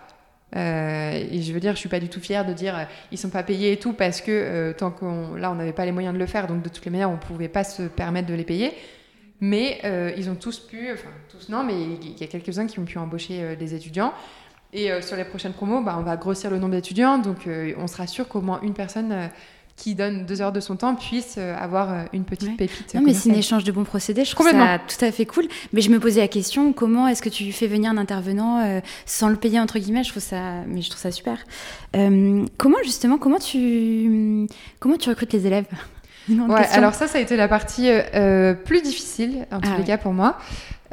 Euh, 0.56 1.12
et 1.32 1.42
je 1.42 1.52
veux 1.54 1.60
dire, 1.60 1.74
je 1.74 1.80
suis 1.80 1.90
pas 1.90 2.00
du 2.00 2.10
tout 2.10 2.20
fière 2.20 2.46
de 2.46 2.54
dire 2.54 2.78
euh, 2.78 2.84
ils 3.12 3.18
sont 3.18 3.30
pas 3.30 3.44
payés 3.44 3.72
et 3.72 3.78
tout 3.78 3.94
parce 3.94 4.22
que 4.22 4.32
euh, 4.32 4.74
tant 4.74 4.92
qu'on 4.92 5.36
là 5.36 5.52
on 5.52 5.56
n'avait 5.56 5.74
pas 5.74 5.86
les 5.86 5.92
moyens 5.92 6.14
de 6.14 6.20
le 6.20 6.26
faire, 6.26 6.48
donc 6.48 6.62
de 6.62 6.70
toutes 6.70 6.86
les 6.86 6.92
manières 6.92 7.10
on 7.10 7.18
pouvait 7.18 7.48
pas 7.48 7.64
se 7.64 7.84
permettre 7.84 8.28
de 8.28 8.34
les 8.34 8.44
payer. 8.44 8.72
Mais 9.40 9.82
ils 10.16 10.30
ont 10.30 10.36
tous 10.36 10.60
pu, 10.60 10.90
enfin 10.94 11.10
tous 11.28 11.50
non, 11.50 11.66
mais 11.66 11.74
il 11.74 12.18
y 12.18 12.24
a 12.24 12.28
quelques-uns 12.28 12.66
qui 12.66 12.80
ont 12.80 12.86
pu 12.86 12.98
embaucher 12.98 13.58
des 13.58 13.74
étudiants. 13.74 14.14
Et 14.72 14.90
sur 15.02 15.18
les 15.18 15.26
prochaines 15.26 15.52
promos, 15.52 15.82
bah, 15.82 15.98
on 16.00 16.04
va 16.04 16.16
grossir 16.16 16.50
le 16.50 16.60
nombre 16.60 16.76
d'étudiants, 16.76 17.18
donc 17.18 17.50
on 17.78 17.88
sera 17.88 18.08
sûr 18.08 18.30
qu'au 18.30 18.40
moins 18.40 18.62
une 18.62 18.74
personne 18.74 19.30
qui 19.76 19.96
donne 19.96 20.26
deux 20.26 20.42
heures 20.42 20.52
de 20.52 20.60
son 20.60 20.76
temps 20.76 20.96
puisse 20.96 21.36
euh, 21.38 21.56
avoir 21.58 21.92
euh, 21.92 22.04
une 22.14 22.26
petite 22.26 22.56
pépite. 22.58 22.94
Non, 22.94 23.02
mais 23.02 23.14
c'est 23.14 23.32
un 23.32 23.36
échange 23.36 23.64
de 23.64 23.72
bons 23.72 23.84
procédés. 23.84 24.24
Je 24.24 24.32
trouve 24.32 24.50
ça 24.50 24.80
tout 24.80 25.04
à 25.04 25.12
fait 25.12 25.26
cool. 25.26 25.46
Mais 25.74 25.82
je 25.82 25.90
me 25.90 26.00
posais 26.00 26.22
la 26.22 26.28
question 26.28 26.74
comment 26.74 27.08
est-ce 27.08 27.22
que 27.22 27.30
tu 27.30 27.52
fais 27.52 27.68
venir 27.68 27.92
un 27.92 27.98
intervenant 27.98 28.60
euh, 28.60 28.80
sans 29.06 29.30
le 29.30 29.36
payer 29.36 29.60
entre 29.60 29.80
guillemets? 29.80 30.04
Je 30.04 30.12
trouve 30.12 30.24
ça, 30.24 30.62
mais 30.68 30.82
je 30.82 30.90
trouve 30.90 31.02
ça 31.02 31.12
super. 31.12 31.38
comment 32.58 32.78
justement, 32.84 33.18
comment 33.18 33.40
tu, 33.40 34.48
comment 34.80 34.98
tu 34.98 35.10
recrutes 35.10 35.34
les 35.34 35.48
élèves? 35.48 35.66
Ouais, 36.30 36.66
alors 36.72 36.94
ça, 36.94 37.10
ça 37.10 37.18
a 37.18 37.22
été 37.22 37.36
la 37.36 37.50
partie 37.50 37.90
plus 38.64 38.82
difficile 38.82 39.46
en 39.52 39.60
tous 39.60 39.70
ah 39.74 39.78
les 39.78 39.84
cas 39.84 39.98
pour 39.98 40.14
moi. 40.14 40.38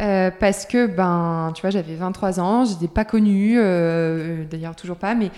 Euh, 0.01 0.31
parce 0.31 0.65
que, 0.65 0.87
ben, 0.87 1.53
tu 1.55 1.61
vois, 1.61 1.71
j'avais 1.71 1.95
23 1.95 2.41
ans, 2.41 2.65
je 2.65 2.73
n'étais 2.73 2.89
pas 2.89 3.05
connue, 3.05 3.57
euh, 3.59 4.45
d'ailleurs 4.51 4.75
toujours 4.75 4.97
pas, 4.97 5.15
mais 5.15 5.31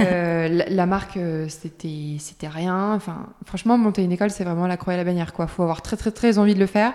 euh, 0.00 0.64
la, 0.68 0.86
marque, 0.86 1.18
c'était, 1.48 2.16
c'était 2.18 2.48
rien. 2.48 2.94
Enfin, 2.94 3.26
franchement, 3.46 3.78
monter 3.78 4.02
une 4.02 4.12
école, 4.12 4.30
c'est 4.30 4.44
vraiment 4.44 4.66
la 4.66 4.76
croix 4.76 4.94
et 4.94 4.96
la 4.96 5.04
bannière, 5.04 5.32
quoi. 5.32 5.46
Faut 5.46 5.62
avoir 5.62 5.82
très, 5.82 5.96
très, 5.96 6.10
très 6.10 6.38
envie 6.38 6.54
de 6.54 6.60
le 6.60 6.66
faire 6.66 6.94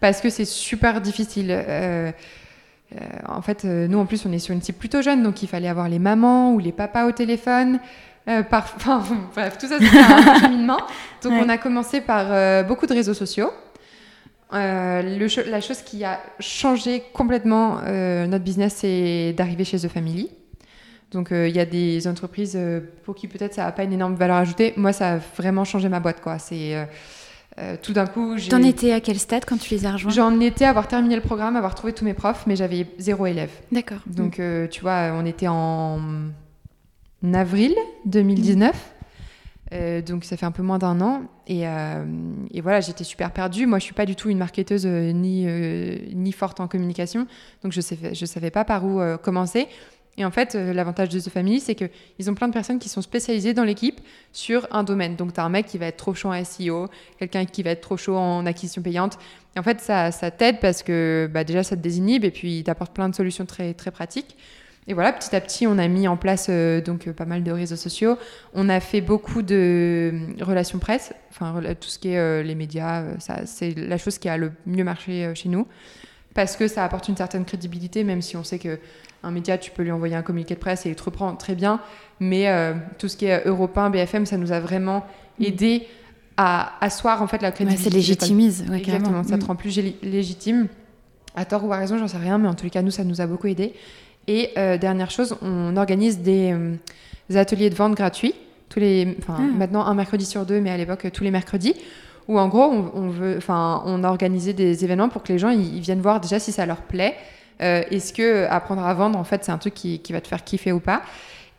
parce 0.00 0.20
que 0.20 0.30
c'est 0.30 0.44
super 0.44 1.00
difficile. 1.00 1.52
en 3.26 3.42
fait, 3.42 3.64
nous, 3.64 3.98
en 3.98 4.06
plus, 4.06 4.24
on 4.24 4.32
est 4.32 4.38
sur 4.38 4.54
une 4.54 4.62
cible 4.62 4.78
plutôt 4.78 5.02
jeune, 5.02 5.22
donc 5.22 5.42
il 5.42 5.48
fallait 5.48 5.68
avoir 5.68 5.88
les 5.88 5.98
mamans 5.98 6.52
ou 6.52 6.60
les 6.60 6.72
papas 6.72 7.06
au 7.06 7.12
téléphone. 7.12 7.78
par... 8.48 8.72
enfin, 8.76 9.02
bref, 9.34 9.58
tout 9.58 9.66
ça, 9.66 9.78
c'était 9.78 9.98
un 9.98 10.40
cheminement. 10.40 10.78
Donc, 11.22 11.32
on 11.32 11.48
a 11.48 11.58
commencé 11.58 12.00
par 12.00 12.64
beaucoup 12.64 12.86
de 12.86 12.94
réseaux 12.94 13.12
sociaux. 13.12 13.50
Euh, 14.54 15.02
le, 15.02 15.50
la 15.50 15.60
chose 15.60 15.82
qui 15.82 16.04
a 16.04 16.20
changé 16.40 17.02
complètement 17.12 17.80
euh, 17.84 18.26
notre 18.26 18.44
business, 18.44 18.76
c'est 18.76 19.34
d'arriver 19.36 19.64
chez 19.64 19.78
The 19.78 19.88
Family. 19.88 20.30
Donc 21.10 21.32
euh, 21.32 21.48
il 21.48 21.56
y 21.56 21.60
a 21.60 21.66
des 21.66 22.06
entreprises 22.06 22.58
pour 23.04 23.14
qui 23.14 23.28
peut-être 23.28 23.54
ça 23.54 23.64
n'a 23.64 23.72
pas 23.72 23.84
une 23.84 23.92
énorme 23.92 24.14
valeur 24.14 24.36
ajoutée. 24.36 24.74
Moi, 24.76 24.92
ça 24.92 25.14
a 25.14 25.18
vraiment 25.18 25.64
changé 25.64 25.88
ma 25.88 26.00
boîte. 26.00 26.20
Quoi. 26.20 26.38
C'est 26.38 26.86
tout 27.82 27.92
d'un 27.92 28.06
coup. 28.06 28.36
T'en 28.48 28.62
étais 28.62 28.92
à 28.92 29.00
quel 29.00 29.18
stade 29.18 29.44
quand 29.46 29.58
tu 29.58 29.74
les 29.74 29.84
as 29.84 29.92
rejoints? 29.92 30.12
J'en 30.12 30.40
étais 30.40 30.64
à 30.64 30.70
avoir 30.70 30.86
terminé 30.86 31.16
le 31.16 31.22
programme, 31.22 31.56
avoir 31.56 31.74
trouvé 31.74 31.92
tous 31.92 32.04
mes 32.04 32.14
profs, 32.14 32.46
mais 32.46 32.56
j'avais 32.56 32.86
zéro 32.98 33.26
élève. 33.26 33.50
D'accord. 33.72 33.98
Donc 34.06 34.40
tu 34.70 34.80
vois, 34.80 35.12
on 35.14 35.26
était 35.26 35.48
en 35.48 36.00
avril 37.34 37.74
2019. 38.06 38.97
Euh, 39.74 40.00
donc 40.00 40.24
ça 40.24 40.38
fait 40.38 40.46
un 40.46 40.50
peu 40.50 40.62
moins 40.62 40.78
d'un 40.78 40.98
an 41.02 41.24
euh, 41.50 42.04
et, 42.50 42.60
voilà 42.62 42.80
j'étais 42.80 43.04
super 43.04 43.32
perdue 43.32 43.66
moi 43.66 43.78
je 43.78 43.84
suis 43.84 43.92
pas 43.92 44.06
du 44.06 44.16
tout 44.16 44.30
une 44.30 44.38
marketeuse 44.38 44.86
euh, 44.86 45.12
ni 45.12 45.44
ni 46.14 46.32
forte 46.32 46.60
en 46.60 46.68
communication 46.68 47.26
donc 47.62 47.72
je 47.72 47.82
sais 47.82 47.98
je 48.14 48.24
savais 48.24 48.50
pas 48.50 48.64
par 48.64 48.86
où 48.86 48.98
commencer 49.22 49.68
Et 50.16 50.24
en 50.24 50.32
fait, 50.32 50.54
l'avantage 50.54 51.10
de 51.10 51.20
The 51.20 51.28
Family, 51.28 51.60
c'est 51.60 51.76
qu'ils 51.76 52.28
ont 52.28 52.34
plein 52.34 52.48
de 52.48 52.52
personnes 52.52 52.80
qui 52.80 52.88
sont 52.88 53.02
spécialisées 53.02 53.54
dans 53.54 53.62
l'équipe 53.62 54.00
sur 54.32 54.66
un 54.72 54.82
domaine. 54.82 55.14
Donc, 55.14 55.32
tu 55.32 55.38
as 55.38 55.44
un 55.44 55.48
mec 55.48 55.66
qui 55.66 55.78
va 55.78 55.86
être 55.86 55.96
trop 55.96 56.12
chaud 56.12 56.30
en 56.32 56.44
SEO, 56.44 56.88
quelqu'un 57.20 57.44
qui 57.44 57.62
va 57.62 57.70
être 57.70 57.82
trop 57.82 57.96
chaud 57.96 58.16
en 58.16 58.44
acquisition 58.44 58.82
payante. 58.82 59.16
Et 59.54 59.60
en 59.60 59.62
fait, 59.62 59.80
ça, 59.80 60.10
ça 60.10 60.32
t'aide 60.32 60.58
parce 60.58 60.82
que 60.82 61.30
bah, 61.32 61.44
déjà, 61.44 61.62
ça 61.62 61.76
te 61.76 61.82
désinhibe 61.82 62.24
et 62.24 62.32
puis 62.32 62.64
t'apporte 62.64 62.92
plein 62.92 63.08
de 63.08 63.14
solutions 63.14 63.46
très, 63.46 63.74
très 63.74 63.92
pratiques. 63.92 64.36
Et 64.88 64.94
voilà, 64.94 65.12
petit 65.12 65.36
à 65.36 65.40
petit, 65.42 65.66
on 65.66 65.76
a 65.76 65.86
mis 65.86 66.08
en 66.08 66.16
place 66.16 66.46
euh, 66.48 66.80
donc 66.80 67.06
euh, 67.06 67.12
pas 67.12 67.26
mal 67.26 67.44
de 67.44 67.52
réseaux 67.52 67.76
sociaux. 67.76 68.16
On 68.54 68.70
a 68.70 68.80
fait 68.80 69.02
beaucoup 69.02 69.42
de 69.42 70.12
euh, 70.14 70.44
relations 70.44 70.78
presse, 70.78 71.12
enfin 71.30 71.60
tout 71.78 71.90
ce 71.90 71.98
qui 71.98 72.08
est 72.08 72.42
les 72.42 72.54
médias. 72.54 73.04
ça, 73.18 73.44
c'est 73.44 73.74
la 73.76 73.98
chose 73.98 74.16
qui 74.18 74.30
a 74.30 74.38
le 74.38 74.50
mieux 74.66 74.84
marché 74.84 75.30
chez 75.34 75.50
nous 75.50 75.66
parce 76.32 76.56
que 76.56 76.68
ça 76.68 76.84
apporte 76.84 77.08
une 77.08 77.16
certaine 77.16 77.44
crédibilité, 77.44 78.02
même 78.02 78.22
si 78.22 78.36
on 78.36 78.44
sait 78.44 78.58
que 78.58 78.78
un 79.22 79.32
média, 79.32 79.58
tu 79.58 79.72
peux 79.72 79.82
lui 79.82 79.90
envoyer 79.90 80.14
un 80.14 80.22
communiqué 80.22 80.54
de 80.54 80.60
presse 80.60 80.86
et 80.86 80.90
il 80.90 80.94
te 80.94 81.02
reprend 81.02 81.34
très 81.34 81.54
bien. 81.54 81.80
Mais 82.20 82.46
tout 82.98 83.08
ce 83.08 83.16
qui 83.16 83.26
est 83.26 83.46
européen, 83.46 83.90
BFM, 83.90 84.24
ça 84.24 84.36
nous 84.36 84.52
a 84.52 84.60
vraiment 84.60 85.04
mm. 85.38 85.44
aidé 85.44 85.86
à 86.36 86.72
asseoir 86.80 87.20
en 87.20 87.26
fait 87.26 87.42
la 87.42 87.50
crédibilité. 87.50 87.90
ça 87.90 87.96
légitimise, 87.96 88.64
Exactement, 88.72 89.24
ça 89.24 89.36
te 89.36 89.44
mm. 89.44 89.46
rend 89.48 89.56
plus 89.56 89.78
légitime. 90.02 90.68
À 91.34 91.44
tort 91.44 91.64
ou 91.64 91.72
à 91.72 91.76
raison, 91.76 91.98
j'en 91.98 92.08
sais 92.08 92.16
rien, 92.16 92.38
mais 92.38 92.48
en 92.48 92.54
tous 92.54 92.64
les 92.64 92.70
cas, 92.70 92.82
nous, 92.82 92.90
ça 92.90 93.04
nous 93.04 93.20
a 93.20 93.26
beaucoup 93.26 93.48
aidé. 93.48 93.74
Et 94.28 94.50
euh, 94.58 94.76
dernière 94.76 95.10
chose, 95.10 95.36
on 95.40 95.76
organise 95.78 96.20
des, 96.20 96.52
euh, 96.52 96.76
ateliers 97.34 97.70
de 97.70 97.74
vente 97.74 97.94
gratuits, 97.94 98.34
tous 98.68 98.78
les, 98.78 99.16
ah. 99.26 99.38
maintenant 99.40 99.86
un 99.86 99.94
mercredi 99.94 100.26
sur 100.26 100.44
deux, 100.44 100.60
mais 100.60 100.70
à 100.70 100.76
l'époque 100.76 101.10
tous 101.12 101.24
les 101.24 101.30
mercredis, 101.30 101.74
où 102.28 102.38
en 102.38 102.46
gros 102.48 102.70
on, 102.94 103.08
veut, 103.08 103.38
enfin, 103.38 103.82
on 103.86 104.04
a 104.04 104.08
organisé 104.08 104.52
des 104.52 104.84
événements 104.84 105.08
pour 105.08 105.22
que 105.22 105.32
les 105.32 105.38
gens 105.38 105.48
ils, 105.48 105.80
viennent 105.80 106.02
voir 106.02 106.20
déjà 106.20 106.38
si 106.38 106.52
ça 106.52 106.66
leur 106.66 106.82
plaît. 106.82 107.16
Euh, 107.62 107.82
est-ce 107.90 108.12
que 108.12 108.44
apprendre 108.44 108.84
à 108.84 108.92
vendre, 108.92 109.18
en 109.18 109.24
fait, 109.24 109.44
c'est 109.44 109.50
un 109.50 109.58
truc 109.58 109.72
qui, 109.72 109.98
qui, 110.00 110.12
va 110.12 110.20
te 110.20 110.28
faire 110.28 110.44
kiffer 110.44 110.72
ou 110.72 110.78
pas 110.78 111.02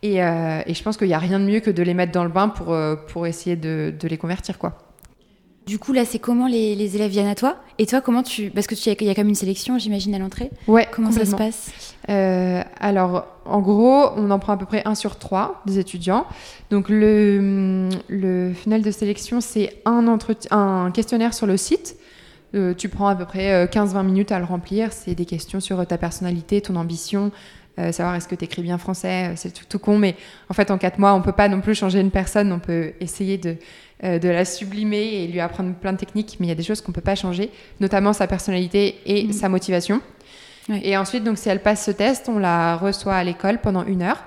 et, 0.02 0.14
et, 0.14 0.74
je 0.74 0.82
pense 0.82 0.96
qu'il 0.96 1.08
n'y 1.08 1.14
a 1.14 1.18
rien 1.18 1.38
de 1.38 1.44
mieux 1.44 1.60
que 1.60 1.70
de 1.70 1.82
les 1.82 1.92
mettre 1.92 2.12
dans 2.12 2.24
le 2.24 2.30
bain 2.30 2.48
pour, 2.48 2.74
pour 3.08 3.26
essayer 3.26 3.54
de, 3.54 3.92
de 4.00 4.08
les 4.08 4.16
convertir, 4.16 4.56
quoi. 4.56 4.78
Du 5.70 5.78
coup, 5.78 5.92
là, 5.92 6.04
c'est 6.04 6.18
comment 6.18 6.48
les, 6.48 6.96
élèves 6.96 7.12
viennent 7.12 7.28
à 7.28 7.36
toi 7.36 7.54
Et 7.78 7.86
toi, 7.86 8.00
comment 8.00 8.24
tu. 8.24 8.50
Parce 8.50 8.66
que 8.66 8.74
tu 8.74 8.90
il 8.90 9.06
y 9.06 9.08
a 9.08 9.14
quand 9.14 9.20
même 9.20 9.28
une 9.28 9.36
sélection, 9.36 9.78
j'imagine, 9.78 10.12
à 10.16 10.18
l'entrée. 10.18 10.50
Ouais. 10.66 10.88
Comment 10.90 11.12
ça 11.12 11.24
se 11.24 11.36
passe 11.36 11.94
euh, 12.08 12.60
Alors, 12.80 13.28
en 13.44 13.60
gros, 13.60 14.06
on 14.16 14.32
en 14.32 14.40
prend 14.40 14.54
à 14.54 14.56
peu 14.56 14.66
près 14.66 14.82
un 14.84 14.96
sur 14.96 15.16
trois 15.16 15.62
des 15.66 15.78
étudiants. 15.78 16.26
Donc, 16.70 16.88
le, 16.88 17.88
le 18.08 18.52
final 18.52 18.82
de 18.82 18.90
sélection, 18.90 19.40
c'est 19.40 19.80
un, 19.84 20.18
un 20.50 20.90
questionnaire 20.90 21.34
sur 21.34 21.46
le 21.46 21.56
site. 21.56 21.94
Euh, 22.56 22.74
tu 22.74 22.88
prends 22.88 23.06
à 23.06 23.14
peu 23.14 23.24
près 23.24 23.66
15-20 23.66 23.96
euh, 23.98 24.02
minutes 24.02 24.32
à 24.32 24.40
le 24.40 24.46
remplir. 24.46 24.92
C'est 24.92 25.14
des 25.14 25.24
questions 25.24 25.60
sur 25.60 25.86
ta 25.86 25.98
personnalité, 25.98 26.60
ton 26.62 26.74
ambition, 26.74 27.30
savoir 27.92 28.16
est-ce 28.16 28.26
que 28.26 28.34
tu 28.34 28.44
écris 28.44 28.60
bien 28.60 28.76
français, 28.76 29.32
c'est 29.36 29.54
tout, 29.54 29.64
tout, 29.66 29.78
con, 29.78 29.96
mais 29.96 30.14
en 30.50 30.52
fait 30.52 30.70
en 30.70 30.76
quatre 30.76 30.98
mois, 30.98 31.14
on 31.14 31.22
peut 31.22 31.32
pas 31.32 31.48
non 31.48 31.62
plus 31.62 31.74
changer 31.74 32.00
une 32.00 32.10
personne, 32.10 32.52
on 32.52 32.58
peut 32.58 32.92
essayer 33.00 33.38
de, 33.38 33.56
euh, 34.02 34.18
de 34.18 34.30
la 34.30 34.46
sublimer 34.46 35.02
et 35.02 35.26
lui 35.26 35.40
apprendre 35.40 35.74
plein 35.74 35.92
de 35.92 35.98
techniques, 35.98 36.38
mais 36.40 36.46
il 36.46 36.48
y 36.48 36.52
a 36.52 36.54
des 36.54 36.62
choses 36.62 36.80
qu'on 36.80 36.90
ne 36.90 36.94
peut 36.94 37.02
pas 37.02 37.16
changer, 37.16 37.50
notamment 37.80 38.14
sa 38.14 38.26
personnalité 38.26 38.96
et 39.04 39.24
mhm. 39.24 39.32
sa 39.32 39.50
motivation. 39.50 40.00
Et 40.82 40.96
ensuite, 40.96 41.22
donc, 41.22 41.36
si 41.36 41.50
elle 41.50 41.60
passe 41.60 41.84
ce 41.84 41.90
test, 41.90 42.30
on 42.30 42.38
la 42.38 42.76
reçoit 42.76 43.14
à 43.14 43.24
l'école 43.24 43.58
pendant 43.60 43.84
une 43.84 44.00
heure. 44.00 44.24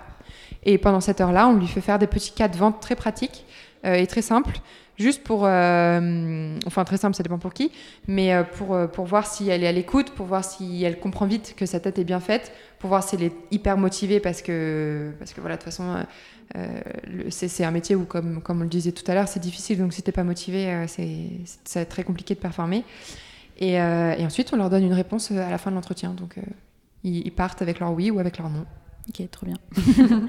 Et 0.64 0.78
pendant 0.78 1.02
cette 1.02 1.22
heure-là, 1.22 1.48
on 1.48 1.56
lui 1.56 1.66
fait 1.66 1.82
faire 1.82 1.98
des 1.98 2.06
petits 2.06 2.34
cas 2.34 2.48
de 2.48 2.56
vente 2.56 2.82
très 2.82 2.96
pratiques 2.96 3.46
euh, 3.84 3.96
et 3.96 4.06
très 4.06 4.22
simples, 4.22 4.58
juste 5.00 5.24
pour, 5.24 5.46
euh, 5.46 6.56
enfin 6.68 6.84
très 6.84 6.98
simple, 6.98 7.16
ça 7.16 7.24
dépend 7.24 7.40
pour 7.40 7.54
qui, 7.54 7.72
mais 8.08 8.32
pour, 8.58 8.78
pour 8.92 9.06
voir 9.06 9.26
si 9.26 9.50
elle 9.50 9.64
est 9.64 9.68
à 9.68 9.72
l'écoute, 9.72 10.12
pour 10.12 10.28
voir 10.28 10.44
si 10.44 10.84
elle 10.84 11.00
comprend 11.00 11.26
vite 11.26 11.56
que 11.58 11.66
sa 11.66 11.80
tête 11.80 11.98
est 11.98 12.04
bien 12.04 12.20
faite, 12.20 12.52
pour 12.78 12.90
voir 12.90 13.04
si 13.04 13.16
elle 13.16 13.24
est 13.24 13.34
hyper 13.50 13.76
motivée 13.78 14.20
parce 14.20 14.44
que, 14.44 15.12
parce 15.18 15.34
que 15.34 15.42
voilà, 15.42 15.56
de 15.56 15.62
toute 15.62 15.72
façon, 15.72 16.06
euh, 16.56 16.82
c'est 17.30 17.64
un 17.64 17.72
métier 17.72 17.96
où, 17.96 18.06
comme, 18.06 18.42
comme 18.42 18.60
on 18.60 18.64
le 18.64 18.70
disait 18.70 18.92
tout 18.92 19.10
à 19.10 19.16
l'heure, 19.16 19.28
c'est 19.28 19.40
difficile. 19.40 19.80
Donc, 19.80 19.94
si 19.94 20.04
t'es 20.04 20.12
pas 20.12 20.24
motivé, 20.24 20.68
euh, 20.70 20.86
c'est 20.88 21.86
très 21.86 22.04
compliqué 22.04 22.36
de 22.36 22.40
performer. 22.40 22.84
Euh, 23.62 24.16
et, 24.18 24.26
ensuite, 24.26 24.54
on 24.54 24.58
leur 24.58 24.70
donne 24.70 24.84
une 24.84 24.94
réponse 24.94 25.32
à 25.32 25.50
la 25.50 25.58
fin 25.58 25.72
de 25.72 25.76
l'entretien. 25.76 26.12
Donc, 26.12 26.36
ils, 27.04 27.32
partent 27.32 27.62
avec 27.62 27.80
leur 27.80 27.92
oui 27.92 28.12
ou 28.12 28.20
avec 28.20 28.38
leur 28.38 28.50
non. 28.50 28.66
Ok, 29.10 29.30
trop 29.32 29.46
bien. 29.46 29.58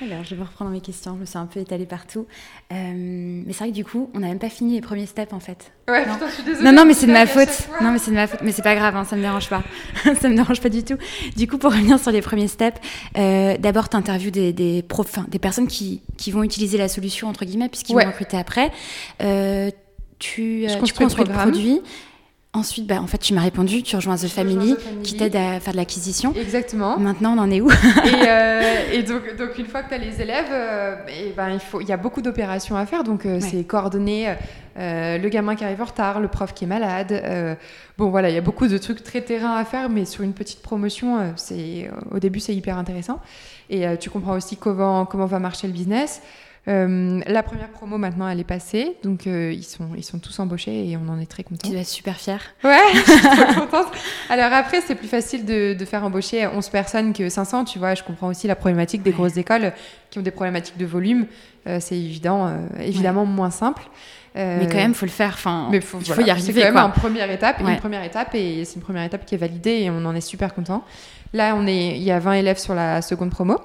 Alors, 0.00 0.24
je 0.24 0.34
vais 0.34 0.42
reprendre 0.42 0.70
mes 0.70 0.80
questions. 0.80 1.14
Je 1.14 1.20
me 1.20 1.24
suis 1.26 1.38
un 1.38 1.46
peu 1.46 1.60
étalée 1.60 1.86
partout. 1.86 2.26
mais 2.70 3.44
c'est 3.48 3.58
vrai 3.58 3.68
que 3.70 3.74
du 3.74 3.84
coup, 3.84 4.10
on 4.14 4.20
n'a 4.20 4.28
même 4.28 4.38
pas 4.38 4.48
fini 4.48 4.74
les 4.74 4.80
premiers 4.80 5.06
steps 5.06 5.32
en 5.32 5.40
fait. 5.40 5.72
Ouais, 5.88 6.06
non. 6.06 6.14
Putain, 6.14 6.28
je 6.28 6.34
suis 6.34 6.42
désolée. 6.42 6.64
Non, 6.64 6.72
non, 6.72 6.84
mais 6.86 6.94
c'est 6.94 7.06
de 7.06 7.12
ma 7.12 7.26
faute. 7.26 7.68
Non, 7.80 7.92
mais 7.92 7.98
c'est 7.98 8.10
de 8.10 8.16
ma 8.16 8.26
faute. 8.26 8.40
Mais 8.42 8.52
c'est 8.52 8.62
pas 8.62 8.74
grave, 8.74 8.96
hein, 8.96 9.04
ça 9.04 9.16
me 9.16 9.22
dérange 9.22 9.48
pas. 9.48 9.62
ça 10.20 10.28
me 10.28 10.34
dérange 10.34 10.60
pas 10.60 10.68
du 10.68 10.82
tout. 10.82 10.96
Du 11.36 11.46
coup, 11.46 11.58
pour 11.58 11.72
revenir 11.72 11.98
sur 11.98 12.10
les 12.10 12.22
premiers 12.22 12.48
steps, 12.48 12.80
euh, 13.16 13.56
d'abord, 13.58 13.88
tu 13.88 13.96
interviews 13.96 14.30
des, 14.30 14.52
des, 14.52 14.82
profs, 14.82 15.18
des 15.28 15.38
personnes 15.38 15.68
qui, 15.68 16.02
qui, 16.16 16.30
vont 16.30 16.42
utiliser 16.42 16.78
la 16.78 16.88
solution, 16.88 17.28
entre 17.28 17.44
guillemets, 17.44 17.68
puisqu'ils 17.68 17.94
vont 17.94 18.06
recruter 18.06 18.36
après. 18.36 18.70
Euh, 19.20 19.70
tu, 20.18 20.66
euh, 20.68 20.80
tu 20.84 20.92
construis 20.92 21.24
le 21.24 21.32
produit. 21.32 21.80
Ensuite, 22.54 22.86
bah, 22.86 23.00
en 23.00 23.06
fait, 23.06 23.16
tu 23.16 23.32
m'as 23.32 23.40
répondu, 23.40 23.82
tu 23.82 23.96
rejoins 23.96 24.16
The 24.16 24.28
Family, 24.28 24.76
qui 25.02 25.16
t'aide 25.16 25.36
à 25.36 25.58
faire 25.58 25.72
de 25.72 25.78
l'acquisition. 25.78 26.34
Exactement. 26.34 26.98
Maintenant, 26.98 27.34
on 27.34 27.38
en 27.38 27.50
est 27.50 27.62
où? 27.62 27.70
Et, 27.70 28.28
euh, 28.28 29.02
donc, 29.08 29.36
donc, 29.38 29.58
une 29.58 29.64
fois 29.64 29.82
que 29.82 29.88
tu 29.88 29.94
as 29.94 29.98
les 29.98 30.20
élèves, 30.20 30.50
euh, 30.50 30.96
et 31.08 31.32
ben, 31.34 31.48
il, 31.48 31.60
faut, 31.60 31.80
il 31.80 31.88
y 31.88 31.92
a 31.92 31.96
beaucoup 31.96 32.20
d'opérations 32.20 32.76
à 32.76 32.84
faire. 32.84 33.04
Donc, 33.04 33.24
euh, 33.24 33.40
c'est 33.40 33.64
coordonner 33.64 34.34
le 34.76 35.28
gamin 35.30 35.54
qui 35.54 35.64
arrive 35.64 35.80
en 35.80 35.86
retard, 35.86 36.20
le 36.20 36.28
prof 36.28 36.52
qui 36.52 36.64
est 36.64 36.66
malade. 36.66 37.56
bon, 37.96 38.10
voilà, 38.10 38.28
il 38.28 38.34
y 38.34 38.38
a 38.38 38.42
beaucoup 38.42 38.66
de 38.66 38.76
trucs 38.76 39.02
très 39.02 39.22
terrain 39.22 39.56
à 39.56 39.64
faire, 39.64 39.88
mais 39.88 40.04
sur 40.04 40.22
une 40.22 40.34
petite 40.34 40.60
promotion, 40.60 41.32
c'est 41.36 41.90
au 42.10 42.18
début, 42.18 42.38
c'est 42.38 42.54
hyper 42.54 42.76
intéressant. 42.76 43.20
Et 43.70 43.86
tu 43.96 44.10
comprends 44.10 44.36
aussi 44.36 44.58
comment, 44.58 45.06
comment 45.06 45.24
va 45.24 45.38
marcher 45.38 45.68
le 45.68 45.72
business. 45.72 46.20
Euh, 46.68 47.20
la 47.26 47.42
première 47.42 47.70
promo 47.70 47.98
maintenant 47.98 48.28
elle 48.28 48.38
est 48.38 48.44
passée, 48.44 48.96
donc 49.02 49.26
euh, 49.26 49.52
ils, 49.52 49.64
sont, 49.64 49.88
ils 49.96 50.04
sont 50.04 50.20
tous 50.20 50.38
embauchés 50.38 50.88
et 50.88 50.96
on 50.96 51.08
en 51.08 51.18
est 51.18 51.26
très 51.26 51.42
contents. 51.42 51.68
Tu 51.68 51.74
es 51.74 51.82
super 51.82 52.16
fière. 52.16 52.40
Ouais, 52.62 52.78
je 52.94 53.00
suis 53.00 53.20
trop 53.20 53.60
contente. 53.62 53.88
Alors 54.30 54.52
après 54.52 54.80
c'est 54.80 54.94
plus 54.94 55.08
facile 55.08 55.44
de, 55.44 55.74
de, 55.74 55.84
faire 55.84 56.04
embaucher 56.04 56.46
11 56.46 56.68
personnes 56.68 57.12
que 57.14 57.28
500, 57.28 57.64
tu 57.64 57.80
vois, 57.80 57.96
je 57.96 58.04
comprends 58.04 58.28
aussi 58.28 58.46
la 58.46 58.54
problématique 58.54 59.02
des 59.02 59.10
grosses 59.10 59.36
écoles 59.36 59.72
qui 60.10 60.20
ont 60.20 60.22
des 60.22 60.30
problématiques 60.30 60.78
de 60.78 60.86
volume, 60.86 61.26
euh, 61.66 61.78
c'est 61.80 61.98
évident, 61.98 62.54
évidemment 62.78 63.26
moins 63.26 63.50
simple. 63.50 63.82
mais 64.36 64.68
quand 64.70 64.76
même, 64.76 64.94
faut 64.94 65.06
le 65.06 65.10
faire. 65.10 65.32
Enfin, 65.34 65.66
mais 65.72 65.80
faut, 65.80 65.98
il 65.98 66.12
faut 66.12 66.20
y 66.20 66.30
arriver. 66.30 66.52
C'est 66.52 66.68
quand 66.68 66.74
même 66.74 66.84
une 66.84 66.92
première 66.92 67.30
étape, 67.30 67.60
une 67.60 67.76
première 67.76 68.04
étape, 68.04 68.36
et 68.36 68.64
c'est 68.64 68.76
une 68.76 68.82
première 68.82 69.02
étape 69.02 69.26
qui 69.26 69.34
est 69.34 69.38
validée, 69.38 69.80
et 69.80 69.90
on 69.90 70.04
en 70.04 70.14
est 70.14 70.20
super 70.20 70.54
content. 70.54 70.84
Là, 71.32 71.56
on 71.56 71.66
est, 71.66 71.96
il 71.96 72.02
y 72.02 72.12
a 72.12 72.20
20 72.20 72.34
élèves 72.34 72.58
sur 72.58 72.74
la 72.74 73.02
seconde 73.02 73.30
promo. 73.30 73.58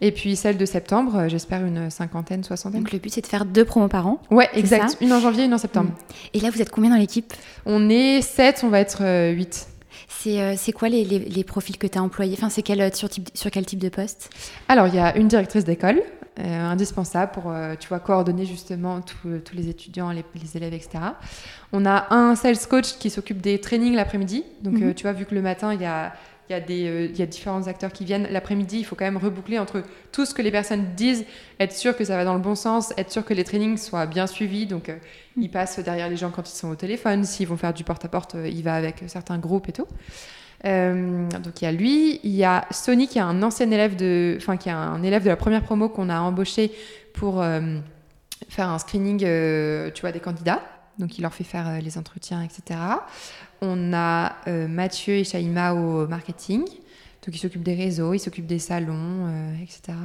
Et 0.00 0.12
puis 0.12 0.36
celle 0.36 0.56
de 0.56 0.64
septembre, 0.64 1.16
euh, 1.16 1.28
j'espère 1.28 1.64
une 1.64 1.90
cinquantaine, 1.90 2.44
soixantaine. 2.44 2.80
Donc 2.80 2.92
le 2.92 2.98
but 2.98 3.12
c'est 3.12 3.20
de 3.20 3.26
faire 3.26 3.44
deux 3.44 3.64
promos 3.64 3.88
par 3.88 4.06
an. 4.06 4.20
Ouais, 4.30 4.48
exact. 4.54 4.96
Une 5.00 5.12
en 5.12 5.20
janvier, 5.20 5.44
une 5.44 5.54
en 5.54 5.58
septembre. 5.58 5.90
Et 6.32 6.40
là, 6.40 6.50
vous 6.50 6.60
êtes 6.60 6.70
combien 6.70 6.90
dans 6.90 6.96
l'équipe? 6.96 7.32
On 7.66 7.88
est 7.88 8.20
7, 8.20 8.62
on 8.64 8.68
va 8.68 8.80
être 8.80 9.02
8. 9.32 9.68
Euh, 10.26 10.30
euh, 10.30 10.54
c'est 10.56 10.72
quoi 10.72 10.88
les, 10.88 11.04
les, 11.04 11.44
profils 11.44 11.76
que 11.76 11.86
tu 11.86 11.98
as 11.98 12.02
employés? 12.02 12.34
Enfin, 12.36 12.48
C'est 12.48 12.62
quel, 12.62 12.94
sur, 12.94 13.08
type, 13.08 13.28
sur 13.34 13.50
quel 13.50 13.66
type 13.66 13.78
de 13.78 13.90
poste? 13.90 14.30
Alors, 14.68 14.86
il 14.88 14.94
y 14.94 14.98
a 14.98 15.16
une 15.16 15.28
directrice 15.28 15.64
d'école, 15.64 16.02
indispensable 16.38 17.30
pour 17.32 17.52
tu 17.78 17.88
vois, 17.88 18.00
coordonner 18.00 18.46
justement 18.46 19.02
tous 19.02 19.54
les 19.54 19.68
étudiants, 19.68 20.10
les, 20.10 20.24
les, 20.34 20.56
élèves, 20.56 20.72
etc. 20.72 20.98
On 21.72 21.84
a 21.84 22.06
un 22.14 22.34
sales 22.36 22.56
coach 22.68 22.96
qui 22.98 23.10
s'occupe 23.10 23.40
des 23.42 23.60
trainings 23.60 23.94
l'après-midi. 23.94 24.44
Donc, 24.62 24.74
mhm. 24.74 24.94
tu 24.94 25.02
vois, 25.02 25.12
vu 25.12 25.26
que 25.26 25.34
le 25.34 25.42
matin, 25.42 25.74
il 25.74 25.80
y 25.82 25.86
a 25.86 26.14
il 26.50 26.52
y, 26.52 26.56
a 26.56 26.62
euh, 26.70 27.08
y 27.14 27.22
a 27.22 27.26
différents 27.26 27.66
acteurs 27.66 27.92
qui 27.92 28.04
viennent. 28.04 28.28
L'après-midi, 28.30 28.78
il 28.78 28.84
faut 28.84 28.96
quand 28.96 29.04
même 29.04 29.16
reboucler 29.16 29.58
entre 29.58 29.82
tout 30.12 30.26
ce 30.26 30.34
que 30.34 30.42
les 30.42 30.50
personnes 30.50 30.94
disent, 30.94 31.24
être 31.58 31.72
sûr 31.72 31.96
que 31.96 32.04
ça 32.04 32.16
va 32.16 32.24
dans 32.24 32.34
le 32.34 32.40
bon 32.40 32.54
sens, 32.54 32.92
être 32.98 33.10
sûr 33.10 33.24
que 33.24 33.32
les 33.32 33.44
trainings 33.44 33.78
soient 33.78 34.06
bien 34.06 34.26
suivis. 34.26 34.66
Donc, 34.66 34.90
euh, 34.90 34.96
il 35.38 35.50
passe 35.50 35.78
derrière 35.78 36.08
les 36.08 36.16
gens 36.16 36.30
quand 36.30 36.48
ils 36.48 36.54
sont 36.54 36.68
au 36.68 36.74
téléphone. 36.74 37.24
S'ils 37.24 37.48
vont 37.48 37.56
faire 37.56 37.72
du 37.72 37.82
porte-à-porte, 37.82 38.34
euh, 38.34 38.48
il 38.48 38.62
va 38.62 38.74
avec 38.74 39.04
certains 39.06 39.38
groupes 39.38 39.68
et 39.70 39.72
tout. 39.72 39.86
donc, 40.64 41.62
il 41.62 41.64
y 41.64 41.66
a 41.66 41.72
lui. 41.72 42.20
Il 42.24 42.34
y 42.34 42.44
a 42.44 42.66
Sony, 42.70 43.08
qui 43.08 43.18
est 43.18 43.22
un 43.22 43.42
ancien 43.42 43.70
élève 43.70 43.96
de, 43.96 44.36
enfin, 44.36 44.58
qui 44.58 44.68
est 44.68 44.72
un 44.72 45.02
élève 45.02 45.24
de 45.24 45.30
la 45.30 45.36
première 45.36 45.62
promo 45.62 45.88
qu'on 45.88 46.10
a 46.10 46.20
embauché 46.20 46.72
pour 47.14 47.42
faire 48.48 48.68
un 48.68 48.78
screening, 48.78 49.20
tu 49.94 50.00
vois, 50.02 50.12
des 50.12 50.20
candidats. 50.20 50.62
Donc, 50.98 51.18
il 51.18 51.22
leur 51.22 51.34
fait 51.34 51.44
faire 51.44 51.80
les 51.82 51.98
entretiens, 51.98 52.42
etc. 52.42 52.78
On 53.64 53.92
a 53.94 54.36
euh, 54.46 54.68
Mathieu 54.68 55.14
et 55.14 55.24
Shaima 55.24 55.74
au 55.74 56.06
marketing. 56.06 56.60
Donc, 56.60 57.34
ils 57.34 57.38
s'occupent 57.38 57.62
des 57.62 57.74
réseaux, 57.74 58.12
ils 58.12 58.18
s'occupent 58.18 58.46
des 58.46 58.58
salons, 58.58 59.26
euh, 59.26 59.54
etc. 59.62 59.96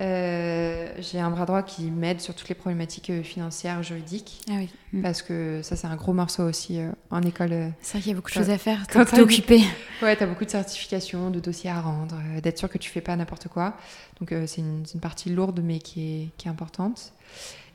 Euh, 0.00 0.88
j'ai 0.98 1.20
un 1.20 1.30
bras 1.30 1.44
droit 1.44 1.62
qui 1.62 1.90
m'aide 1.90 2.20
sur 2.20 2.34
toutes 2.34 2.48
les 2.48 2.54
problématiques 2.54 3.22
financières, 3.22 3.82
juridiques. 3.82 4.40
Ah 4.48 4.54
oui. 4.56 4.70
Mm. 4.92 5.02
Parce 5.02 5.20
que 5.20 5.60
ça, 5.62 5.76
c'est 5.76 5.86
un 5.86 5.96
gros 5.96 6.14
morceau 6.14 6.44
aussi 6.44 6.80
en 7.10 7.22
école. 7.22 7.72
C'est 7.80 7.92
vrai 7.92 8.00
qu'il 8.00 8.10
y 8.10 8.12
a 8.12 8.16
beaucoup 8.16 8.30
de 8.30 8.34
choses 8.34 8.50
à 8.50 8.58
faire. 8.58 8.86
T'es 8.86 9.20
occupé. 9.20 9.60
Ouais, 10.02 10.16
t'as 10.16 10.26
beaucoup 10.26 10.44
de 10.44 10.50
certifications, 10.50 11.30
de 11.30 11.40
dossiers 11.40 11.70
à 11.70 11.80
rendre, 11.80 12.16
d'être 12.42 12.58
sûr 12.58 12.68
que 12.68 12.76
tu 12.76 12.90
fais 12.90 13.00
pas 13.00 13.16
n'importe 13.16 13.48
quoi. 13.48 13.74
Donc, 14.20 14.34
c'est 14.46 14.60
une, 14.60 14.84
partie 15.00 15.30
lourde, 15.30 15.60
mais 15.64 15.78
qui 15.78 16.02
est, 16.02 16.28
qui 16.36 16.48
est 16.48 16.50
importante. 16.50 17.12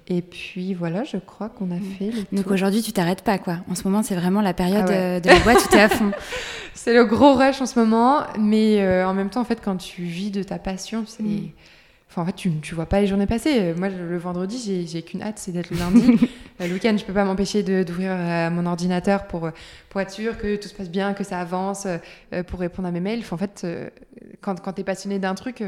Et 0.10 0.24
puis 0.24 0.74
voilà, 0.74 1.04
je 1.04 1.18
crois 1.18 1.50
qu'on 1.50 1.70
a 1.70 1.76
mm. 1.76 1.84
fait. 1.98 2.12
Le 2.32 2.38
Donc 2.38 2.50
aujourd'hui, 2.50 2.82
tu 2.82 2.92
t'arrêtes 2.92 3.24
pas, 3.24 3.38
quoi. 3.38 3.58
En 3.70 3.76
ce 3.76 3.84
moment, 3.84 4.02
c'est 4.02 4.16
vraiment 4.16 4.42
la 4.42 4.56
période 4.56 4.88
ah 4.90 4.94
euh, 4.94 5.20
de 5.20 5.30
la 5.30 5.40
boîte 5.40 5.68
tu 5.70 5.78
es 5.78 5.82
à 5.82 5.90
fond. 5.90 6.12
c'est 6.74 6.94
le 6.94 7.06
gros 7.06 7.36
rush 7.36 7.62
en 7.62 7.68
ce 7.68 7.78
moment, 7.78 8.24
mais 8.40 8.82
euh, 8.82 9.08
en 9.08 9.14
même 9.14 9.30
temps, 9.30 9.42
en 9.42 9.46
fait, 9.46 9.62
quand 9.64 9.78
tu 9.78 10.02
vis 10.02 10.32
de 10.32 10.42
ta 10.42 10.58
passion, 10.58 11.04
c'est. 11.06 11.24
Mm. 11.24 11.50
Enfin, 12.10 12.24
en 12.24 12.26
fait, 12.26 12.34
tu, 12.34 12.52
tu 12.60 12.74
vois 12.74 12.88
pas 12.88 13.02
les 13.02 13.06
journées 13.06 13.28
passer. 13.28 13.76
Moi, 13.78 13.90
le 13.90 14.18
vendredi, 14.18 14.88
j'ai 14.88 15.02
qu'une 15.04 15.22
hâte, 15.22 15.38
c'est 15.38 15.52
d'être 15.52 15.70
le 15.70 15.78
lundi. 15.78 16.20
Euh, 16.62 16.68
le 16.68 16.74
week-end, 16.74 16.94
je 16.98 17.06
peux 17.06 17.14
pas 17.14 17.24
m'empêcher 17.24 17.64
d'ouvrir 17.64 18.12
mon 18.52 18.66
ordinateur 18.66 19.28
pour, 19.28 19.50
pour 19.88 20.02
être 20.02 20.12
sûr 20.12 20.38
que 20.38 20.58
tout 20.58 20.68
se 20.68 20.74
passe 20.74 20.90
bien, 20.90 21.14
que 21.14 21.24
ça 21.24 21.40
avance, 21.40 21.88
pour 22.48 22.60
répondre 22.60 22.86
à 22.86 22.92
mes 22.92 23.00
mails. 23.00 23.24
en 23.32 23.38
fait, 23.38 23.66
quand, 24.42 24.60
quand 24.60 24.74
tu 24.74 24.82
es 24.82 24.84
passionné 24.84 25.20
d'un 25.20 25.36
truc, 25.36 25.64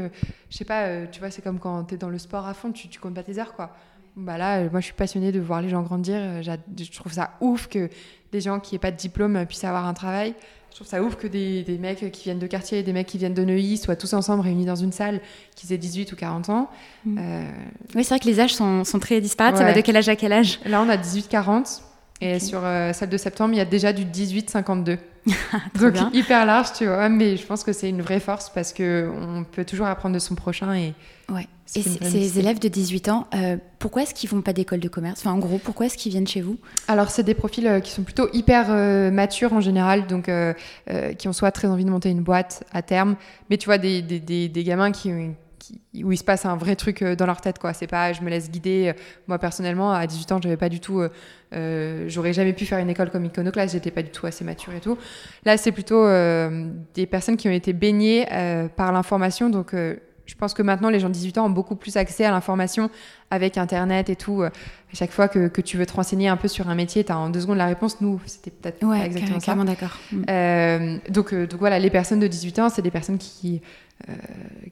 je 0.50 0.54
sais 0.54 0.66
pas, 0.66 1.06
tu 1.06 1.20
vois, 1.20 1.30
c'est 1.30 1.40
comme 1.40 1.58
quand 1.58 1.84
tu 1.84 1.94
es 1.94 1.96
dans 1.96 2.10
le 2.10 2.18
sport 2.18 2.46
à 2.46 2.52
fond, 2.52 2.72
tu, 2.72 2.88
tu 2.88 3.00
comptes 3.00 3.14
pas 3.14 3.22
tes 3.22 3.38
heures, 3.38 3.54
quoi. 3.54 3.74
Bah 4.16 4.36
là, 4.36 4.58
euh, 4.58 4.68
moi, 4.70 4.80
je 4.80 4.86
suis 4.86 4.94
passionnée 4.94 5.32
de 5.32 5.40
voir 5.40 5.62
les 5.62 5.68
gens 5.68 5.82
grandir. 5.82 6.16
Euh, 6.18 6.42
je 6.42 6.92
trouve 6.92 7.12
ça 7.12 7.32
ouf 7.40 7.68
que 7.68 7.88
des 8.30 8.40
gens 8.40 8.60
qui 8.60 8.74
n'aient 8.74 8.78
pas 8.78 8.90
de 8.90 8.96
diplôme 8.96 9.36
euh, 9.36 9.44
puissent 9.44 9.64
avoir 9.64 9.86
un 9.86 9.94
travail. 9.94 10.34
Je 10.70 10.76
trouve 10.76 10.86
ça 10.86 11.02
ouf 11.02 11.16
que 11.16 11.26
des, 11.26 11.62
des, 11.62 11.78
mecs 11.78 12.10
qui 12.12 12.24
viennent 12.24 12.38
de 12.38 12.46
quartier 12.46 12.78
et 12.78 12.82
des 12.82 12.92
mecs 12.92 13.06
qui 13.06 13.18
viennent 13.18 13.34
de 13.34 13.44
Neuilly 13.44 13.76
soient 13.76 13.96
tous 13.96 14.12
ensemble 14.14 14.42
réunis 14.42 14.64
dans 14.64 14.76
une 14.76 14.92
salle, 14.92 15.20
qu'ils 15.54 15.72
aient 15.72 15.78
18 15.78 16.12
ou 16.12 16.16
40 16.16 16.48
ans. 16.48 16.70
Mm. 17.04 17.18
Oui, 17.94 18.04
c'est 18.04 18.08
vrai 18.08 18.20
que 18.20 18.26
les 18.26 18.40
âges 18.40 18.54
sont, 18.54 18.84
sont 18.84 18.98
très 18.98 19.20
disparates. 19.20 19.58
Ça 19.58 19.64
va 19.64 19.74
de 19.74 19.80
quel 19.82 19.96
âge 19.98 20.08
à 20.08 20.16
quel 20.16 20.32
âge 20.32 20.60
Là, 20.64 20.82
on 20.82 20.88
a 20.88 20.96
18-40. 20.96 21.82
Et 22.22 22.38
sur 22.38 22.62
celle 22.92 23.08
de 23.08 23.16
septembre, 23.16 23.54
il 23.54 23.58
y 23.58 23.60
a 23.60 23.64
déjà 23.64 23.92
du 23.92 24.04
18-52. 24.04 24.98
Donc 25.78 25.94
hyper 26.12 26.46
large, 26.46 26.72
tu 26.72 26.86
vois. 26.86 27.08
Mais 27.08 27.36
je 27.36 27.46
pense 27.46 27.64
que 27.64 27.72
c'est 27.72 27.88
une 27.88 28.02
vraie 28.02 28.20
force 28.20 28.50
parce 28.50 28.72
qu'on 28.72 29.44
peut 29.50 29.64
toujours 29.64 29.86
apprendre 29.86 30.14
de 30.14 30.20
son 30.20 30.34
prochain 30.34 30.74
et 30.74 30.94
Ouais. 31.32 31.46
Et 31.74 31.80
ces 31.82 32.38
élèves 32.38 32.58
de 32.58 32.68
18 32.68 33.08
ans, 33.08 33.26
euh, 33.34 33.56
pourquoi 33.78 34.02
est-ce 34.02 34.12
qu'ils 34.12 34.28
font 34.28 34.42
pas 34.42 34.52
d'école 34.52 34.80
de 34.80 34.88
commerce? 34.88 35.20
Enfin, 35.20 35.32
en 35.32 35.38
gros, 35.38 35.56
pourquoi 35.56 35.86
est-ce 35.86 35.96
qu'ils 35.96 36.12
viennent 36.12 36.26
chez 36.26 36.42
vous? 36.42 36.58
Alors, 36.86 37.08
c'est 37.08 37.22
des 37.22 37.32
profils 37.32 37.66
euh, 37.66 37.80
qui 37.80 37.90
sont 37.90 38.02
plutôt 38.02 38.28
hyper 38.34 38.66
euh, 38.68 39.10
matures 39.10 39.54
en 39.54 39.62
général, 39.62 40.06
donc 40.06 40.30
qui 41.18 41.28
ont 41.28 41.32
soit 41.32 41.50
très 41.50 41.68
envie 41.68 41.86
de 41.86 41.90
monter 41.90 42.10
une 42.10 42.22
boîte 42.22 42.64
à 42.72 42.82
terme, 42.82 43.16
mais 43.48 43.56
tu 43.56 43.66
vois, 43.66 43.78
des, 43.78 44.02
des, 44.02 44.20
des, 44.20 44.64
gamins 44.64 44.92
qui, 44.92 45.10
où 46.02 46.12
il 46.12 46.16
se 46.16 46.24
passe 46.24 46.44
un 46.46 46.56
vrai 46.56 46.76
truc 46.76 47.02
dans 47.04 47.26
leur 47.26 47.40
tête, 47.40 47.58
quoi. 47.58 47.72
C'est 47.72 47.86
pas, 47.86 48.12
je 48.12 48.22
me 48.22 48.30
laisse 48.30 48.50
guider. 48.50 48.92
Moi, 49.26 49.38
personnellement, 49.38 49.92
à 49.92 50.06
18 50.06 50.32
ans, 50.32 50.40
j'avais 50.42 50.56
pas 50.56 50.68
du 50.68 50.80
tout, 50.80 51.02
j'aurais 51.52 52.32
jamais 52.32 52.52
pu 52.52 52.66
faire 52.66 52.78
une 52.78 52.90
école 52.90 53.10
comme 53.10 53.24
Iconoclast, 53.24 53.72
j'étais 53.72 53.90
pas 53.90 54.02
du 54.02 54.10
tout 54.10 54.26
assez 54.26 54.44
mature 54.44 54.72
et 54.74 54.80
tout. 54.80 54.98
Là, 55.44 55.56
c'est 55.56 55.72
plutôt 55.72 56.06
des 56.94 57.06
personnes 57.06 57.36
qui 57.36 57.48
ont 57.48 57.52
été 57.52 57.72
baignées 57.72 58.26
par 58.76 58.92
l'information, 58.92 59.50
donc 59.50 59.74
je 60.32 60.34
pense 60.36 60.54
que 60.54 60.62
maintenant, 60.62 60.88
les 60.88 61.00
gens 61.00 61.08
de 61.08 61.14
18 61.14 61.38
ans 61.38 61.46
ont 61.46 61.50
beaucoup 61.50 61.76
plus 61.76 61.96
accès 61.96 62.24
à 62.24 62.30
l'information 62.30 62.90
avec 63.30 63.58
Internet 63.58 64.08
et 64.08 64.16
tout. 64.16 64.42
À 64.42 64.50
chaque 64.92 65.10
fois 65.10 65.28
que, 65.28 65.60
tu 65.60 65.76
veux 65.76 65.86
te 65.86 65.92
renseigner 65.92 66.28
un 66.28 66.36
peu 66.36 66.48
sur 66.48 66.68
un 66.68 66.74
métier, 66.74 67.04
tu 67.04 67.12
as 67.12 67.18
en 67.18 67.28
deux 67.28 67.40
secondes 67.40 67.58
la 67.58 67.66
réponse. 67.66 68.00
Nous, 68.00 68.20
c'était 68.26 68.50
peut-être 68.50 68.80
pas 68.80 69.04
exactement 69.04 69.40
ça. 69.40 69.54
d'accord. 69.54 69.98
Mm. 70.10 70.22
Euh, 70.28 70.98
donc, 71.10 71.32
euh, 71.32 71.46
donc 71.46 71.60
voilà, 71.60 71.78
les 71.78 71.90
personnes 71.90 72.20
de 72.20 72.26
18 72.26 72.58
ans, 72.60 72.68
c'est 72.68 72.82
des 72.82 72.90
personnes 72.90 73.18
qui, 73.18 73.60
euh, 74.08 74.12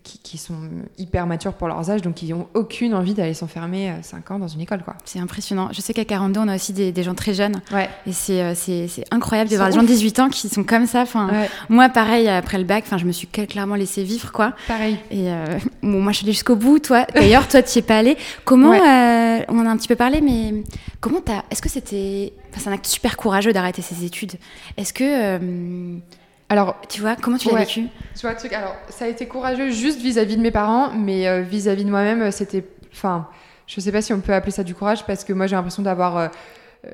qui, 0.02 0.38
sont 0.38 0.54
hyper 0.98 1.26
matures 1.26 1.52
pour 1.52 1.68
leurs 1.68 1.90
âges, 1.90 2.02
donc 2.02 2.14
qui 2.14 2.32
n'ont 2.32 2.48
aucune 2.54 2.94
envie 2.94 3.14
d'aller 3.14 3.34
s'enfermer 3.34 3.92
5 4.02 4.30
ans 4.30 4.38
dans 4.38 4.48
une 4.48 4.60
école. 4.60 4.82
quoi. 4.82 4.96
C'est 5.04 5.18
impressionnant. 5.18 5.68
Je 5.72 5.80
sais 5.80 5.92
qu'à 5.92 6.04
42, 6.04 6.40
on 6.40 6.48
a 6.48 6.54
aussi 6.54 6.72
des, 6.72 7.02
gens 7.02 7.14
très 7.14 7.34
jeunes. 7.34 7.60
Ouais. 7.72 7.88
Et 8.06 8.12
c'est, 8.12 8.54
c'est, 8.54 9.04
incroyable 9.10 9.50
de 9.50 9.56
voir 9.56 9.68
des 9.68 9.74
gens 9.74 9.82
de 9.82 9.88
18 9.88 10.18
ans 10.20 10.28
qui 10.28 10.48
sont 10.48 10.64
comme 10.64 10.86
ça. 10.86 11.02
Enfin, 11.02 11.30
Moi, 11.68 11.88
pareil, 11.88 12.28
après 12.28 12.58
le 12.58 12.64
bac, 12.64 12.84
je 12.96 13.04
me 13.04 13.12
suis 13.12 13.26
clairement 13.26 13.74
laissé 13.74 14.02
vivre. 14.02 14.32
quoi. 14.32 14.54
Pareil. 14.66 14.98
Et 15.10 15.24
bon, 15.82 16.00
moi, 16.00 16.12
je 16.12 16.18
suis 16.18 16.26
allée 16.26 16.32
jusqu'au 16.32 16.56
bout. 16.56 16.78
Toi, 16.78 17.06
d'ailleurs, 17.14 17.46
toi, 17.46 17.62
tu 17.62 17.78
n'y 17.78 17.78
es 17.80 17.82
pas 17.82 17.98
allé. 17.98 18.16
Comment, 18.44 18.70
on 18.70 19.58
en 19.58 19.66
a 19.66 19.70
un 19.70 19.76
petit 19.76 19.88
peu 19.88 19.96
parlé, 19.96 20.20
mais 20.20 20.64
comment 21.00 21.20
t'as. 21.20 21.42
Est-ce 21.50 21.62
que 21.62 21.68
c'était. 21.68 22.32
c'est 22.56 22.68
un 22.68 22.72
acte 22.72 22.86
super 22.86 23.16
courageux 23.16 23.52
d'arrêter 23.52 23.82
ses 23.82 24.04
études. 24.04 24.32
Est-ce 24.76 24.92
que. 24.92 26.00
Alors, 26.50 26.74
tu 26.88 27.00
vois, 27.00 27.14
comment 27.14 27.36
tu 27.36 27.48
l'as 27.48 27.60
vécu 27.60 27.86
tu 28.16 28.26
vois, 28.26 28.34
Alors, 28.56 28.74
ça 28.88 29.04
a 29.04 29.08
été 29.08 29.26
courageux 29.26 29.70
juste 29.70 30.00
vis-à-vis 30.00 30.36
de 30.36 30.42
mes 30.42 30.50
parents, 30.50 30.90
mais 30.92 31.28
euh, 31.28 31.42
vis-à-vis 31.42 31.84
de 31.84 31.90
moi-même, 31.90 32.22
euh, 32.22 32.30
c'était. 32.32 32.64
Enfin, 32.92 33.28
je 33.68 33.80
sais 33.80 33.92
pas 33.92 34.02
si 34.02 34.12
on 34.12 34.18
peut 34.18 34.34
appeler 34.34 34.50
ça 34.50 34.64
du 34.64 34.74
courage 34.74 35.06
parce 35.06 35.22
que 35.22 35.32
moi, 35.32 35.46
j'ai 35.46 35.54
l'impression 35.54 35.84
d'avoir. 35.84 36.16
Euh, 36.16 36.28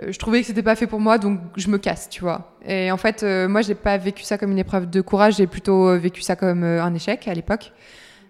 je 0.08 0.18
trouvais 0.18 0.42
que 0.42 0.46
c'était 0.46 0.62
pas 0.62 0.76
fait 0.76 0.86
pour 0.86 1.00
moi, 1.00 1.16
donc 1.16 1.40
je 1.56 1.68
me 1.68 1.78
casse, 1.78 2.10
tu 2.10 2.20
vois. 2.20 2.52
Et 2.66 2.92
en 2.92 2.98
fait, 2.98 3.22
moi, 3.48 3.62
j'ai 3.62 3.74
pas 3.74 3.96
vécu 3.96 4.24
ça 4.24 4.36
comme 4.36 4.52
une 4.52 4.58
épreuve 4.58 4.90
de 4.90 5.00
courage, 5.00 5.36
j'ai 5.36 5.46
plutôt 5.46 5.96
vécu 5.96 6.20
ça 6.20 6.36
comme 6.36 6.62
un 6.64 6.92
échec 6.92 7.26
à 7.26 7.32
l'époque. 7.32 7.72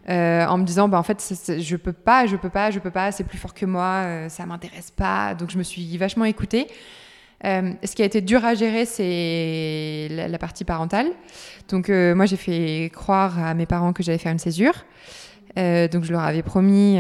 en 0.07 0.59
me 0.59 0.65
disant 0.65 0.87
bah 0.87 0.99
en 0.99 1.03
fait 1.03 1.19
je 1.59 1.77
peux 1.77 1.95
pas 1.95 2.27
je 2.27 2.37
peux 2.37 2.51
pas 2.51 2.71
je 2.71 2.79
peux 2.79 2.93
pas 2.93 3.11
c'est 3.11 3.25
plus 3.25 3.39
fort 3.39 3.55
que 3.55 3.67
moi 3.67 4.29
ça 4.29 4.47
m'intéresse 4.47 4.93
pas 4.93 5.35
donc 5.35 5.51
je 5.51 5.59
me 5.59 5.65
suis 5.65 5.97
vachement 5.97 6.27
écoutée 6.27 6.69
euh, 7.45 7.73
ce 7.85 7.95
qui 7.95 8.03
a 8.03 8.05
été 8.05 8.21
dur 8.21 8.45
à 8.45 8.55
gérer, 8.55 8.85
c'est 8.87 10.09
la, 10.11 10.39
partie 10.39 10.65
parentale. 10.65 11.09
Donc, 11.69 11.91
euh, 11.91 12.15
moi, 12.15 12.27
j'ai 12.27 12.37
fait 12.37 12.91
croire 12.93 13.39
à 13.39 13.55
mes 13.55 13.67
parents 13.67 13.93
que 13.93 14.03
j'allais 14.03 14.19
faire 14.19 14.33
une 14.33 14.39
césure. 14.39 14.85
Euh, 15.59 15.89
donc, 15.89 16.05
je 16.05 16.13
leur 16.13 16.23
avais 16.23 16.43
promis 16.43 16.99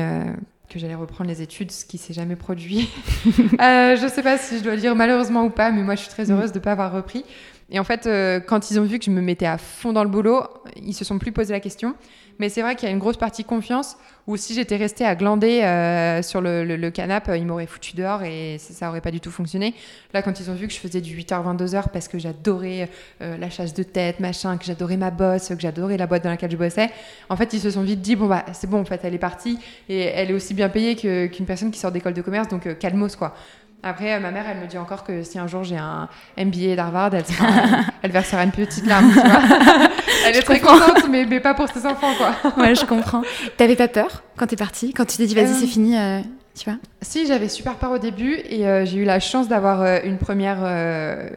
que 0.68 0.78
j'allais 0.78 0.94
reprendre 0.94 1.30
les 1.30 1.42
études, 1.42 1.70
ce 1.70 1.84
qui 1.84 1.96
s'est 1.96 2.12
jamais 2.12 2.36
produit. 2.36 2.90
je 3.24 4.02
ne 4.02 4.08
sais 4.08 4.22
pas 4.22 4.36
si 4.36 4.58
je 4.58 4.64
dois 4.64 4.74
le 4.74 4.80
dire 4.80 4.96
malheureusement 4.96 5.44
ou 5.44 5.50
pas, 5.50 5.70
mais 5.70 5.82
moi, 5.82 5.94
je 5.94 6.00
suis 6.00 6.10
très 6.10 6.30
heureuse 6.30 6.52
de 6.52 6.58
ne 6.58 6.64
pas 6.64 6.72
avoir 6.72 6.92
repris. 6.92 7.24
Et 7.70 7.80
en 7.80 7.84
fait, 7.84 8.08
quand 8.46 8.70
ils 8.70 8.78
ont 8.78 8.84
vu 8.84 8.98
que 8.98 9.04
je 9.04 9.10
me 9.10 9.20
mettais 9.20 9.46
à 9.46 9.58
fond 9.58 9.92
dans 9.92 10.04
le 10.04 10.10
boulot, 10.10 10.44
ils 10.80 10.94
se 10.94 11.04
sont 11.04 11.18
plus 11.18 11.32
posé 11.32 11.52
la 11.52 11.60
question. 11.60 11.96
Mais 12.38 12.48
c'est 12.48 12.60
vrai 12.60 12.76
qu'il 12.76 12.86
y 12.86 12.90
a 12.90 12.92
une 12.92 12.98
grosse 12.98 13.16
partie 13.16 13.44
confiance 13.44 13.96
où 14.26 14.36
si 14.36 14.54
j'étais 14.54 14.76
restée 14.76 15.04
à 15.04 15.14
glander 15.14 15.62
euh, 15.62 16.20
sur 16.22 16.40
le, 16.40 16.64
le, 16.64 16.90
canapé, 16.90 17.38
ils 17.38 17.46
m'auraient 17.46 17.66
foutu 17.66 17.96
dehors 17.96 18.22
et 18.24 18.58
ça, 18.58 18.90
aurait 18.90 19.00
pas 19.00 19.10
du 19.10 19.20
tout 19.20 19.30
fonctionné. 19.30 19.74
Là, 20.12 20.20
quand 20.22 20.38
ils 20.40 20.50
ont 20.50 20.54
vu 20.54 20.66
que 20.66 20.72
je 20.72 20.78
faisais 20.78 21.00
du 21.00 21.16
8h, 21.16 21.56
22h 21.56 21.84
parce 21.92 22.08
que 22.08 22.18
j'adorais 22.18 22.90
euh, 23.22 23.38
la 23.38 23.48
chasse 23.48 23.72
de 23.72 23.82
tête, 23.82 24.20
machin, 24.20 24.56
que 24.58 24.64
j'adorais 24.64 24.96
ma 24.96 25.10
bosse, 25.10 25.48
que 25.48 25.60
j'adorais 25.60 25.96
la 25.96 26.06
boîte 26.06 26.24
dans 26.24 26.30
laquelle 26.30 26.50
je 26.50 26.56
bossais, 26.56 26.90
en 27.28 27.36
fait, 27.36 27.52
ils 27.52 27.60
se 27.60 27.70
sont 27.70 27.82
vite 27.82 28.00
dit, 28.00 28.16
bon, 28.16 28.26
bah, 28.26 28.44
c'est 28.52 28.68
bon, 28.68 28.80
en 28.80 28.84
fait, 28.84 29.00
elle 29.04 29.14
est 29.14 29.18
partie 29.18 29.58
et 29.88 30.00
elle 30.00 30.30
est 30.30 30.34
aussi 30.34 30.54
bien 30.54 30.68
payée 30.68 30.96
qu'une 30.96 31.46
personne 31.46 31.70
qui 31.70 31.78
sort 31.78 31.92
d'école 31.92 32.14
de 32.14 32.22
commerce, 32.22 32.48
donc 32.48 32.66
euh, 32.66 32.74
calmos, 32.74 33.16
quoi. 33.16 33.34
Après, 33.82 34.18
ma 34.18 34.30
mère, 34.30 34.44
elle 34.48 34.58
me 34.58 34.66
dit 34.66 34.78
encore 34.78 35.04
que 35.04 35.22
si 35.22 35.38
un 35.38 35.46
jour 35.46 35.62
j'ai 35.62 35.76
un 35.76 36.08
MBA 36.36 36.74
d'Harvard, 36.76 37.14
elle, 37.14 37.24
elle 38.02 38.10
versera 38.10 38.42
une 38.42 38.50
petite 38.50 38.86
larme, 38.86 39.12
tu 39.12 39.20
vois. 39.20 39.40
elle 40.26 40.36
est 40.36 40.42
très 40.42 40.60
contente, 40.60 41.08
mais, 41.08 41.24
mais, 41.24 41.40
pas 41.40 41.54
pour 41.54 41.68
ses 41.68 41.86
enfants, 41.86 42.12
quoi. 42.16 42.52
ouais, 42.62 42.74
je 42.74 42.84
comprends. 42.84 43.22
T'avais 43.56 43.76
pas 43.76 43.88
peur 43.88 44.22
quand 44.36 44.48
t'es 44.48 44.56
partie? 44.56 44.92
Quand 44.92 45.04
tu 45.04 45.16
t'es 45.16 45.26
dit, 45.26 45.34
vas-y, 45.34 45.54
c'est 45.54 45.64
euh, 45.64 45.68
fini 45.68 45.96
euh, 45.96 46.20
tu 46.58 46.70
vois 46.70 46.78
Si, 47.02 47.26
j'avais 47.26 47.48
super 47.48 47.76
peur 47.76 47.92
au 47.92 47.98
début 47.98 48.34
et 48.48 48.66
euh, 48.66 48.84
j'ai 48.84 48.98
eu 48.98 49.04
la 49.04 49.20
chance 49.20 49.48
d'avoir 49.48 50.04
une 50.04 50.18
première 50.18 50.64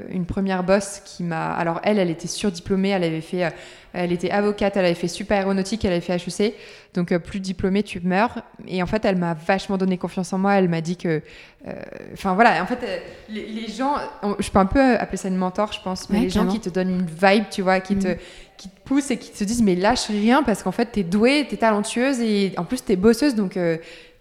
une 0.09 0.25
première 0.25 0.63
boss 0.63 1.01
qui 1.05 1.23
m'a. 1.23 1.53
Alors 1.53 1.79
elle, 1.83 1.99
elle 1.99 2.09
était 2.09 2.27
surdiplômée, 2.27 2.89
elle 2.89 3.03
avait 3.03 3.21
fait 3.21 3.51
elle 3.93 4.11
était 4.11 4.29
avocate, 4.29 4.77
elle 4.77 4.85
avait 4.85 4.93
fait 4.93 5.07
super 5.07 5.37
aéronautique, 5.39 5.83
elle 5.83 5.93
avait 5.93 6.01
fait 6.01 6.15
HEC. 6.15 6.53
Donc, 6.93 7.11
euh, 7.11 7.19
plus 7.19 7.39
diplômée, 7.39 7.81
tu 7.81 7.99
meurs. 8.01 8.41
Et 8.67 8.83
en 8.83 8.85
fait, 8.85 9.03
elle 9.05 9.15
m'a 9.15 9.33
vachement 9.33 9.77
donné 9.77 9.97
confiance 9.97 10.31
en 10.31 10.37
moi. 10.37 10.53
Elle 10.53 10.69
m'a 10.69 10.81
dit 10.81 10.95
que. 10.95 11.21
Euh, 11.67 11.73
enfin, 12.13 12.35
voilà. 12.35 12.61
En 12.61 12.67
fait, 12.67 12.79
euh, 12.83 12.97
les, 13.29 13.67
gens. 13.67 13.95
Je 14.39 14.49
peux 14.49 14.59
un 14.59 14.65
peu 14.65 14.95
appeler 14.97 15.17
ça 15.17 15.27
une 15.27 15.37
mentor, 15.37 15.73
je 15.73 15.81
pense. 15.81 16.09
Mais 16.09 16.21
les 16.21 16.29
gens 16.29 16.47
qui 16.47 16.59
te 16.59 16.69
donnent 16.69 16.91
une 16.91 17.05
vibe, 17.05 17.45
tu 17.49 17.63
vois, 17.63 17.79
qui, 17.79 17.95
te, 17.95 18.09
mm. 18.09 18.17
qui 18.57 18.69
te 18.69 18.79
poussent 18.85 19.11
et 19.11 19.17
qui 19.17 19.31
te 19.31 19.43
disent, 19.43 19.63
mais 19.63 19.75
lâche 19.75 20.07
rien 20.07 20.43
parce 20.43 20.61
qu'en 20.61 20.71
fait, 20.71 20.85
t'es 20.85 21.03
douée, 21.03 21.47
t'es 21.49 21.57
talentueuse 21.57 22.19
et 22.21 22.53
en 22.57 22.65
plus, 22.65 22.83
t'es 22.83 22.95
bosseuse. 22.95 23.33
Donc, 23.33 23.57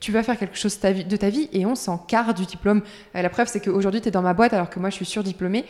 tu 0.00 0.12
vas 0.12 0.22
faire 0.22 0.38
quelque 0.38 0.56
chose 0.56 0.78
de 0.80 1.16
ta 1.16 1.30
vie 1.30 1.48
et 1.52 1.66
on 1.66 1.74
s'en 1.74 1.98
carre 1.98 2.34
du 2.34 2.46
diplôme. 2.46 2.82
la 3.14 3.28
preuve, 3.30 3.48
c'est 3.48 3.60
qu'aujourd'hui, 3.60 4.00
tu 4.00 4.08
es 4.08 4.10
dans 4.10 4.22
ma 4.22 4.34
boîte 4.34 4.52
alors 4.52 4.70
que 4.70 4.78
moi, 4.78 4.90
je 4.90 4.94
suis 4.94 5.04
surdiplômée. 5.04 5.64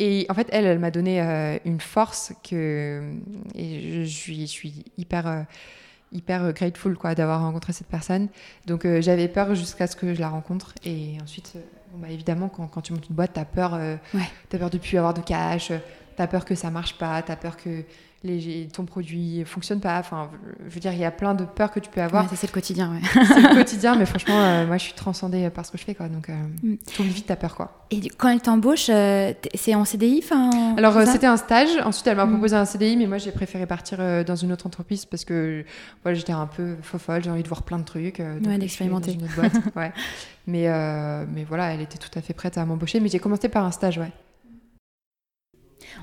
Et 0.00 0.26
en 0.30 0.34
fait, 0.34 0.48
elle, 0.50 0.64
elle 0.64 0.78
m'a 0.78 0.90
donné 0.90 1.20
euh, 1.20 1.58
une 1.66 1.78
force 1.78 2.32
que 2.42 3.02
et 3.54 4.04
je, 4.04 4.10
suis, 4.10 4.40
je 4.46 4.50
suis 4.50 4.84
hyper, 4.96 5.26
euh, 5.26 5.42
hyper 6.10 6.54
grateful 6.54 6.96
quoi 6.96 7.14
d'avoir 7.14 7.42
rencontré 7.42 7.74
cette 7.74 7.86
personne. 7.86 8.28
Donc 8.66 8.86
euh, 8.86 9.02
j'avais 9.02 9.28
peur 9.28 9.54
jusqu'à 9.54 9.86
ce 9.86 9.96
que 9.96 10.14
je 10.14 10.20
la 10.20 10.30
rencontre. 10.30 10.74
Et 10.86 11.18
ensuite, 11.22 11.52
bah, 11.96 12.08
évidemment, 12.10 12.48
quand, 12.48 12.66
quand, 12.66 12.80
tu 12.80 12.94
montes 12.94 13.10
une 13.10 13.14
boîte, 13.14 13.34
tu 13.34 13.40
as 13.40 13.44
peur, 13.44 13.74
ouais. 13.74 14.22
as 14.52 14.58
peur 14.58 14.70
de 14.70 14.78
plus 14.78 14.96
avoir 14.96 15.12
de 15.12 15.20
cash, 15.20 15.68
tu 15.68 16.22
as 16.22 16.26
peur 16.26 16.46
que 16.46 16.54
ça 16.54 16.70
marche 16.70 16.96
pas, 16.96 17.20
tu 17.20 17.30
as 17.30 17.36
peur 17.36 17.58
que 17.58 17.84
les, 18.22 18.68
ton 18.68 18.84
produit 18.84 19.44
fonctionne 19.46 19.80
pas. 19.80 19.98
Enfin, 19.98 20.30
je 20.68 20.74
veux 20.74 20.80
dire, 20.80 20.92
il 20.92 20.98
y 20.98 21.04
a 21.04 21.10
plein 21.10 21.34
de 21.34 21.44
peurs 21.44 21.70
que 21.70 21.80
tu 21.80 21.88
peux 21.88 22.02
avoir. 22.02 22.28
c'est 22.34 22.46
le 22.46 22.52
quotidien, 22.52 22.92
ouais. 22.92 23.24
c'est 23.26 23.40
le 23.40 23.54
quotidien, 23.54 23.96
mais 23.96 24.04
franchement, 24.04 24.38
euh, 24.38 24.66
moi, 24.66 24.76
je 24.76 24.84
suis 24.84 24.92
transcendée 24.92 25.48
par 25.48 25.64
ce 25.64 25.72
que 25.72 25.78
je 25.78 25.84
fais, 25.84 25.94
quoi. 25.94 26.08
Donc, 26.08 26.28
euh, 26.28 26.34
mm. 26.62 26.76
vite, 27.04 27.26
t'as 27.26 27.36
peur, 27.36 27.54
quoi. 27.54 27.86
Et 27.90 28.00
quand 28.10 28.28
elle 28.28 28.42
t'embauche, 28.42 28.88
euh, 28.90 29.32
c'est 29.54 29.74
en 29.74 29.86
CDI, 29.86 30.20
enfin 30.22 30.74
Alors, 30.76 31.00
c'était 31.06 31.26
un 31.26 31.38
stage. 31.38 31.70
Ensuite, 31.82 32.06
elle 32.08 32.16
m'a 32.16 32.26
mm. 32.26 32.32
proposé 32.32 32.56
un 32.56 32.66
CDI, 32.66 32.96
mais 32.98 33.06
moi, 33.06 33.16
j'ai 33.16 33.32
préféré 33.32 33.66
partir 33.66 34.24
dans 34.24 34.36
une 34.36 34.52
autre 34.52 34.66
entreprise 34.66 35.06
parce 35.06 35.24
que 35.24 35.64
voilà, 36.02 36.18
j'étais 36.18 36.32
un 36.32 36.46
peu 36.46 36.76
folle. 36.82 37.24
J'ai 37.24 37.30
envie 37.30 37.42
de 37.42 37.48
voir 37.48 37.62
plein 37.62 37.78
de 37.78 37.84
trucs. 37.84 38.18
ouais, 38.18 38.58
d'expérimenter. 38.58 39.16
ouais. 39.76 39.92
Mais, 40.46 40.66
mais 41.28 41.44
voilà, 41.44 41.74
elle 41.74 41.80
était 41.80 41.98
tout 41.98 42.10
à 42.18 42.22
fait 42.22 42.34
prête 42.34 42.58
à 42.58 42.64
m'embaucher. 42.64 42.98
Mais 42.98 43.08
j'ai 43.08 43.20
commencé 43.20 43.48
par 43.48 43.64
un 43.64 43.70
stage, 43.70 43.98
ouais. 43.98 44.10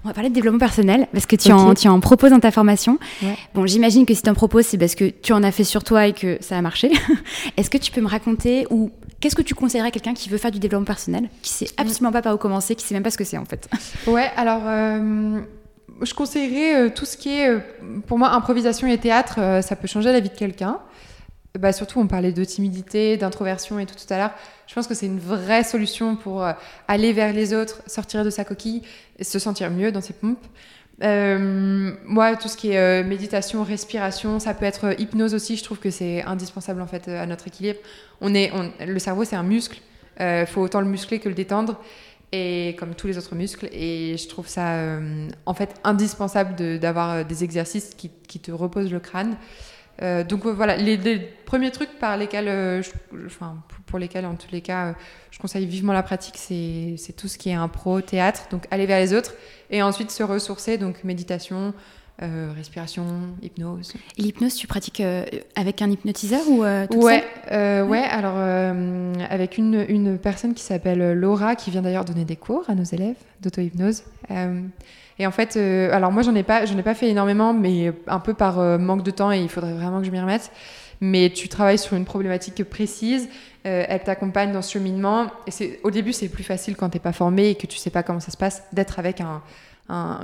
On 0.04 0.08
va 0.08 0.14
parler 0.14 0.30
de 0.30 0.36
développement 0.36 0.60
personnel 0.60 1.08
parce 1.12 1.26
que 1.26 1.36
tu, 1.36 1.52
en, 1.52 1.74
tu 1.74 1.88
en 1.88 2.00
proposes 2.00 2.32
dans 2.32 2.40
ta 2.40 2.52
formation. 2.52 2.98
Bon, 3.54 3.66
j'imagine 3.66 4.06
que 4.06 4.14
si 4.14 4.22
tu 4.22 4.30
en 4.30 4.34
proposes, 4.34 4.66
c'est 4.66 4.78
parce 4.78 4.96
que 4.96 5.06
tu 5.06 5.34
en 5.34 5.44
as 5.44 5.52
fait 5.52 5.64
sur 5.64 5.84
toi 5.84 6.08
et 6.08 6.14
que 6.14 6.38
ça 6.42 6.58
a 6.58 6.62
marché. 6.62 6.92
Est-ce 7.58 7.70
que 7.70 7.78
tu 7.78 7.92
peux 7.92 8.02
me 8.02 8.08
raconter 8.08 8.68
ou 8.70 8.92
Qu'est-ce 9.20 9.36
que 9.36 9.42
tu 9.42 9.56
conseillerais 9.56 9.88
à 9.88 9.92
quelqu'un 9.92 10.14
qui 10.14 10.30
veut 10.30 10.38
faire 10.38 10.52
du 10.52 10.60
développement 10.60 10.86
personnel, 10.86 11.28
qui 11.42 11.52
sait 11.52 11.68
absolument 11.78 12.12
pas 12.12 12.22
par 12.22 12.36
où 12.36 12.38
commencer, 12.38 12.76
qui 12.76 12.86
sait 12.86 12.94
même 12.94 13.02
pas 13.02 13.10
ce 13.10 13.18
que 13.18 13.24
c'est 13.24 13.38
en 13.38 13.46
fait? 13.46 13.68
Ouais, 14.08 14.30
alors 14.36 14.62
je 16.02 16.14
conseillerais 16.14 16.92
tout 16.92 17.06
ce 17.06 17.18
qui 17.18 17.30
est, 17.30 17.58
pour 18.06 18.20
moi, 18.20 18.30
improvisation 18.30 18.88
et 18.88 18.98
théâtre, 19.00 19.40
ça 19.64 19.76
peut 19.76 19.88
changer 19.88 20.12
la 20.12 20.20
vie 20.20 20.30
de 20.30 20.36
quelqu'un. 20.36 20.78
Bah, 21.58 21.74
surtout, 21.74 22.00
on 22.00 22.08
parlait 22.08 22.32
de 22.32 22.44
timidité, 22.44 23.18
d'introversion 23.18 23.80
et 23.80 23.86
tout 23.86 23.96
tout 23.96 24.14
à 24.14 24.18
l'heure. 24.18 24.32
Je 24.68 24.76
pense 24.76 24.88
que 24.88 24.94
c'est 24.94 25.06
une 25.06 25.20
vraie 25.20 25.64
solution 25.64 26.16
pour 26.16 26.44
euh, 26.44 26.54
aller 26.88 27.14
vers 27.14 27.34
les 27.34 27.54
autres, 27.54 27.82
sortir 27.88 28.24
de 28.24 28.30
sa 28.30 28.44
coquille 28.44 28.84
et 29.18 29.24
se 29.24 29.40
sentir 29.40 29.72
mieux 29.72 29.92
dans 29.92 30.02
ses 30.02 30.14
pompes. 30.14 30.46
Euh, 31.04 31.94
moi, 32.06 32.36
tout 32.36 32.48
ce 32.48 32.58
qui 32.58 32.72
est 32.72 32.78
euh, 32.78 33.04
méditation, 33.04 33.64
respiration, 33.64 34.40
ça 34.40 34.54
peut 34.54 34.66
être 34.66 35.00
hypnose 35.00 35.34
aussi. 35.34 35.56
Je 35.56 35.64
trouve 35.64 35.80
que 35.80 35.90
c'est 35.90 36.22
indispensable 36.24 36.82
en 36.82 36.88
fait 36.88 37.08
à 37.08 37.26
notre 37.26 37.48
équilibre. 37.48 37.80
On 38.22 38.34
est, 38.34 38.52
le 38.86 39.00
cerveau, 39.00 39.24
c'est 39.24 39.36
un 39.36 39.44
muscle. 39.44 39.80
Il 40.20 40.48
faut 40.48 40.62
autant 40.62 40.82
le 40.82 40.88
muscler 40.88 41.20
que 41.20 41.30
le 41.30 41.36
détendre, 41.36 41.80
et 42.32 42.76
comme 42.80 42.96
tous 42.96 43.06
les 43.06 43.20
autres 43.20 43.36
muscles. 43.36 43.70
Et 43.72 44.18
je 44.18 44.28
trouve 44.28 44.48
ça 44.48 45.00
en 45.46 45.54
fait 45.54 45.76
indispensable 45.84 46.80
d'avoir 46.80 47.24
des 47.24 47.44
exercices 47.44 47.92
qui, 47.96 48.10
qui, 48.28 48.40
te 48.40 48.52
reposent 48.52 48.92
le 48.92 49.00
crâne. 49.00 49.38
Euh, 50.02 50.24
donc 50.24 50.46
euh, 50.46 50.52
voilà, 50.52 50.78
les, 50.78 51.18
premiers 51.46 51.72
trucs 51.72 51.98
par 52.00 52.18
lesquels, 52.18 52.48
euh, 52.48 52.84
enfin, 53.26 53.58
pour 53.86 53.98
lesquels 54.00 54.26
en 54.26 54.36
tous 54.36 54.52
les 54.52 54.62
cas, 54.62 54.96
je 55.32 55.40
conseille 55.40 55.66
vivement 55.66 55.94
la 55.94 56.04
pratique, 56.04 56.38
c'est 56.38 57.14
tout 57.16 57.28
ce 57.28 57.38
qui 57.38 57.50
est 57.50 57.54
impro, 57.54 58.02
théâtre, 58.02 58.48
donc 58.52 58.68
aller 58.70 58.86
vers 58.86 59.00
les 59.00 59.14
autres, 59.14 59.34
et 59.70 59.82
ensuite 59.82 60.12
se 60.12 60.24
ressourcer, 60.24 60.78
donc 60.78 61.04
méditation, 61.04 61.74
respiration, 62.20 63.06
hypnose. 63.42 63.94
l'hypnose, 64.18 64.56
tu 64.56 64.68
pratiques 64.68 65.04
avec 65.56 65.82
un 65.82 65.92
hypnotiseur 65.92 66.42
ou 66.48 66.64
toute 66.90 67.04
ouais, 67.04 67.24
ouais, 67.52 68.04
alors 68.04 68.38
avec 69.30 69.58
une, 69.58 69.86
une, 69.88 70.18
personne 70.18 70.54
qui 70.54 70.64
s'appelle 70.64 71.14
Laura, 71.14 71.56
qui 71.56 71.70
vient 71.70 71.82
d'ailleurs 71.82 72.06
donner 72.06 72.26
des 72.26 72.36
cours 72.36 72.64
à 72.70 72.76
nos 72.76 72.84
élèves 72.84 73.18
d'auto-hypnose. 73.42 74.04
Et 75.20 75.26
en 75.26 75.32
fait, 75.32 75.58
euh, 75.58 75.92
alors 75.92 76.12
moi, 76.12 76.22
j'en 76.22 76.36
ai 76.36 76.44
pas, 76.44 76.66
j'en 76.66 76.78
ai 76.78 76.84
pas 76.84 76.94
fait 76.94 77.10
énormément, 77.10 77.54
mais 77.54 77.92
un 78.08 78.20
peu 78.20 78.34
par 78.34 78.60
euh, 78.60 78.78
manque 78.78 79.04
de 79.04 79.12
temps 79.12 79.32
et 79.32 79.40
il 79.40 79.50
faudrait 79.50 79.74
vraiment 79.74 80.00
que 80.00 80.06
je 80.06 80.12
m'y 80.12 80.20
remette. 80.20 80.52
Mais 81.02 81.32
tu 81.32 81.48
travailles 81.48 81.78
sur 81.78 81.96
une 81.96 82.06
problématique 82.06 82.64
précise, 82.64 83.30
euh, 83.66 83.86
elle 83.88 84.02
t'accompagne 84.02 84.52
dans 84.52 84.62
ce 84.62 84.74
cheminement. 84.74 85.28
Et 85.46 85.52
c'est, 85.52 85.80
au 85.84 85.92
début, 85.92 86.14
c'est 86.14 86.30
plus 86.30 86.44
facile 86.44 86.76
quand 86.76 86.90
t'es 86.90 87.00
pas 87.00 87.14
formé 87.14 87.50
et 87.50 87.56
que 87.56 87.68
tu 87.68 87.78
sais 87.78 87.90
pas 87.90 88.04
comment 88.04 88.20
ça 88.20 88.32
se 88.32 88.38
passe, 88.38 88.64
d'être 88.74 89.00
avec 89.00 89.22
un, 89.22 89.42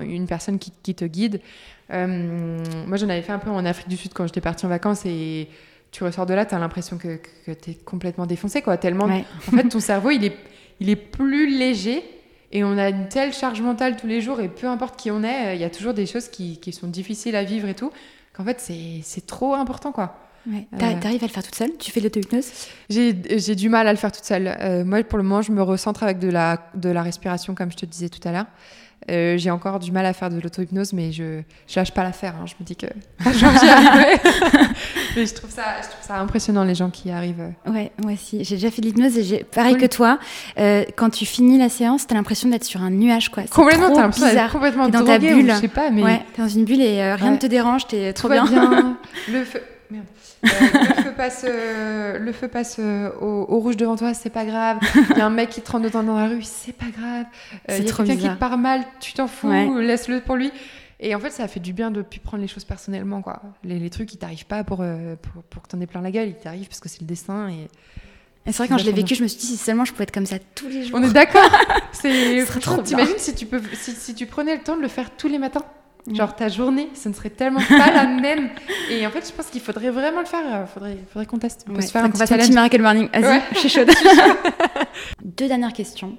une 0.01 0.27
personne 0.27 0.59
qui, 0.59 0.71
qui 0.83 0.95
te 0.95 1.05
guide. 1.05 1.41
Moi, 1.89 2.97
j'en 2.97 3.09
avais 3.09 3.21
fait 3.21 3.31
un 3.31 3.39
peu 3.39 3.49
en 3.49 3.65
Afrique 3.65 3.89
du 3.89 3.97
Sud 3.97 4.13
quand 4.13 4.25
j'étais 4.25 4.41
partie 4.41 4.65
en 4.65 4.69
vacances 4.69 5.05
et 5.05 5.47
tu 5.91 6.03
ressors 6.03 6.25
de 6.25 6.33
là, 6.33 6.45
tu 6.45 6.55
as 6.55 6.59
l'impression 6.59 6.97
que, 6.97 7.19
que 7.45 7.51
tu 7.51 7.71
es 7.71 7.73
complètement 7.75 8.25
défoncé, 8.25 8.61
quoi. 8.61 8.77
Tellement, 8.77 9.05
en 9.05 9.51
fait, 9.51 9.69
ton 9.69 9.79
cerveau, 9.79 10.09
il 10.09 10.25
est, 10.25 10.35
il 10.79 10.89
est 10.89 10.95
plus 10.95 11.55
léger 11.55 12.03
et 12.51 12.63
on 12.63 12.77
a 12.77 12.89
une 12.89 13.09
telle 13.09 13.33
charge 13.33 13.61
mentale 13.61 13.95
tous 13.95 14.07
les 14.07 14.21
jours, 14.21 14.39
et 14.39 14.47
peu 14.47 14.67
importe 14.67 14.99
qui 14.99 15.11
on 15.11 15.23
est, 15.23 15.55
il 15.55 15.61
y 15.61 15.63
a 15.63 15.69
toujours 15.69 15.93
des 15.93 16.05
choses 16.05 16.29
qui, 16.29 16.59
qui 16.59 16.71
sont 16.71 16.87
difficiles 16.87 17.35
à 17.35 17.43
vivre 17.43 17.67
et 17.67 17.75
tout, 17.75 17.91
qu'en 18.35 18.43
fait, 18.43 18.59
c'est 18.59 19.25
trop 19.25 19.53
important, 19.53 19.91
quoi. 19.91 20.17
Ouais. 20.45 20.67
Euh, 20.73 20.77
t'arrives 20.77 21.23
à 21.23 21.27
le 21.27 21.31
faire 21.31 21.43
toute 21.43 21.55
seule? 21.55 21.77
Tu 21.79 21.89
fais 21.91 22.01
l'auto-hypnose? 22.01 22.51
J'ai 22.89 23.55
du 23.55 23.69
mal 23.69 23.87
à 23.87 23.91
le 23.93 23.97
faire 23.97 24.11
toute 24.11 24.25
seule. 24.25 24.53
Euh, 24.59 24.83
moi, 24.83 25.01
pour 25.03 25.17
le 25.17 25.23
moment, 25.23 25.41
je 25.41 25.51
me 25.51 25.61
recentre 25.61 26.03
avec 26.03 26.19
de 26.19 26.27
la, 26.27 26.69
de 26.75 26.89
la 26.89 27.01
respiration, 27.01 27.55
comme 27.55 27.71
je 27.71 27.77
te 27.77 27.85
disais 27.85 28.09
tout 28.09 28.27
à 28.27 28.31
l'heure. 28.31 28.47
Euh, 29.09 29.37
j'ai 29.37 29.51
encore 29.51 29.79
du 29.79 29.91
mal 29.91 30.05
à 30.05 30.13
faire 30.13 30.29
de 30.29 30.39
l'auto-hypnose, 30.39 30.93
mais 30.93 31.11
je, 31.11 31.41
je 31.67 31.75
lâche 31.75 31.91
pas 31.91 32.03
l'affaire. 32.03 32.35
Hein. 32.41 32.45
Je 32.45 32.53
me 32.59 32.65
dis 32.65 32.75
que 32.75 32.87
j'y 33.31 33.45
arriverai. 33.45 34.15
mais 35.15 35.25
je 35.25 35.33
trouve, 35.33 35.49
ça, 35.49 35.63
je 35.81 35.87
trouve 35.89 36.03
ça 36.05 36.17
impressionnant, 36.17 36.63
les 36.63 36.75
gens 36.75 36.89
qui 36.89 37.11
arrivent. 37.11 37.51
Ouais, 37.67 37.91
moi 38.01 38.13
aussi. 38.13 38.43
J'ai 38.43 38.55
déjà 38.55 38.71
fait 38.71 38.81
de 38.81 38.87
l'hypnose 38.87 39.17
et 39.17 39.23
j'ai, 39.23 39.43
pareil 39.43 39.77
que 39.77 39.85
toi, 39.85 40.19
euh, 40.59 40.83
quand 40.95 41.09
tu 41.09 41.25
finis 41.25 41.57
la 41.57 41.69
séance, 41.69 42.07
t'as 42.07 42.15
l'impression 42.15 42.49
d'être 42.49 42.63
sur 42.63 42.81
un 42.81 42.89
nuage, 42.89 43.29
quoi. 43.29 43.43
Complètement, 43.43 43.93
t'as 43.93 44.01
l'impression 44.01 44.49
complètement 44.51 44.89
dans 44.89 45.03
ta 45.03 45.19
bulle. 45.19 45.51
je 45.51 45.61
sais 45.61 45.67
pas, 45.67 45.89
mais. 45.89 46.03
Ouais, 46.03 46.21
t'es 46.35 46.41
dans 46.41 46.47
une 46.47 46.65
bulle 46.65 46.81
et 46.81 47.01
euh, 47.01 47.15
rien 47.15 47.31
ne 47.31 47.37
te 47.37 47.47
dérange, 47.47 47.87
t'es 47.87 48.13
trop 48.13 48.29
bien. 48.29 48.45
bien. 48.45 48.97
le 49.31 49.43
feu. 49.43 49.61
Merde. 49.89 50.05
Euh, 50.43 50.49
le 50.49 51.03
feu 51.03 51.13
passe, 51.15 51.45
euh, 51.47 52.19
le 52.19 52.31
feu 52.31 52.47
passe 52.47 52.75
euh, 52.79 53.09
au, 53.21 53.59
rouge 53.59 53.77
devant 53.77 53.95
toi, 53.95 54.13
c'est 54.13 54.29
pas 54.29 54.45
grave. 54.45 54.77
Il 55.11 55.17
y 55.17 55.21
a 55.21 55.25
un 55.25 55.29
mec 55.29 55.49
qui 55.49 55.61
te 55.61 55.71
rentre 55.71 55.89
dans 55.89 56.01
la 56.01 56.27
rue, 56.27 56.43
c'est 56.43 56.73
pas 56.73 56.89
grave. 56.95 57.25
Il 57.69 57.75
y 57.75 57.77
a 57.77 57.93
quelqu'un 57.93 58.15
qui 58.15 58.29
te 58.29 58.35
part 58.35 58.57
mal, 58.57 58.83
tu 58.99 59.13
t'en 59.13 59.27
fous, 59.27 59.77
laisse-le 59.79 60.21
pour 60.21 60.35
lui. 60.35 60.51
Et 60.99 61.15
en 61.15 61.19
fait, 61.19 61.31
ça 61.31 61.47
fait 61.47 61.59
du 61.59 61.73
bien 61.73 61.91
de 61.91 62.01
plus 62.01 62.19
prendre 62.19 62.41
les 62.41 62.47
choses 62.47 62.63
personnellement, 62.63 63.21
quoi. 63.21 63.41
Les, 63.63 63.89
trucs, 63.89 64.13
ils 64.13 64.17
t'arrivent 64.17 64.45
pas 64.45 64.63
pour, 64.63 64.77
pour, 64.77 65.43
pour, 65.43 65.61
que 65.63 65.67
t'en 65.67 65.81
aies 65.81 65.87
plein 65.87 66.01
la 66.01 66.11
gueule, 66.11 66.29
ils 66.29 66.35
t'arrivent 66.35 66.67
parce 66.67 66.79
que 66.79 66.87
c'est 66.87 67.01
le 67.01 67.07
destin. 67.07 67.49
Et, 67.49 67.67
c'est 68.45 68.57
vrai, 68.57 68.67
quand 68.67 68.77
je 68.77 68.85
l'ai 68.85 68.91
vécu, 68.91 69.15
je 69.15 69.23
me 69.23 69.27
suis 69.27 69.39
dit, 69.39 69.45
si 69.45 69.57
seulement 69.57 69.85
je 69.85 69.91
pouvais 69.91 70.03
être 70.03 70.13
comme 70.13 70.25
ça 70.25 70.37
tous 70.55 70.67
les 70.67 70.83
jours. 70.83 70.99
On 70.99 71.03
est 71.03 71.13
d'accord. 71.13 71.49
c'est 71.91 72.45
trop 72.61 72.81
T'imagines 72.81 73.17
si 73.17 73.33
tu 73.35 73.45
peux, 73.45 73.61
si, 73.73 73.91
si 73.91 74.15
tu 74.15 74.25
prenais 74.25 74.55
le 74.55 74.61
temps 74.61 74.75
de 74.75 74.81
le 74.81 74.87
faire 74.87 75.15
tous 75.15 75.27
les 75.27 75.39
matins. 75.39 75.63
Genre 76.11 76.35
ta 76.35 76.49
journée, 76.49 76.89
ce 76.95 77.07
ne 77.07 77.13
serait 77.13 77.29
tellement 77.29 77.61
pas 77.61 77.91
la 77.91 78.05
même. 78.21 78.49
Et 78.89 79.07
en 79.07 79.09
fait, 79.09 79.25
je 79.25 79.31
pense 79.31 79.47
qu'il 79.47 79.61
faudrait 79.61 79.89
vraiment 79.89 80.19
le 80.19 80.25
faire. 80.25 80.43
Il 80.45 80.53
euh, 80.53 80.65
faudrait, 80.65 80.97
faudrait 81.11 81.25
qu'on 81.25 81.37
teste. 81.37 81.65
On 81.69 81.73
peut 81.73 81.81
se 81.81 81.91
faire 81.91 82.03
un 82.03 82.09
petit 82.09 82.51
Miracle 82.51 82.81
Morning. 82.81 83.07
Vas-y, 83.13 83.41
je 83.53 83.59
suis 83.59 83.69
chaude. 83.69 83.89
Deux 85.23 85.47
dernières 85.47 85.73
questions. 85.73 86.17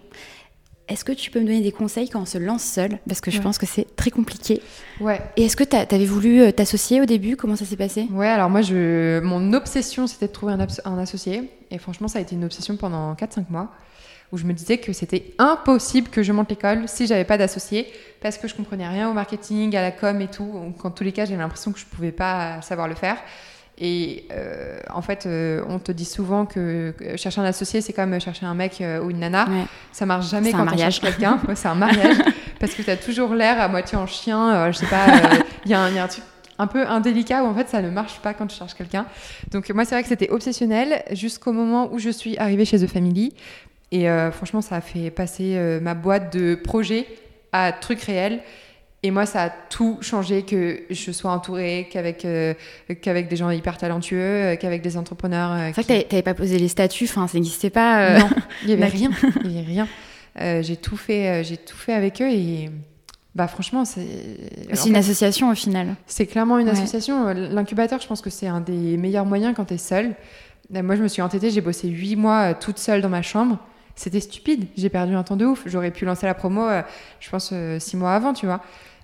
Est-ce 0.86 1.04
que 1.04 1.12
tu 1.12 1.30
peux 1.30 1.40
me 1.40 1.46
donner 1.46 1.62
des 1.62 1.72
conseils 1.72 2.10
quand 2.10 2.20
on 2.20 2.26
se 2.26 2.36
lance 2.36 2.62
seul? 2.62 2.98
Parce 3.08 3.22
que 3.22 3.30
je 3.30 3.40
pense 3.40 3.56
que 3.56 3.64
c'est 3.64 3.96
très 3.96 4.10
compliqué. 4.10 4.60
Ouais. 5.00 5.20
Et 5.36 5.44
est-ce 5.44 5.56
que 5.56 5.64
tu 5.64 5.76
avais 5.76 6.04
voulu 6.04 6.42
euh, 6.42 6.52
t'associer 6.52 7.00
au 7.00 7.06
début? 7.06 7.36
Comment 7.36 7.56
ça 7.56 7.64
s'est 7.64 7.76
passé? 7.76 8.06
Ouais, 8.12 8.28
alors 8.28 8.50
moi, 8.50 8.60
je... 8.60 9.20
mon 9.20 9.54
obsession, 9.54 10.06
c'était 10.06 10.26
de 10.26 10.32
trouver 10.32 10.52
un, 10.52 10.66
un, 10.84 10.98
associé. 10.98 11.50
Et 11.70 11.78
franchement, 11.78 12.06
ça 12.06 12.18
a 12.18 12.22
été 12.22 12.34
une 12.34 12.44
obsession 12.44 12.76
pendant 12.76 13.14
4-5 13.14 13.44
mois 13.48 13.70
où 14.34 14.36
je 14.36 14.44
me 14.44 14.52
disais 14.52 14.78
que 14.78 14.92
c'était 14.92 15.32
impossible 15.38 16.08
que 16.08 16.24
je 16.24 16.32
monte 16.32 16.50
l'école 16.50 16.88
si 16.88 17.06
j'avais 17.06 17.24
pas 17.24 17.38
d'associé 17.38 17.86
parce 18.20 18.36
que 18.36 18.48
je 18.48 18.54
comprenais 18.54 18.88
rien 18.88 19.08
au 19.08 19.12
marketing, 19.12 19.76
à 19.76 19.82
la 19.82 19.92
com 19.92 20.20
et 20.20 20.26
tout. 20.26 20.50
Donc, 20.52 20.84
en 20.84 20.90
tous 20.90 21.04
les 21.04 21.12
cas, 21.12 21.24
j'avais 21.24 21.40
l'impression 21.40 21.70
que 21.70 21.78
je 21.78 21.84
pouvais 21.84 22.10
pas 22.10 22.60
savoir 22.60 22.88
le 22.88 22.96
faire. 22.96 23.16
Et 23.78 24.26
euh, 24.32 24.78
en 24.92 25.02
fait, 25.02 25.26
euh, 25.26 25.62
on 25.68 25.78
te 25.78 25.92
dit 25.92 26.04
souvent 26.04 26.46
que, 26.46 26.94
chercher 27.16 27.40
un 27.40 27.44
associé, 27.44 27.80
c'est 27.80 27.92
comme 27.92 28.20
chercher 28.20 28.46
un 28.46 28.54
mec 28.54 28.80
euh, 28.80 29.00
ou 29.00 29.10
une 29.10 29.20
nana. 29.20 29.46
Ça 29.92 30.04
marche 30.04 30.28
jamais 30.30 30.50
quand 30.50 30.66
on 30.66 30.76
cherche 30.76 31.00
quelqu'un. 31.00 31.40
c'est 31.54 31.68
un 31.68 31.76
mariage. 31.76 32.16
parce 32.58 32.74
que 32.74 32.82
tu 32.82 32.90
as 32.90 32.96
toujours 32.96 33.34
l'air 33.34 33.60
à 33.60 33.68
moitié 33.68 33.96
en 33.96 34.06
chien. 34.06 34.70
je 34.72 34.78
sais 34.78 34.86
pas, 34.86 35.06
il 35.64 35.70
y, 35.70 35.74
a 35.74 35.82
un 35.82 36.08
truc 36.08 36.24
un 36.58 36.66
peu 36.66 36.86
indélicat 36.86 37.42
où 37.42 37.46
en 37.46 37.54
fait 37.54 37.68
ça 37.68 37.82
ne 37.82 37.90
marche 37.90 38.20
pas 38.20 38.32
quand 38.32 38.46
tu 38.46 38.56
cherches 38.56 38.74
quelqu'un. 38.74 39.06
Donc 39.50 39.68
moi 39.70 39.84
c'est 39.84 39.94
vrai 39.94 40.02
que 40.02 40.08
c'était 40.08 40.30
obsessionnel 40.30 41.02
jusqu'au 41.10 41.52
moment 41.52 41.92
où 41.92 41.98
je 41.98 42.10
suis 42.10 42.38
arrivée 42.38 42.64
chez 42.64 42.78
The 42.78 42.86
Family 42.86 43.34
et 43.90 44.08
euh, 44.08 44.30
franchement, 44.30 44.60
ça 44.60 44.76
a 44.76 44.80
fait 44.80 45.10
passer 45.10 45.54
euh, 45.56 45.80
ma 45.80 45.94
boîte 45.94 46.36
de 46.36 46.54
projets 46.54 47.06
à 47.52 47.72
trucs 47.72 48.02
réels. 48.02 48.40
Et 49.02 49.10
moi, 49.10 49.26
ça 49.26 49.42
a 49.44 49.50
tout 49.50 49.98
changé 50.00 50.42
que 50.42 50.80
je 50.88 51.12
sois 51.12 51.30
entourée 51.30 51.88
qu'avec 51.92 52.24
euh, 52.24 52.54
qu'avec 53.02 53.28
des 53.28 53.36
gens 53.36 53.50
hyper 53.50 53.76
talentueux, 53.76 54.56
qu'avec 54.58 54.80
des 54.80 54.96
entrepreneurs. 54.96 55.56
C'est 55.74 55.82
vrai 55.82 56.02
que 56.02 56.08
tu 56.08 56.14
n'avais 56.14 56.22
pas 56.22 56.32
posé 56.32 56.58
les 56.58 56.68
statuts, 56.68 57.04
enfin, 57.04 57.28
ça 57.28 57.34
n'existait 57.34 57.68
pas. 57.68 58.18
Non, 58.18 58.30
il 58.62 58.68
n'y 58.68 58.72
avait 58.82 58.86
rien. 58.86 59.10
Il 59.44 59.52
y 59.52 59.58
avait 59.58 59.84
rien. 60.36 60.62
j'ai 60.62 60.76
tout 60.76 60.96
fait, 60.96 61.44
j'ai 61.44 61.58
tout 61.58 61.76
fait 61.76 61.92
avec 61.92 62.22
eux 62.22 62.30
et 62.30 62.70
bah 63.34 63.46
franchement, 63.46 63.84
c'est. 63.84 64.06
C'est 64.72 64.88
une 64.88 64.96
association 64.96 65.50
au 65.50 65.54
final. 65.54 65.96
C'est 66.06 66.26
clairement 66.26 66.58
une 66.58 66.70
association. 66.70 67.28
L'incubateur, 67.34 68.00
je 68.00 68.06
pense 68.06 68.22
que 68.22 68.30
c'est 68.30 68.46
un 68.46 68.60
des 68.62 68.96
meilleurs 68.96 69.26
moyens 69.26 69.54
quand 69.54 69.66
tu 69.66 69.74
es 69.74 69.78
seule. 69.78 70.14
Moi, 70.70 70.96
je 70.96 71.02
me 71.02 71.08
suis 71.08 71.20
entêtée, 71.20 71.50
j'ai 71.50 71.60
bossé 71.60 71.88
huit 71.88 72.16
mois 72.16 72.54
toute 72.54 72.78
seule 72.78 73.02
dans 73.02 73.10
ma 73.10 73.20
chambre 73.20 73.58
c'était 73.94 74.20
stupide. 74.20 74.66
J'ai 74.76 74.88
perdu 74.88 75.14
un 75.14 75.22
temps 75.22 75.36
de 75.36 75.46
ouf. 75.46 75.62
J'aurais 75.66 75.90
pu 75.90 76.04
lancer 76.04 76.26
la 76.26 76.34
promo, 76.34 76.62
euh, 76.62 76.82
je 77.20 77.30
pense, 77.30 77.50
euh, 77.52 77.78
six 77.78 77.96
mois 77.96 78.12
avant, 78.12 78.32
tu 78.32 78.46
vois. 78.46 78.60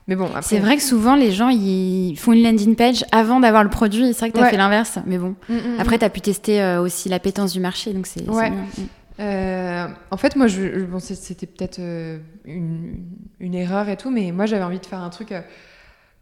Mais 0.09 0.17
bon, 0.17 0.29
C'est 0.41 0.59
vrai 0.59 0.77
que 0.77 0.83
souvent, 0.83 1.15
les 1.15 1.31
gens, 1.31 1.51
ils 1.51 2.17
font 2.17 2.33
une 2.33 2.43
landing 2.43 2.75
page 2.75 3.05
avant 3.13 3.39
d'avoir 3.39 3.63
le 3.63 3.71
produit. 3.71 4.13
C'est 4.13 4.21
vrai 4.21 4.31
que 4.31 4.39
tu 4.39 4.43
as 4.43 4.49
fait 4.49 4.57
l'inverse. 4.57 4.99
Mais 5.07 5.19
bon, 5.19 5.37
mm, 5.49 5.55
mm, 5.55 5.57
mm. 5.57 5.81
après, 5.81 5.99
tu 5.99 6.05
as 6.05 6.11
pu 6.11 6.21
tester 6.21 6.61
euh, 6.61 6.81
aussi 6.81 7.09
l'appétence 7.09 7.53
du 7.53 7.61
marché. 7.61 7.93
Donc, 7.93 8.07
c'est 8.07 8.29
ouais. 8.29 8.51
en 10.11 10.17
fait, 10.17 10.35
moi, 10.35 10.49
je, 10.49 10.85
bon, 10.85 10.99
c'était 10.99 11.47
peut-être 11.47 11.79
une, 12.45 13.05
une, 13.39 13.55
erreur 13.55 13.89
et 13.89 13.97
tout, 13.97 14.11
mais 14.11 14.33
moi, 14.33 14.47
j'avais 14.47 14.65
envie 14.65 14.81
de 14.81 14.87
faire 14.87 15.01
un 15.01 15.11
truc 15.11 15.33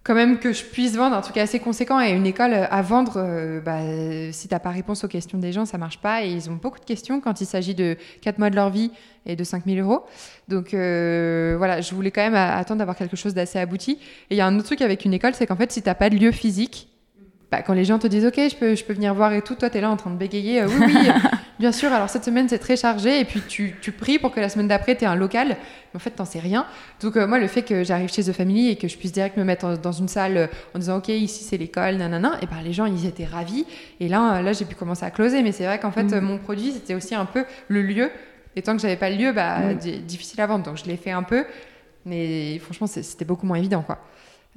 quand 0.08 0.14
même 0.14 0.38
que 0.38 0.54
je 0.54 0.64
puisse 0.64 0.96
vendre 0.96 1.14
un 1.14 1.20
truc 1.20 1.36
assez 1.36 1.58
conséquent 1.58 2.00
et 2.00 2.12
une 2.12 2.24
école 2.24 2.54
à 2.54 2.80
vendre, 2.80 3.16
euh, 3.18 3.60
bah, 3.60 3.80
si 4.32 4.48
t'as 4.48 4.58
pas 4.58 4.70
réponse 4.70 5.04
aux 5.04 5.08
questions 5.08 5.36
des 5.36 5.52
gens, 5.52 5.66
ça 5.66 5.76
marche 5.76 5.98
pas 5.98 6.24
et 6.24 6.30
ils 6.30 6.48
ont 6.48 6.54
beaucoup 6.54 6.80
de 6.80 6.84
questions 6.86 7.20
quand 7.20 7.42
il 7.42 7.46
s'agit 7.46 7.74
de 7.74 7.94
4 8.22 8.38
mois 8.38 8.48
de 8.48 8.56
leur 8.56 8.70
vie 8.70 8.90
et 9.26 9.36
de 9.36 9.44
5000 9.44 9.78
euros. 9.80 10.06
Donc 10.48 10.72
euh, 10.72 11.56
voilà, 11.58 11.82
je 11.82 11.94
voulais 11.94 12.10
quand 12.10 12.22
même 12.22 12.34
attendre 12.34 12.78
d'avoir 12.78 12.96
quelque 12.96 13.16
chose 13.16 13.34
d'assez 13.34 13.58
abouti. 13.58 13.98
Et 14.30 14.34
il 14.34 14.38
y 14.38 14.40
a 14.40 14.46
un 14.46 14.56
autre 14.56 14.64
truc 14.64 14.80
avec 14.80 15.04
une 15.04 15.12
école, 15.12 15.34
c'est 15.34 15.46
qu'en 15.46 15.56
fait, 15.56 15.70
si 15.70 15.82
t'as 15.82 15.94
pas 15.94 16.08
de 16.08 16.16
lieu 16.16 16.32
physique, 16.32 16.88
bah, 17.50 17.62
quand 17.62 17.72
les 17.72 17.84
gens 17.84 17.98
te 17.98 18.06
disent 18.06 18.26
ok 18.26 18.36
je 18.36 18.56
peux, 18.56 18.74
je 18.74 18.84
peux 18.84 18.92
venir 18.92 19.14
voir 19.14 19.32
et 19.32 19.42
tout, 19.42 19.54
toi 19.54 19.70
tu 19.70 19.78
es 19.78 19.80
là 19.80 19.90
en 19.90 19.96
train 19.96 20.10
de 20.10 20.16
bégayer, 20.16 20.64
oui 20.64 20.74
oui, 20.78 20.94
bien 21.58 21.72
sûr, 21.72 21.92
alors 21.92 22.10
cette 22.10 22.24
semaine 22.24 22.48
c'est 22.48 22.58
très 22.58 22.76
chargé 22.76 23.20
et 23.20 23.24
puis 23.24 23.42
tu, 23.46 23.74
tu 23.80 23.92
pries 23.92 24.18
pour 24.18 24.32
que 24.32 24.40
la 24.40 24.48
semaine 24.48 24.68
d'après 24.68 24.96
tu 24.96 25.04
aies 25.04 25.08
un 25.08 25.16
local, 25.16 25.48
mais 25.48 25.96
en 25.96 25.98
fait 25.98 26.10
t'en 26.10 26.24
sais 26.24 26.40
rien. 26.40 26.66
Donc 27.00 27.16
moi 27.16 27.38
le 27.38 27.46
fait 27.46 27.62
que 27.62 27.84
j'arrive 27.84 28.12
chez 28.12 28.24
The 28.24 28.32
Family 28.32 28.70
et 28.70 28.76
que 28.76 28.88
je 28.88 28.96
puisse 28.96 29.12
direct 29.12 29.36
me 29.36 29.44
mettre 29.44 29.78
dans 29.78 29.92
une 29.92 30.08
salle 30.08 30.50
en 30.74 30.78
disant 30.78 30.98
ok 30.98 31.08
ici 31.08 31.44
c'est 31.44 31.56
l'école, 31.56 31.96
nanana, 31.96 32.38
et 32.42 32.46
ben 32.46 32.62
les 32.62 32.72
gens 32.72 32.86
ils 32.86 33.06
étaient 33.06 33.24
ravis 33.24 33.66
et 34.00 34.08
là, 34.08 34.42
là 34.42 34.52
j'ai 34.52 34.64
pu 34.64 34.74
commencer 34.74 35.04
à 35.04 35.10
closer, 35.10 35.42
mais 35.42 35.52
c'est 35.52 35.64
vrai 35.64 35.78
qu'en 35.78 35.92
fait 35.92 36.04
mm. 36.04 36.20
mon 36.20 36.38
produit 36.38 36.72
c'était 36.72 36.94
aussi 36.94 37.14
un 37.14 37.24
peu 37.24 37.44
le 37.68 37.82
lieu 37.82 38.10
et 38.58 38.62
tant 38.62 38.74
que 38.74 38.82
j'avais 38.82 38.96
pas 38.96 39.08
le 39.08 39.16
lieu, 39.16 39.32
bah, 39.32 39.72
difficile 39.74 40.40
à 40.40 40.46
vendre. 40.48 40.64
Donc 40.64 40.76
je 40.76 40.84
l'ai 40.84 40.96
fait 40.96 41.12
un 41.12 41.22
peu, 41.22 41.44
mais 42.04 42.58
franchement, 42.58 42.88
c'était 42.88 43.24
beaucoup 43.24 43.46
moins 43.46 43.56
évident, 43.56 43.82
quoi. 43.82 43.98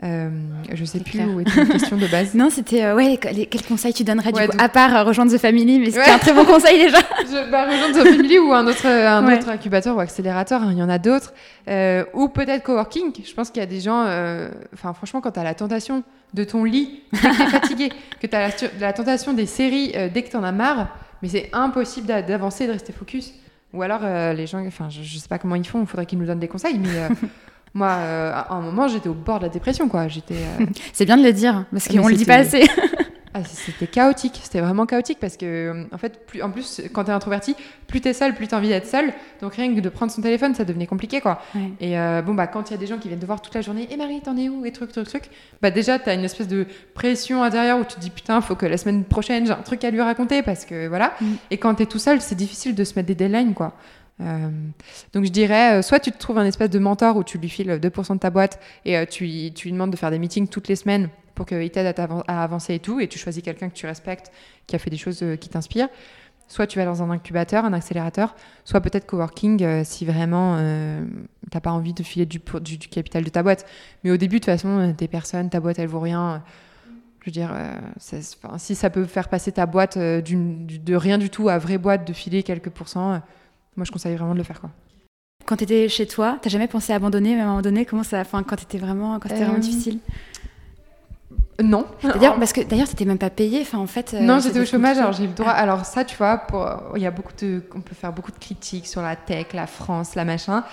Euh, 0.03 0.29
je 0.73 0.83
sais 0.83 0.99
plus 0.99 1.21
où 1.23 1.41
était 1.41 1.55
la 1.55 1.65
question 1.65 1.95
de 1.95 2.07
base. 2.07 2.33
non, 2.35 2.49
c'était 2.49 2.83
euh, 2.83 2.95
ouais, 2.95 3.19
quel 3.19 3.61
conseil 3.63 3.93
tu 3.93 4.03
donnerais 4.03 4.31
du 4.31 4.47
coup, 4.47 4.57
à 4.57 4.67
part 4.67 4.95
euh, 4.95 5.03
rejoindre 5.03 5.31
The 5.31 5.37
Family, 5.37 5.79
mais 5.79 5.91
c'était 5.91 6.09
un 6.09 6.17
très 6.17 6.33
bon 6.33 6.43
conseil 6.43 6.79
déjà. 6.79 6.97
je, 7.19 7.51
bah, 7.51 7.67
rejoindre 7.69 7.99
The 7.99 8.07
Family 8.07 8.39
ou 8.39 8.51
un 8.51 8.65
autre, 8.65 8.87
un 8.87 9.31
autre 9.31 9.49
incubateur 9.49 9.95
ou 9.95 9.99
accélérateur, 9.99 10.63
hein, 10.63 10.69
il 10.71 10.79
y 10.79 10.83
en 10.83 10.89
a 10.89 10.97
d'autres. 10.97 11.33
ou 12.13 12.29
peut-être 12.29 12.63
coworking. 12.63 13.11
Je 13.23 13.33
pense 13.33 13.51
qu'il 13.51 13.59
y 13.59 13.63
a 13.63 13.67
des 13.67 13.79
gens, 13.79 14.01
enfin 14.73 14.93
franchement, 14.93 15.21
quand 15.21 15.31
tu 15.31 15.39
as 15.39 15.43
la 15.43 15.53
tentation 15.53 16.03
de 16.33 16.43
ton 16.45 16.63
lit, 16.63 17.03
dès 17.13 17.19
que 17.19 17.35
tu 17.35 17.41
es 17.41 17.47
fatigué, 17.49 17.89
que 18.19 18.27
tu 18.27 18.35
as 18.35 18.47
la, 18.47 18.53
la, 18.79 18.93
tentation 18.93 19.33
des 19.33 19.45
séries 19.45 19.93
dès 20.13 20.23
que 20.23 20.31
tu 20.31 20.37
en 20.37 20.43
as 20.43 20.51
marre, 20.51 20.87
mais 21.21 21.29
c'est 21.29 21.49
impossible 21.53 22.07
d'avancer 22.07 22.65
de 22.65 22.71
rester 22.71 22.91
focus. 22.91 23.33
Ou 23.73 23.81
alors, 23.83 24.01
euh, 24.03 24.33
les 24.33 24.47
gens, 24.47 24.65
enfin, 24.65 24.89
je, 24.89 24.99
ne 24.99 25.05
sais 25.05 25.27
pas 25.29 25.39
comment 25.39 25.55
ils 25.55 25.65
font, 25.67 25.81
il 25.81 25.87
faudrait 25.87 26.05
qu'ils 26.05 26.19
nous 26.19 26.25
donnent 26.25 26.39
des 26.39 26.47
conseils, 26.47 26.77
mais 26.77 26.89
euh, 26.89 27.09
moi, 27.73 27.87
euh, 27.87 28.33
à 28.33 28.53
un 28.53 28.61
moment, 28.61 28.87
j'étais 28.87 29.09
au 29.09 29.13
bord 29.13 29.39
de 29.39 29.45
la 29.45 29.49
dépression, 29.49 29.87
quoi. 29.87 30.07
J'étais. 30.07 30.35
C'est 30.93 31.05
bien 31.05 31.17
de 31.17 31.23
le 31.23 31.33
dire, 31.33 31.65
parce 31.71 31.87
qu'on 31.87 32.07
le 32.07 32.15
dit 32.15 32.25
pas 32.25 32.35
assez. 32.35 32.67
Ah, 33.33 33.45
c'était 33.45 33.87
chaotique, 33.87 34.41
c'était 34.43 34.59
vraiment 34.59 34.85
chaotique 34.85 35.17
parce 35.21 35.37
que, 35.37 35.87
en 35.93 35.97
fait, 35.97 36.25
plus, 36.25 36.43
en 36.43 36.51
plus, 36.51 36.81
quand 36.91 37.05
t'es 37.05 37.13
introverti, 37.13 37.55
plus 37.87 38.01
t'es 38.01 38.11
seul, 38.11 38.35
plus 38.35 38.47
t'as 38.47 38.57
envie 38.57 38.67
d'être 38.67 38.87
seul. 38.87 39.13
Donc 39.41 39.53
rien 39.53 39.73
que 39.73 39.79
de 39.79 39.87
prendre 39.87 40.11
son 40.11 40.21
téléphone, 40.21 40.53
ça 40.53 40.65
devenait 40.65 40.85
compliqué, 40.85 41.21
quoi. 41.21 41.41
Et 41.79 41.97
euh, 41.97 42.21
bon, 42.21 42.33
bah, 42.33 42.47
quand 42.47 42.69
il 42.69 42.73
y 42.73 42.75
a 42.75 42.77
des 42.77 42.87
gens 42.87 42.97
qui 42.97 43.07
viennent 43.07 43.21
te 43.21 43.25
voir 43.25 43.41
toute 43.41 43.55
la 43.55 43.61
journée, 43.61 43.83
et 43.83 43.93
eh, 43.93 43.97
Marie, 43.97 44.19
t'en 44.19 44.35
es 44.35 44.49
où? 44.49 44.65
Et 44.65 44.73
truc, 44.73 44.91
truc, 44.91 45.07
truc. 45.07 45.23
Bah, 45.61 45.71
déjà, 45.71 45.97
t'as 45.97 46.13
une 46.13 46.25
espèce 46.25 46.49
de 46.49 46.67
pression 46.93 47.41
intérieure 47.41 47.79
où 47.79 47.85
tu 47.85 47.95
te 47.95 47.99
dis, 48.01 48.09
putain, 48.09 48.41
faut 48.41 48.55
que 48.55 48.65
la 48.65 48.75
semaine 48.75 49.05
prochaine, 49.05 49.45
j'ai 49.45 49.53
un 49.53 49.61
truc 49.61 49.81
à 49.85 49.91
lui 49.91 50.01
raconter 50.01 50.41
parce 50.41 50.65
que 50.65 50.89
voilà. 50.89 51.13
Mm. 51.21 51.25
Et 51.51 51.57
quand 51.57 51.73
t'es 51.75 51.85
tout 51.85 51.99
seul, 51.99 52.19
c'est 52.19 52.35
difficile 52.35 52.75
de 52.75 52.83
se 52.83 52.95
mettre 52.95 53.07
des 53.07 53.15
deadlines, 53.15 53.53
quoi. 53.53 53.77
Euh, 54.19 54.49
donc 55.13 55.25
je 55.25 55.31
dirais, 55.31 55.79
euh, 55.79 55.81
soit 55.81 55.99
tu 55.99 56.11
te 56.11 56.17
trouves 56.17 56.37
un 56.37 56.45
espèce 56.45 56.69
de 56.69 56.79
mentor 56.79 57.17
où 57.17 57.23
tu 57.23 57.37
lui 57.37 57.49
files 57.49 57.71
2% 57.71 58.13
de 58.13 58.19
ta 58.19 58.29
boîte 58.29 58.59
et 58.85 59.05
tu, 59.07 59.51
tu 59.53 59.67
lui 59.67 59.71
demandes 59.71 59.91
de 59.91 59.95
faire 59.95 60.11
des 60.11 60.19
meetings 60.19 60.47
toutes 60.47 60.67
les 60.67 60.75
semaines 60.75 61.09
pour 61.41 61.45
qu'il 61.45 61.69
t'aide 61.71 61.99
à, 61.99 62.43
avancer 62.43 62.75
et 62.75 62.79
tout, 62.79 62.99
et 62.99 63.07
tu 63.07 63.17
choisis 63.17 63.41
quelqu'un 63.43 63.69
que 63.69 63.73
tu 63.73 63.85
respectes, 63.85 64.31
qui 64.67 64.75
a 64.75 64.79
fait 64.79 64.89
des 64.89 64.97
choses 64.97 65.23
euh, 65.23 65.35
qui 65.35 65.49
t'inspirent. 65.49 65.89
Soit 66.47 66.67
tu 66.67 66.77
vas 66.77 66.85
dans 66.85 67.01
un 67.01 67.09
incubateur, 67.09 67.63
un 67.63 67.73
accélérateur, 67.73 68.35
soit 68.65 68.81
peut-être 68.81 69.05
coworking 69.05 69.63
euh, 69.63 69.81
si 69.85 70.05
vraiment 70.05 70.57
euh, 70.57 71.03
tu 71.49 71.49
n'as 71.55 71.61
pas 71.61 71.71
envie 71.71 71.93
de 71.93 72.03
filer 72.03 72.25
du, 72.25 72.39
du, 72.61 72.77
capital 72.89 73.23
de 73.23 73.29
ta 73.29 73.41
boîte. 73.41 73.65
Mais 74.03 74.11
au 74.11 74.17
début, 74.17 74.35
de 74.35 74.39
toute 74.41 74.53
façon, 74.53 74.93
des 74.97 75.07
personnes, 75.07 75.49
ta 75.49 75.61
boîte, 75.61 75.79
elle 75.79 75.87
vaut 75.87 76.01
rien. 76.01 76.43
Je 77.21 77.27
veux 77.27 77.31
dire, 77.31 77.55
si 78.57 78.75
ça 78.75 78.89
peut 78.89 79.05
faire 79.05 79.29
passer 79.29 79.51
ta 79.51 79.67
boîte 79.67 79.97
de 79.97 80.95
rien 80.95 81.19
du 81.19 81.29
tout 81.29 81.49
à 81.49 81.59
vraie 81.59 81.77
boîte, 81.77 82.05
de 82.05 82.13
filer 82.13 82.41
quelques 82.41 82.71
pourcents, 82.71 83.21
moi 83.75 83.85
je 83.85 83.91
conseille 83.91 84.15
vraiment 84.15 84.33
de 84.33 84.39
le 84.39 84.43
faire. 84.43 84.59
Quoi. 84.59 84.69
Quand 85.45 85.57
tu 85.57 85.63
étais 85.63 85.89
chez 85.89 86.07
toi, 86.07 86.39
tu 86.41 86.49
jamais 86.49 86.67
pensé 86.67 86.93
à 86.93 86.97
abandonner, 86.97 87.39
à 87.39 87.43
un 87.43 87.47
moment 87.47 87.61
donné, 87.61 87.85
comment 87.85 88.03
ça, 88.03 88.23
quand 88.23 88.59
c'était 88.59 88.77
vraiment, 88.77 89.19
quand 89.19 89.29
c'était 89.29 89.43
vraiment 89.43 89.59
difficile? 89.59 89.99
Non. 91.61 91.85
D'ailleurs, 92.03 92.37
parce 92.37 92.53
que 92.53 92.61
d'ailleurs, 92.61 92.87
c'était 92.87 93.05
même 93.05 93.17
pas 93.17 93.29
payé. 93.29 93.61
Enfin, 93.61 93.77
en 93.77 93.87
fait. 93.87 94.13
Euh, 94.13 94.19
non, 94.21 94.39
j'étais 94.39 94.59
au 94.59 94.65
chômage. 94.65 94.97
Alors 94.97 95.13
j'ai 95.13 95.27
le 95.27 95.33
droit. 95.33 95.51
Alors 95.51 95.85
ça, 95.85 96.05
tu 96.05 96.15
vois, 96.17 96.37
pour 96.37 96.67
il 96.95 97.01
y 97.01 97.05
a 97.05 97.11
beaucoup 97.11 97.33
de, 97.39 97.63
on 97.75 97.81
peut 97.81 97.95
faire 97.95 98.13
beaucoup 98.13 98.31
de 98.31 98.39
critiques 98.39 98.87
sur 98.87 99.01
la 99.01 99.15
tech, 99.15 99.47
la 99.53 99.67
France, 99.67 100.15
la 100.15 100.25
machin. 100.25 100.63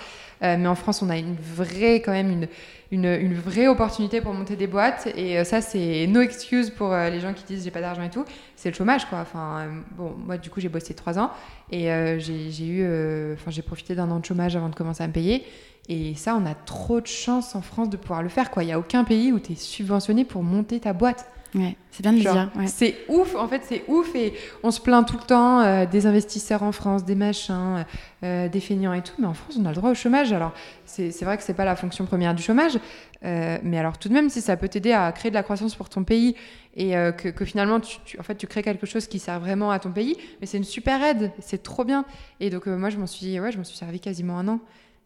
Euh, 0.41 0.55
mais 0.57 0.67
en 0.67 0.75
France, 0.75 1.01
on 1.01 1.09
a 1.09 1.17
une 1.17 1.35
vraie, 1.35 1.95
quand 1.95 2.13
même, 2.13 2.31
une, 2.31 2.47
une, 2.91 3.05
une 3.05 3.33
vraie 3.33 3.67
opportunité 3.67 4.21
pour 4.21 4.33
monter 4.33 4.55
des 4.55 4.67
boîtes. 4.67 5.09
Et 5.17 5.37
euh, 5.37 5.43
ça, 5.43 5.59
c'est 5.59 6.07
no 6.07 6.21
excuse 6.21 6.69
pour 6.69 6.95
les 6.95 7.19
gens 7.19 7.33
qui 7.33 7.43
disent 7.43 7.63
j'ai 7.65 7.71
pas 7.71 7.81
d'argent 7.81 8.03
et 8.03 8.09
tout. 8.09 8.23
C'est 8.55 8.69
le 8.69 8.75
chômage, 8.75 9.05
quoi. 9.05 9.19
Enfin, 9.19 9.67
bon, 9.97 10.13
moi, 10.25 10.37
du 10.37 10.49
coup, 10.49 10.61
j'ai 10.61 10.69
bossé 10.69 10.93
trois 10.93 11.19
ans 11.19 11.31
et 11.71 11.89
j'ai 12.19 12.65
eu, 12.65 13.33
enfin, 13.33 13.51
j'ai 13.51 13.61
profité 13.61 13.95
d'un 13.95 14.09
an 14.11 14.19
de 14.19 14.25
chômage 14.25 14.55
avant 14.55 14.69
de 14.69 14.75
commencer 14.75 15.03
à 15.03 15.07
me 15.07 15.13
payer. 15.13 15.45
Et 15.89 16.13
ça, 16.13 16.35
on 16.39 16.45
a 16.45 16.53
trop 16.53 17.01
de 17.01 17.07
chance 17.07 17.55
en 17.55 17.61
France 17.61 17.89
de 17.89 17.97
pouvoir 17.97 18.21
le 18.21 18.29
faire. 18.29 18.49
Il 18.57 18.65
n'y 18.65 18.71
a 18.71 18.79
aucun 18.79 19.03
pays 19.03 19.31
où 19.33 19.39
tu 19.39 19.53
es 19.53 19.55
subventionné 19.55 20.23
pour 20.23 20.43
monter 20.43 20.79
ta 20.79 20.93
boîte. 20.93 21.25
Ouais, 21.55 21.75
c'est 21.89 22.03
bien 22.03 22.13
de 22.13 22.17
le 22.17 22.21
dire. 22.21 22.51
C'est 22.67 22.95
ouf, 23.07 23.33
en 23.33 23.47
fait, 23.47 23.63
c'est 23.63 23.83
ouf. 23.87 24.13
Et 24.13 24.33
on 24.61 24.69
se 24.69 24.79
plaint 24.79 25.07
tout 25.07 25.17
le 25.17 25.23
temps 25.23 25.61
euh, 25.61 25.87
des 25.87 26.05
investisseurs 26.05 26.61
en 26.61 26.71
France, 26.71 27.05
des 27.05 27.15
machins, 27.15 27.85
euh, 28.23 28.47
des 28.47 28.59
feignants 28.59 28.93
et 28.93 29.01
tout. 29.01 29.15
Mais 29.17 29.25
en 29.25 29.33
France, 29.33 29.57
on 29.59 29.65
a 29.65 29.69
le 29.69 29.75
droit 29.75 29.89
au 29.89 29.95
chômage. 29.95 30.31
Alors, 30.31 30.53
c'est 30.85 31.23
vrai 31.23 31.37
que 31.37 31.43
c'est 31.43 31.55
pas 31.55 31.65
la 31.65 31.75
fonction 31.75 32.05
première 32.05 32.35
du 32.35 32.43
chômage. 32.43 32.77
Euh, 33.25 33.57
mais 33.63 33.79
alors, 33.79 33.97
tout 33.97 34.09
de 34.09 34.13
même, 34.13 34.29
si 34.29 34.41
ça 34.41 34.57
peut 34.57 34.67
t'aider 34.67 34.91
à 34.91 35.11
créer 35.11 35.31
de 35.31 35.35
la 35.35 35.41
croissance 35.41 35.73
pour 35.73 35.89
ton 35.89 36.03
pays 36.03 36.35
et 36.77 36.93
que, 37.17 37.45
finalement, 37.45 37.79
tu, 37.79 38.17
en 38.19 38.23
fait, 38.23 38.35
tu 38.35 38.45
crées 38.45 38.61
quelque 38.61 38.85
chose 38.85 39.07
qui 39.07 39.17
sert 39.17 39.39
vraiment 39.39 39.71
à 39.71 39.79
ton 39.79 39.91
pays, 39.91 40.15
mais 40.39 40.47
c'est 40.47 40.57
une 40.57 40.63
super 40.63 41.03
aide. 41.03 41.31
C'est 41.39 41.63
trop 41.63 41.83
bien. 41.83 42.05
Et 42.39 42.51
donc, 42.51 42.67
moi, 42.67 42.89
je 42.89 42.97
m'en 42.97 43.07
suis, 43.07 43.39
ouais, 43.39 43.51
je 43.51 43.61
suis 43.63 43.75
servi 43.75 43.99
quasiment 43.99 44.37
un 44.37 44.47
an. 44.47 44.59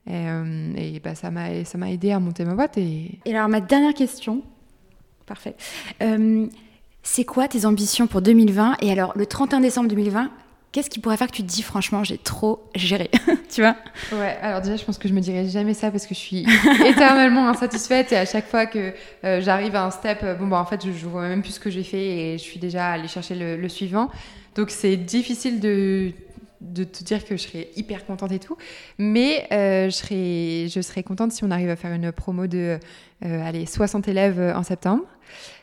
Et, 0.07 0.27
euh, 0.27 0.73
et 0.75 0.99
bah, 0.99 1.15
ça 1.15 1.31
m'a 1.31 1.91
aidé 1.91 2.11
à 2.11 2.19
monter 2.19 2.45
ma 2.45 2.55
boîte. 2.55 2.77
Et... 2.77 3.19
et 3.25 3.35
alors, 3.35 3.47
ma 3.49 3.61
dernière 3.61 3.93
question, 3.93 4.41
parfait. 5.25 5.55
Euh, 6.01 6.47
c'est 7.03 7.23
quoi 7.23 7.47
tes 7.47 7.65
ambitions 7.65 8.07
pour 8.07 8.21
2020 8.21 8.77
Et 8.81 8.91
alors, 8.91 9.13
le 9.15 9.25
31 9.25 9.61
décembre 9.61 9.87
2020, 9.89 10.29
qu'est-ce 10.71 10.89
qui 10.89 10.99
pourrait 10.99 11.17
faire 11.17 11.27
que 11.27 11.35
tu 11.35 11.43
te 11.43 11.47
dis, 11.47 11.61
franchement, 11.61 12.03
j'ai 12.03 12.17
trop 12.17 12.69
géré 12.75 13.09
Tu 13.49 13.61
vois 13.61 13.75
Ouais, 14.11 14.37
alors 14.41 14.61
déjà, 14.61 14.75
je 14.75 14.83
pense 14.83 14.97
que 14.97 15.07
je 15.07 15.13
me 15.13 15.21
dirais 15.21 15.47
jamais 15.47 15.73
ça 15.73 15.91
parce 15.91 16.05
que 16.05 16.15
je 16.15 16.19
suis 16.19 16.45
éternellement 16.85 17.47
insatisfaite 17.47 18.11
et 18.11 18.17
à 18.17 18.25
chaque 18.25 18.47
fois 18.47 18.65
que 18.65 18.93
euh, 19.23 19.41
j'arrive 19.41 19.75
à 19.75 19.85
un 19.85 19.91
step, 19.91 20.37
bon, 20.37 20.47
bah, 20.47 20.59
en 20.59 20.65
fait, 20.65 20.85
je, 20.85 20.91
je, 20.91 21.05
vois 21.05 21.27
même 21.29 21.41
plus 21.41 21.53
ce 21.53 21.59
que 21.59 21.69
j'ai 21.69 21.83
fait 21.83 22.33
et 22.33 22.37
je 22.37 22.43
suis 22.43 22.59
déjà 22.59 22.87
allée 22.91 23.07
chercher 23.07 23.35
le, 23.35 23.55
le 23.55 23.69
suivant. 23.69 24.09
Donc, 24.55 24.69
c'est 24.69 24.97
difficile 24.97 25.59
de 25.59 26.11
de 26.63 26.83
te 26.83 27.03
dire 27.03 27.25
que 27.25 27.35
je 27.37 27.43
serais 27.43 27.69
hyper 27.75 28.05
contente 28.05 28.31
et 28.31 28.39
tout. 28.39 28.57
Mais 28.97 29.47
euh, 29.51 29.85
je, 29.85 29.91
serais, 29.91 30.67
je 30.69 30.81
serais 30.81 31.03
contente 31.03 31.31
si 31.31 31.43
on 31.43 31.51
arrive 31.51 31.69
à 31.69 31.75
faire 31.75 31.93
une 31.93 32.11
promo 32.11 32.47
de 32.47 32.79
euh, 33.25 33.45
allez, 33.45 33.65
60 33.65 34.07
élèves 34.07 34.39
euh, 34.39 34.55
en 34.55 34.63
septembre. 34.63 35.03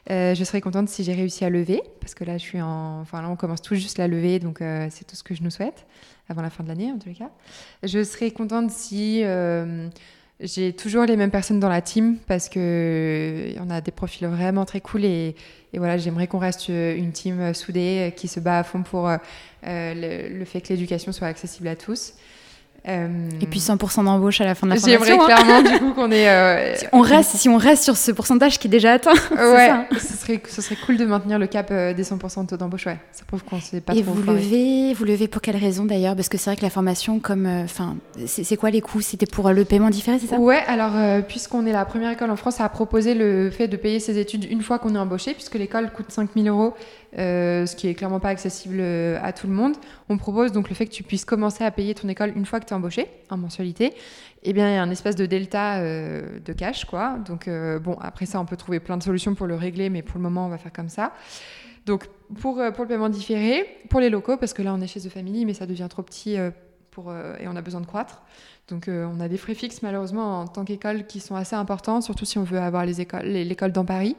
je 0.09 0.43
serais 0.45 0.61
contente 0.61 0.89
si 0.89 1.05
j'ai 1.05 1.15
réussi 1.15 1.45
à 1.45 1.51
lever, 1.51 1.83
parce 2.01 2.15
que 2.15 2.25
là, 2.25 2.39
je 2.39 2.43
suis 2.43 2.61
en... 2.61 3.01
enfin, 3.01 3.23
là 3.23 3.29
on 3.31 3.37
commence 3.37 3.63
tout 3.63 3.75
juste 3.75 3.99
la 3.99 4.09
levée, 4.09 4.39
donc 4.39 4.59
c'est 4.91 5.07
tout 5.07 5.17
ce 5.17 5.23
que 5.23 5.35
je 5.35 5.43
nous 5.43 5.51
souhaite, 5.51 5.87
avant 6.29 6.43
la 6.43 6.51
fin 6.51 6.63
de 6.65 6.69
l'année 6.69 6.91
en 6.91 6.99
tous 6.99 7.09
les 7.09 7.15
cas. 7.15 7.31
Je 7.83 8.03
serais 8.03 8.31
contente 8.31 8.71
si 8.71 9.23
j'ai 10.43 10.73
toujours 10.73 11.05
les 11.05 11.17
mêmes 11.17 11.31
personnes 11.31 11.61
dans 11.61 11.69
la 11.69 11.83
team 11.83 12.17
parce 12.27 12.49
que 12.49 13.55
on 13.61 13.71
a 13.71 13.81
des 13.81 13.91
profils 13.91 14.27
vraiment 14.27 14.65
très 14.65 14.81
cool 14.81 15.05
et, 15.05 15.35
voilà, 15.75 15.99
j'aimerais 15.99 16.27
qu'on 16.27 16.39
reste 16.39 16.69
une 16.69 17.13
team 17.13 17.55
soudée 17.55 18.13
qui 18.17 18.27
se 18.27 18.41
bat 18.41 18.59
à 18.59 18.65
fond 18.65 18.83
pour 18.83 19.09
euh, 19.09 19.19
le, 20.39 20.45
fait 20.45 20.61
que 20.61 20.69
l'éducation 20.71 21.13
soit 21.13 21.29
accessible 21.29 21.69
à 21.69 21.77
tous. 21.77 22.15
Euh, 22.89 23.09
et 23.41 23.47
puis 23.47 23.61
100% 23.61 24.05
d'embauche 24.05 24.41
à 24.41 24.45
la 24.45 24.55
fin 24.55 24.67
de 24.67 24.73
la 24.73 24.81
formation. 24.81 25.05
J'aimerais 25.05 25.33
hein. 25.33 25.37
clairement 25.37 25.71
du 25.71 25.79
coup 25.85 25.93
qu'on 25.93 26.11
est. 26.11 26.29
Euh, 26.29 26.77
si 26.77 26.87
on 26.93 27.01
reste, 27.01 27.37
si 27.37 27.49
on 27.49 27.59
reste 27.59 27.85
sur 27.85 27.97
ce 27.97 28.11
pourcentage 28.11 28.59
qui 28.59 28.69
est 28.69 28.71
déjà 28.71 28.93
atteint. 28.93 29.11
Ouais, 29.31 29.69
ça. 29.69 29.87
ce 29.93 30.17
serait, 30.17 30.43
ce 30.49 30.63
serait 30.63 30.77
cool 30.77 30.97
de 30.97 31.05
maintenir 31.05 31.39
le 31.39 31.47
cap 31.47 31.73
des 31.73 32.03
100% 32.03 32.43
de 32.43 32.47
taux 32.49 32.57
d'embauche. 32.57 32.87
Ouais, 32.87 32.99
ça 33.13 33.25
prouve 33.27 33.43
qu'on 33.43 33.61
sait 33.61 33.81
pas 33.81 33.95
et 33.95 34.03
trop. 34.03 34.13
Et 34.13 34.15
vous 34.15 34.33
levez, 34.33 34.95
vous 34.95 35.05
levez 35.05 35.29
pour 35.29 35.41
quelle 35.41 35.57
raison 35.57 35.85
d'ailleurs? 35.85 36.15
Parce 36.15 36.29
que 36.29 36.39
c'est 36.39 36.51
vrai 36.51 36.57
que 36.57 36.63
la 36.63 36.71
formation, 36.71 37.19
comme, 37.19 37.47
enfin, 37.47 37.97
c'est 38.27 38.57
quoi 38.57 38.71
les 38.71 38.81
coûts? 38.81 39.01
C'était 39.01 39.27
pour 39.27 39.51
le 39.51 39.65
paiement 39.65 39.91
différé, 39.91 40.19
c'est 40.19 40.27
ça? 40.27 40.39
Ouais, 40.39 40.63
alors 40.67 41.23
puisqu'on 41.27 41.67
est 41.67 41.73
la 41.73 41.85
première 41.85 42.11
école 42.11 42.31
en 42.31 42.37
France 42.37 42.61
à 42.61 42.69
proposer 42.69 43.15
le 43.15 43.51
fait 43.51 43.69
de 43.69 43.77
payer 43.77 44.01
ses 44.01 44.19
études 44.19 44.45
une 44.51 44.63
fois 44.63 44.79
qu'on 44.79 44.95
est 44.95 44.99
embauché, 44.99 45.35
puisque 45.35 45.55
l'école 45.55 45.91
coûte 45.93 46.07
5000 46.11 46.49
euros 46.49 46.75
euh, 47.19 47.67
ce 47.67 47.75
qui 47.75 47.89
est 47.89 47.95
clairement 47.95 48.21
pas 48.21 48.29
accessible 48.29 48.79
euh, 48.79 49.19
à 49.21 49.33
tout 49.33 49.49
le 49.49 49.53
monde. 49.53 49.75
On 50.09 50.17
propose 50.17 50.53
donc 50.53 50.69
le 50.69 50.77
fait 50.77 50.87
que 50.87 50.93
tu 50.93 51.03
puisses 51.03 51.25
commencer 51.25 51.65
à 51.65 51.71
payer 51.73 51.95
ton 51.95 52.09
école 52.09 52.33
une 52.37 52.47
fois 52.47 52.61
que 52.61 52.67
tu 52.67 52.73
es 52.73 52.77
embauché 52.77 53.09
en 53.31 53.37
mensualité. 53.37 53.95
Eh 54.45 54.53
bien, 54.53 54.71
il 54.71 54.75
y 54.75 54.77
a 54.77 54.83
un 54.83 54.91
espèce 54.91 55.17
de 55.17 55.27
delta 55.27 55.79
euh, 55.79 56.39
de 56.39 56.53
cash, 56.53 56.85
quoi. 56.85 57.19
Donc, 57.27 57.49
bon, 57.83 57.97
après 58.01 58.27
ça, 58.27 58.41
on 58.41 58.47
peut 58.47 58.57
trouver 58.57 58.81
plein 58.81 58.97
de 58.97 59.03
solutions 59.03 59.35
pour 59.35 59.47
le 59.47 59.55
régler, 59.55 59.91
mais 59.91 60.03
pour 60.03 60.19
le 60.19 60.23
moment, 60.23 60.47
on 60.47 60.49
va 60.49 60.59
faire 60.59 60.73
comme 60.73 60.89
ça. 60.89 61.13
Donc, 61.85 62.07
pour, 62.41 62.55
pour 62.73 62.85
le 62.85 62.89
paiement 62.89 63.09
différé, 63.09 63.67
pour 63.91 64.01
les 64.01 64.09
locaux, 64.09 64.37
parce 64.37 64.55
que 64.55 64.63
là, 64.63 64.73
on 64.73 64.81
est 64.81 64.87
chez 64.87 65.01
The 65.01 65.09
Family, 65.09 65.45
mais 65.45 65.55
ça 65.55 65.67
devient 65.67 65.89
trop 65.91 66.03
petit 66.03 66.39
pour, 66.91 67.13
et 67.13 67.49
on 67.49 67.57
a 67.57 67.61
besoin 67.61 67.81
de 67.81 67.87
croître. 67.87 68.23
Donc, 68.69 68.89
on 68.89 69.21
a 69.21 69.29
des 69.29 69.37
frais 69.37 69.55
fixes, 69.55 69.83
malheureusement, 69.83 70.41
en 70.41 70.47
tant 70.47 70.65
qu'école, 70.65 71.07
qui 71.07 71.21
sont 71.21 71.35
assez 71.35 71.57
importants, 71.57 72.01
surtout 72.01 72.25
si 72.25 72.39
on 72.39 72.45
veut 72.45 72.61
avoir 72.61 72.87
l'école 72.87 73.73
dans 73.73 73.85
Paris. 73.85 74.17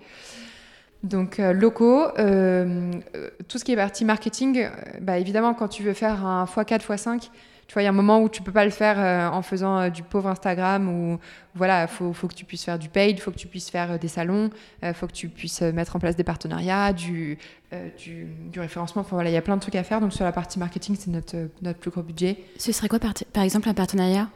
Donc 1.03 1.39
euh, 1.39 1.51
locaux, 1.51 2.05
euh, 2.19 2.91
euh, 3.15 3.29
tout 3.47 3.57
ce 3.57 3.65
qui 3.65 3.71
est 3.71 3.75
partie 3.75 4.05
marketing, 4.05 4.67
bah, 5.01 5.17
évidemment 5.17 5.53
quand 5.53 5.67
tu 5.67 5.83
veux 5.83 5.93
faire 5.93 6.25
un 6.25 6.45
x4, 6.45 6.81
x5, 6.81 7.29
Tu 7.67 7.73
vois, 7.73 7.81
il 7.81 7.85
y 7.85 7.87
a 7.87 7.89
un 7.89 7.93
moment 7.93 8.21
où 8.21 8.29
tu 8.29 8.43
peux 8.43 8.51
pas 8.51 8.65
le 8.65 8.71
faire 8.71 9.33
en 9.33 9.41
faisant 9.41 9.89
du 9.89 10.03
pauvre 10.03 10.27
Instagram 10.27 10.89
ou 10.89 11.19
voilà, 11.55 11.87
faut, 11.87 12.13
faut 12.13 12.27
que 12.27 12.35
tu 12.35 12.45
puisses 12.45 12.65
faire 12.65 12.77
du 12.77 12.89
paid, 12.89 13.19
faut 13.19 13.31
que 13.31 13.37
tu 13.37 13.47
puisses 13.47 13.69
faire 13.69 13.97
des 13.97 14.09
salons, 14.09 14.49
faut 14.93 15.07
que 15.07 15.13
tu 15.13 15.29
puisses 15.29 15.61
mettre 15.61 15.95
en 15.95 15.99
place 15.99 16.15
des 16.15 16.25
partenariats, 16.25 16.91
du, 16.91 17.37
du, 17.97 18.59
référencement. 18.59 19.01
Enfin, 19.01 19.15
voilà, 19.15 19.29
il 19.29 19.33
y 19.33 19.37
a 19.37 19.41
plein 19.41 19.55
de 19.55 19.61
trucs 19.61 19.75
à 19.75 19.83
faire. 19.83 20.01
Donc 20.01 20.11
sur 20.13 20.25
la 20.25 20.33
partie 20.33 20.59
marketing, 20.59 20.97
c'est 20.99 21.11
notre, 21.11 21.49
notre 21.61 21.79
plus 21.79 21.91
gros 21.91 22.03
budget. 22.03 22.37
Ce 22.57 22.73
serait 22.73 22.89
quoi 22.89 22.99
par 22.99 23.43
exemple 23.43 23.69
un 23.69 23.73
partenariat? 23.73 24.27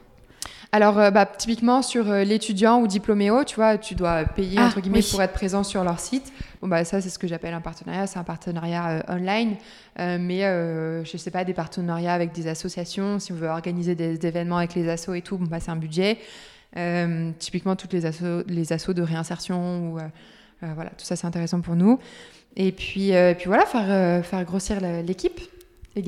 Alors, 0.76 1.00
euh, 1.00 1.10
bah, 1.10 1.26
typiquement 1.26 1.82
sur 1.82 2.10
euh, 2.10 2.26
l'étudiant 2.26 2.82
ou 2.82 2.88
diplôméo, 2.88 3.46
tu 3.46 3.56
vois, 3.56 3.78
tu 3.78 3.96
dois 3.96 4.26
payer 4.26 4.58
ah, 4.60 4.66
entre 4.66 4.82
guillemets 4.82 5.04
pour 5.10 5.22
être 5.22 5.32
présent 5.32 5.64
sur 5.64 5.84
leur 5.86 6.02
site. 6.02 6.34
Bon, 6.62 6.68
bah, 6.68 6.84
ça, 6.84 7.00
c'est 7.00 7.10
ce 7.10 7.18
que 7.18 7.28
j'appelle 7.28 7.54
un 7.54 7.62
partenariat. 7.62 8.08
C'est 8.08 8.20
un 8.20 8.26
partenariat 8.26 8.90
euh, 8.90 9.16
online, 9.16 9.56
mais 9.98 10.42
je 10.42 11.18
sais 11.18 11.32
pas, 11.32 11.46
des 11.46 11.54
partenariats 11.54 12.14
avec 12.14 12.34
des 12.34 12.48
associations. 12.48 13.20
Si 13.20 13.32
on 13.32 13.36
veut 13.36 13.48
organiser 13.48 13.96
des, 13.96 14.26
événements 14.26 14.58
avec 14.58 14.76
les 14.76 14.90
assos 14.90 15.14
et 15.14 15.22
tout, 15.22 15.38
bon, 15.38 15.46
bah, 15.46 15.62
c'est 15.62 15.72
un 15.72 15.78
budget. 15.78 16.18
typiquement, 17.40 17.78
toutes 17.78 17.94
les 17.94 18.06
assos, 18.06 18.44
les 18.48 18.74
assos 18.74 18.94
de 18.94 19.02
réinsertion 19.02 19.94
ou 19.94 20.00
voilà, 20.62 20.90
tout 20.90 21.06
ça, 21.06 21.16
c'est 21.16 21.28
intéressant 21.28 21.62
pour 21.62 21.78
nous. 21.78 22.00
Et 22.58 22.74
puis, 22.74 23.14
puis 23.38 23.46
voilà, 23.46 23.66
faire, 23.66 24.26
faire 24.26 24.44
grossir 24.44 24.82
l'équipe. 24.82 25.40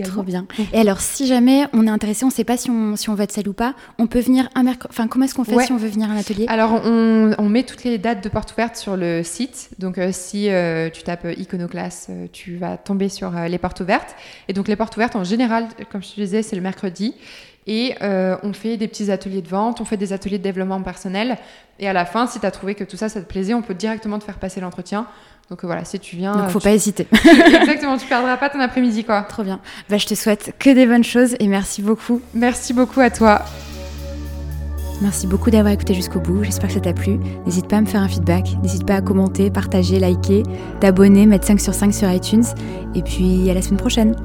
Trop 0.06 0.24
bien. 0.24 0.48
Et 0.74 0.80
alors, 0.80 1.00
si 1.00 1.28
jamais 1.28 1.66
on 1.72 1.88
est 1.88 1.90
intéressé, 1.90 2.26
on 2.26 2.28
ne 2.28 2.34
sait 2.34 2.44
pas 2.44 2.58
si 2.58 2.70
on, 2.70 2.96
si 2.98 3.10
on 3.10 3.16
veut 3.16 3.24
être 3.24 3.32
seul 3.32 3.48
ou 3.48 3.54
pas, 3.54 3.74
on 3.98 4.08
peut 4.08 4.20
venir 4.20 4.50
un 4.54 4.64
mercredi. 4.64 4.90
Enfin, 4.92 5.08
comment 5.08 5.26
est-ce 5.26 5.34
qu'on 5.34 5.46
fait 5.46 5.66
si 5.66 5.72
on 5.72 5.78
veut 5.78 5.88
venir 5.88 6.10
à 6.10 6.14
un 6.14 6.18
atelier 6.18 6.46
Alors, 6.50 6.82
on, 6.84 7.34
on, 7.38 7.50
met 7.50 7.64
toutes 7.64 7.84
les 7.84 7.98
dates 7.98 8.22
de 8.24 8.30
porte 8.30 8.52
ouverte 8.52 8.76
sur 8.76 8.98
le 8.98 9.24
site. 9.24 9.70
Donc, 9.80 9.98
euh, 9.98 10.10
si 10.12 10.50
euh, 10.50 10.90
tu 10.90 11.04
tapes 11.04 11.28
Iconoclass, 11.38 12.08
euh, 12.10 12.28
tu 12.32 12.58
vas 12.58 12.78
tomber 12.78 13.08
sur 13.08 13.32
les 13.32 13.58
portes 13.58 13.80
ouvertes. 13.80 14.16
Et 14.50 14.54
donc, 14.54 14.68
les 14.68 14.76
portes 14.76 14.96
ouvertes, 14.98 15.16
en 15.16 15.24
général, 15.24 15.68
comme 15.92 16.04
je 16.04 16.10
te 16.10 16.22
disais, 16.22 16.42
c'est 16.42 16.56
le 16.56 16.62
mercredi. 16.62 17.16
Et 17.70 17.96
on 18.02 18.54
fait 18.54 18.78
des 18.78 18.88
petits 18.88 19.12
ateliers 19.12 19.42
de 19.42 19.50
vente, 19.50 19.82
on 19.82 19.86
fait 19.86 19.98
des 19.98 20.14
ateliers 20.14 20.38
de 20.38 20.44
développement 20.44 20.82
personnel. 20.82 21.38
Et 21.80 21.88
à 21.90 21.94
la 21.94 22.06
fin, 22.06 22.26
si 22.26 22.40
tu 22.40 22.46
as 22.46 22.52
trouvé 22.52 22.76
que 22.76 22.86
tout 22.86 22.96
ça, 22.96 23.10
ça 23.10 23.22
te 23.22 23.28
plaisait, 23.28 23.54
on 23.54 23.62
peut 23.62 23.74
directement 23.74 24.20
te 24.20 24.24
faire 24.24 24.40
passer 24.40 24.62
l'entretien. 24.62 25.06
Donc 25.50 25.64
voilà, 25.64 25.86
si 25.86 25.98
tu 26.00 26.18
viens. 26.18 26.36
Donc 26.36 26.50
faut 26.50 26.60
pas 26.60 26.72
hésiter. 26.74 27.08
Exactement, 27.16 27.98
tu 27.98 28.06
perdras 28.06 28.36
pas 28.38 28.50
ton 28.50 28.60
après-midi 28.60 29.04
quoi. 29.04 29.22
Trop 29.22 29.44
bien. 29.44 29.60
Bah, 29.90 29.98
je 29.98 30.06
te 30.06 30.14
souhaite 30.14 30.54
que 30.60 30.70
des 30.70 30.86
bonnes 30.86 31.04
choses 31.06 31.36
et 31.40 31.48
merci 31.48 31.82
beaucoup. 31.82 32.22
Merci 32.34 32.74
beaucoup 32.74 33.00
à 33.00 33.10
toi. 33.10 33.42
Merci 35.02 35.28
beaucoup 35.28 35.52
d'avoir 35.52 35.74
écouté 35.74 35.94
jusqu'au 35.94 36.20
bout, 36.20 36.44
j'espère 36.44 36.70
que 36.70 36.74
ça 36.74 36.80
t'a 36.80 36.94
plu. 36.94 37.20
N'hésite 37.46 37.68
pas 37.68 37.78
à 37.78 37.82
me 37.82 37.86
faire 37.86 38.02
un 38.02 38.08
feedback, 38.08 38.58
n'hésite 38.64 38.86
pas 38.86 38.96
à 38.96 39.02
commenter, 39.02 39.52
partager, 39.52 40.00
liker, 40.00 40.42
t'abonner, 40.80 41.28
mettre 41.28 41.46
5 41.46 41.62
sur 41.62 41.74
5 41.76 41.94
sur 41.94 42.12
iTunes. 42.12 42.46
Et 42.96 43.04
puis 43.04 43.50
à 43.50 43.54
la 43.54 43.62
semaine 43.62 43.80
prochaine. 43.80 44.16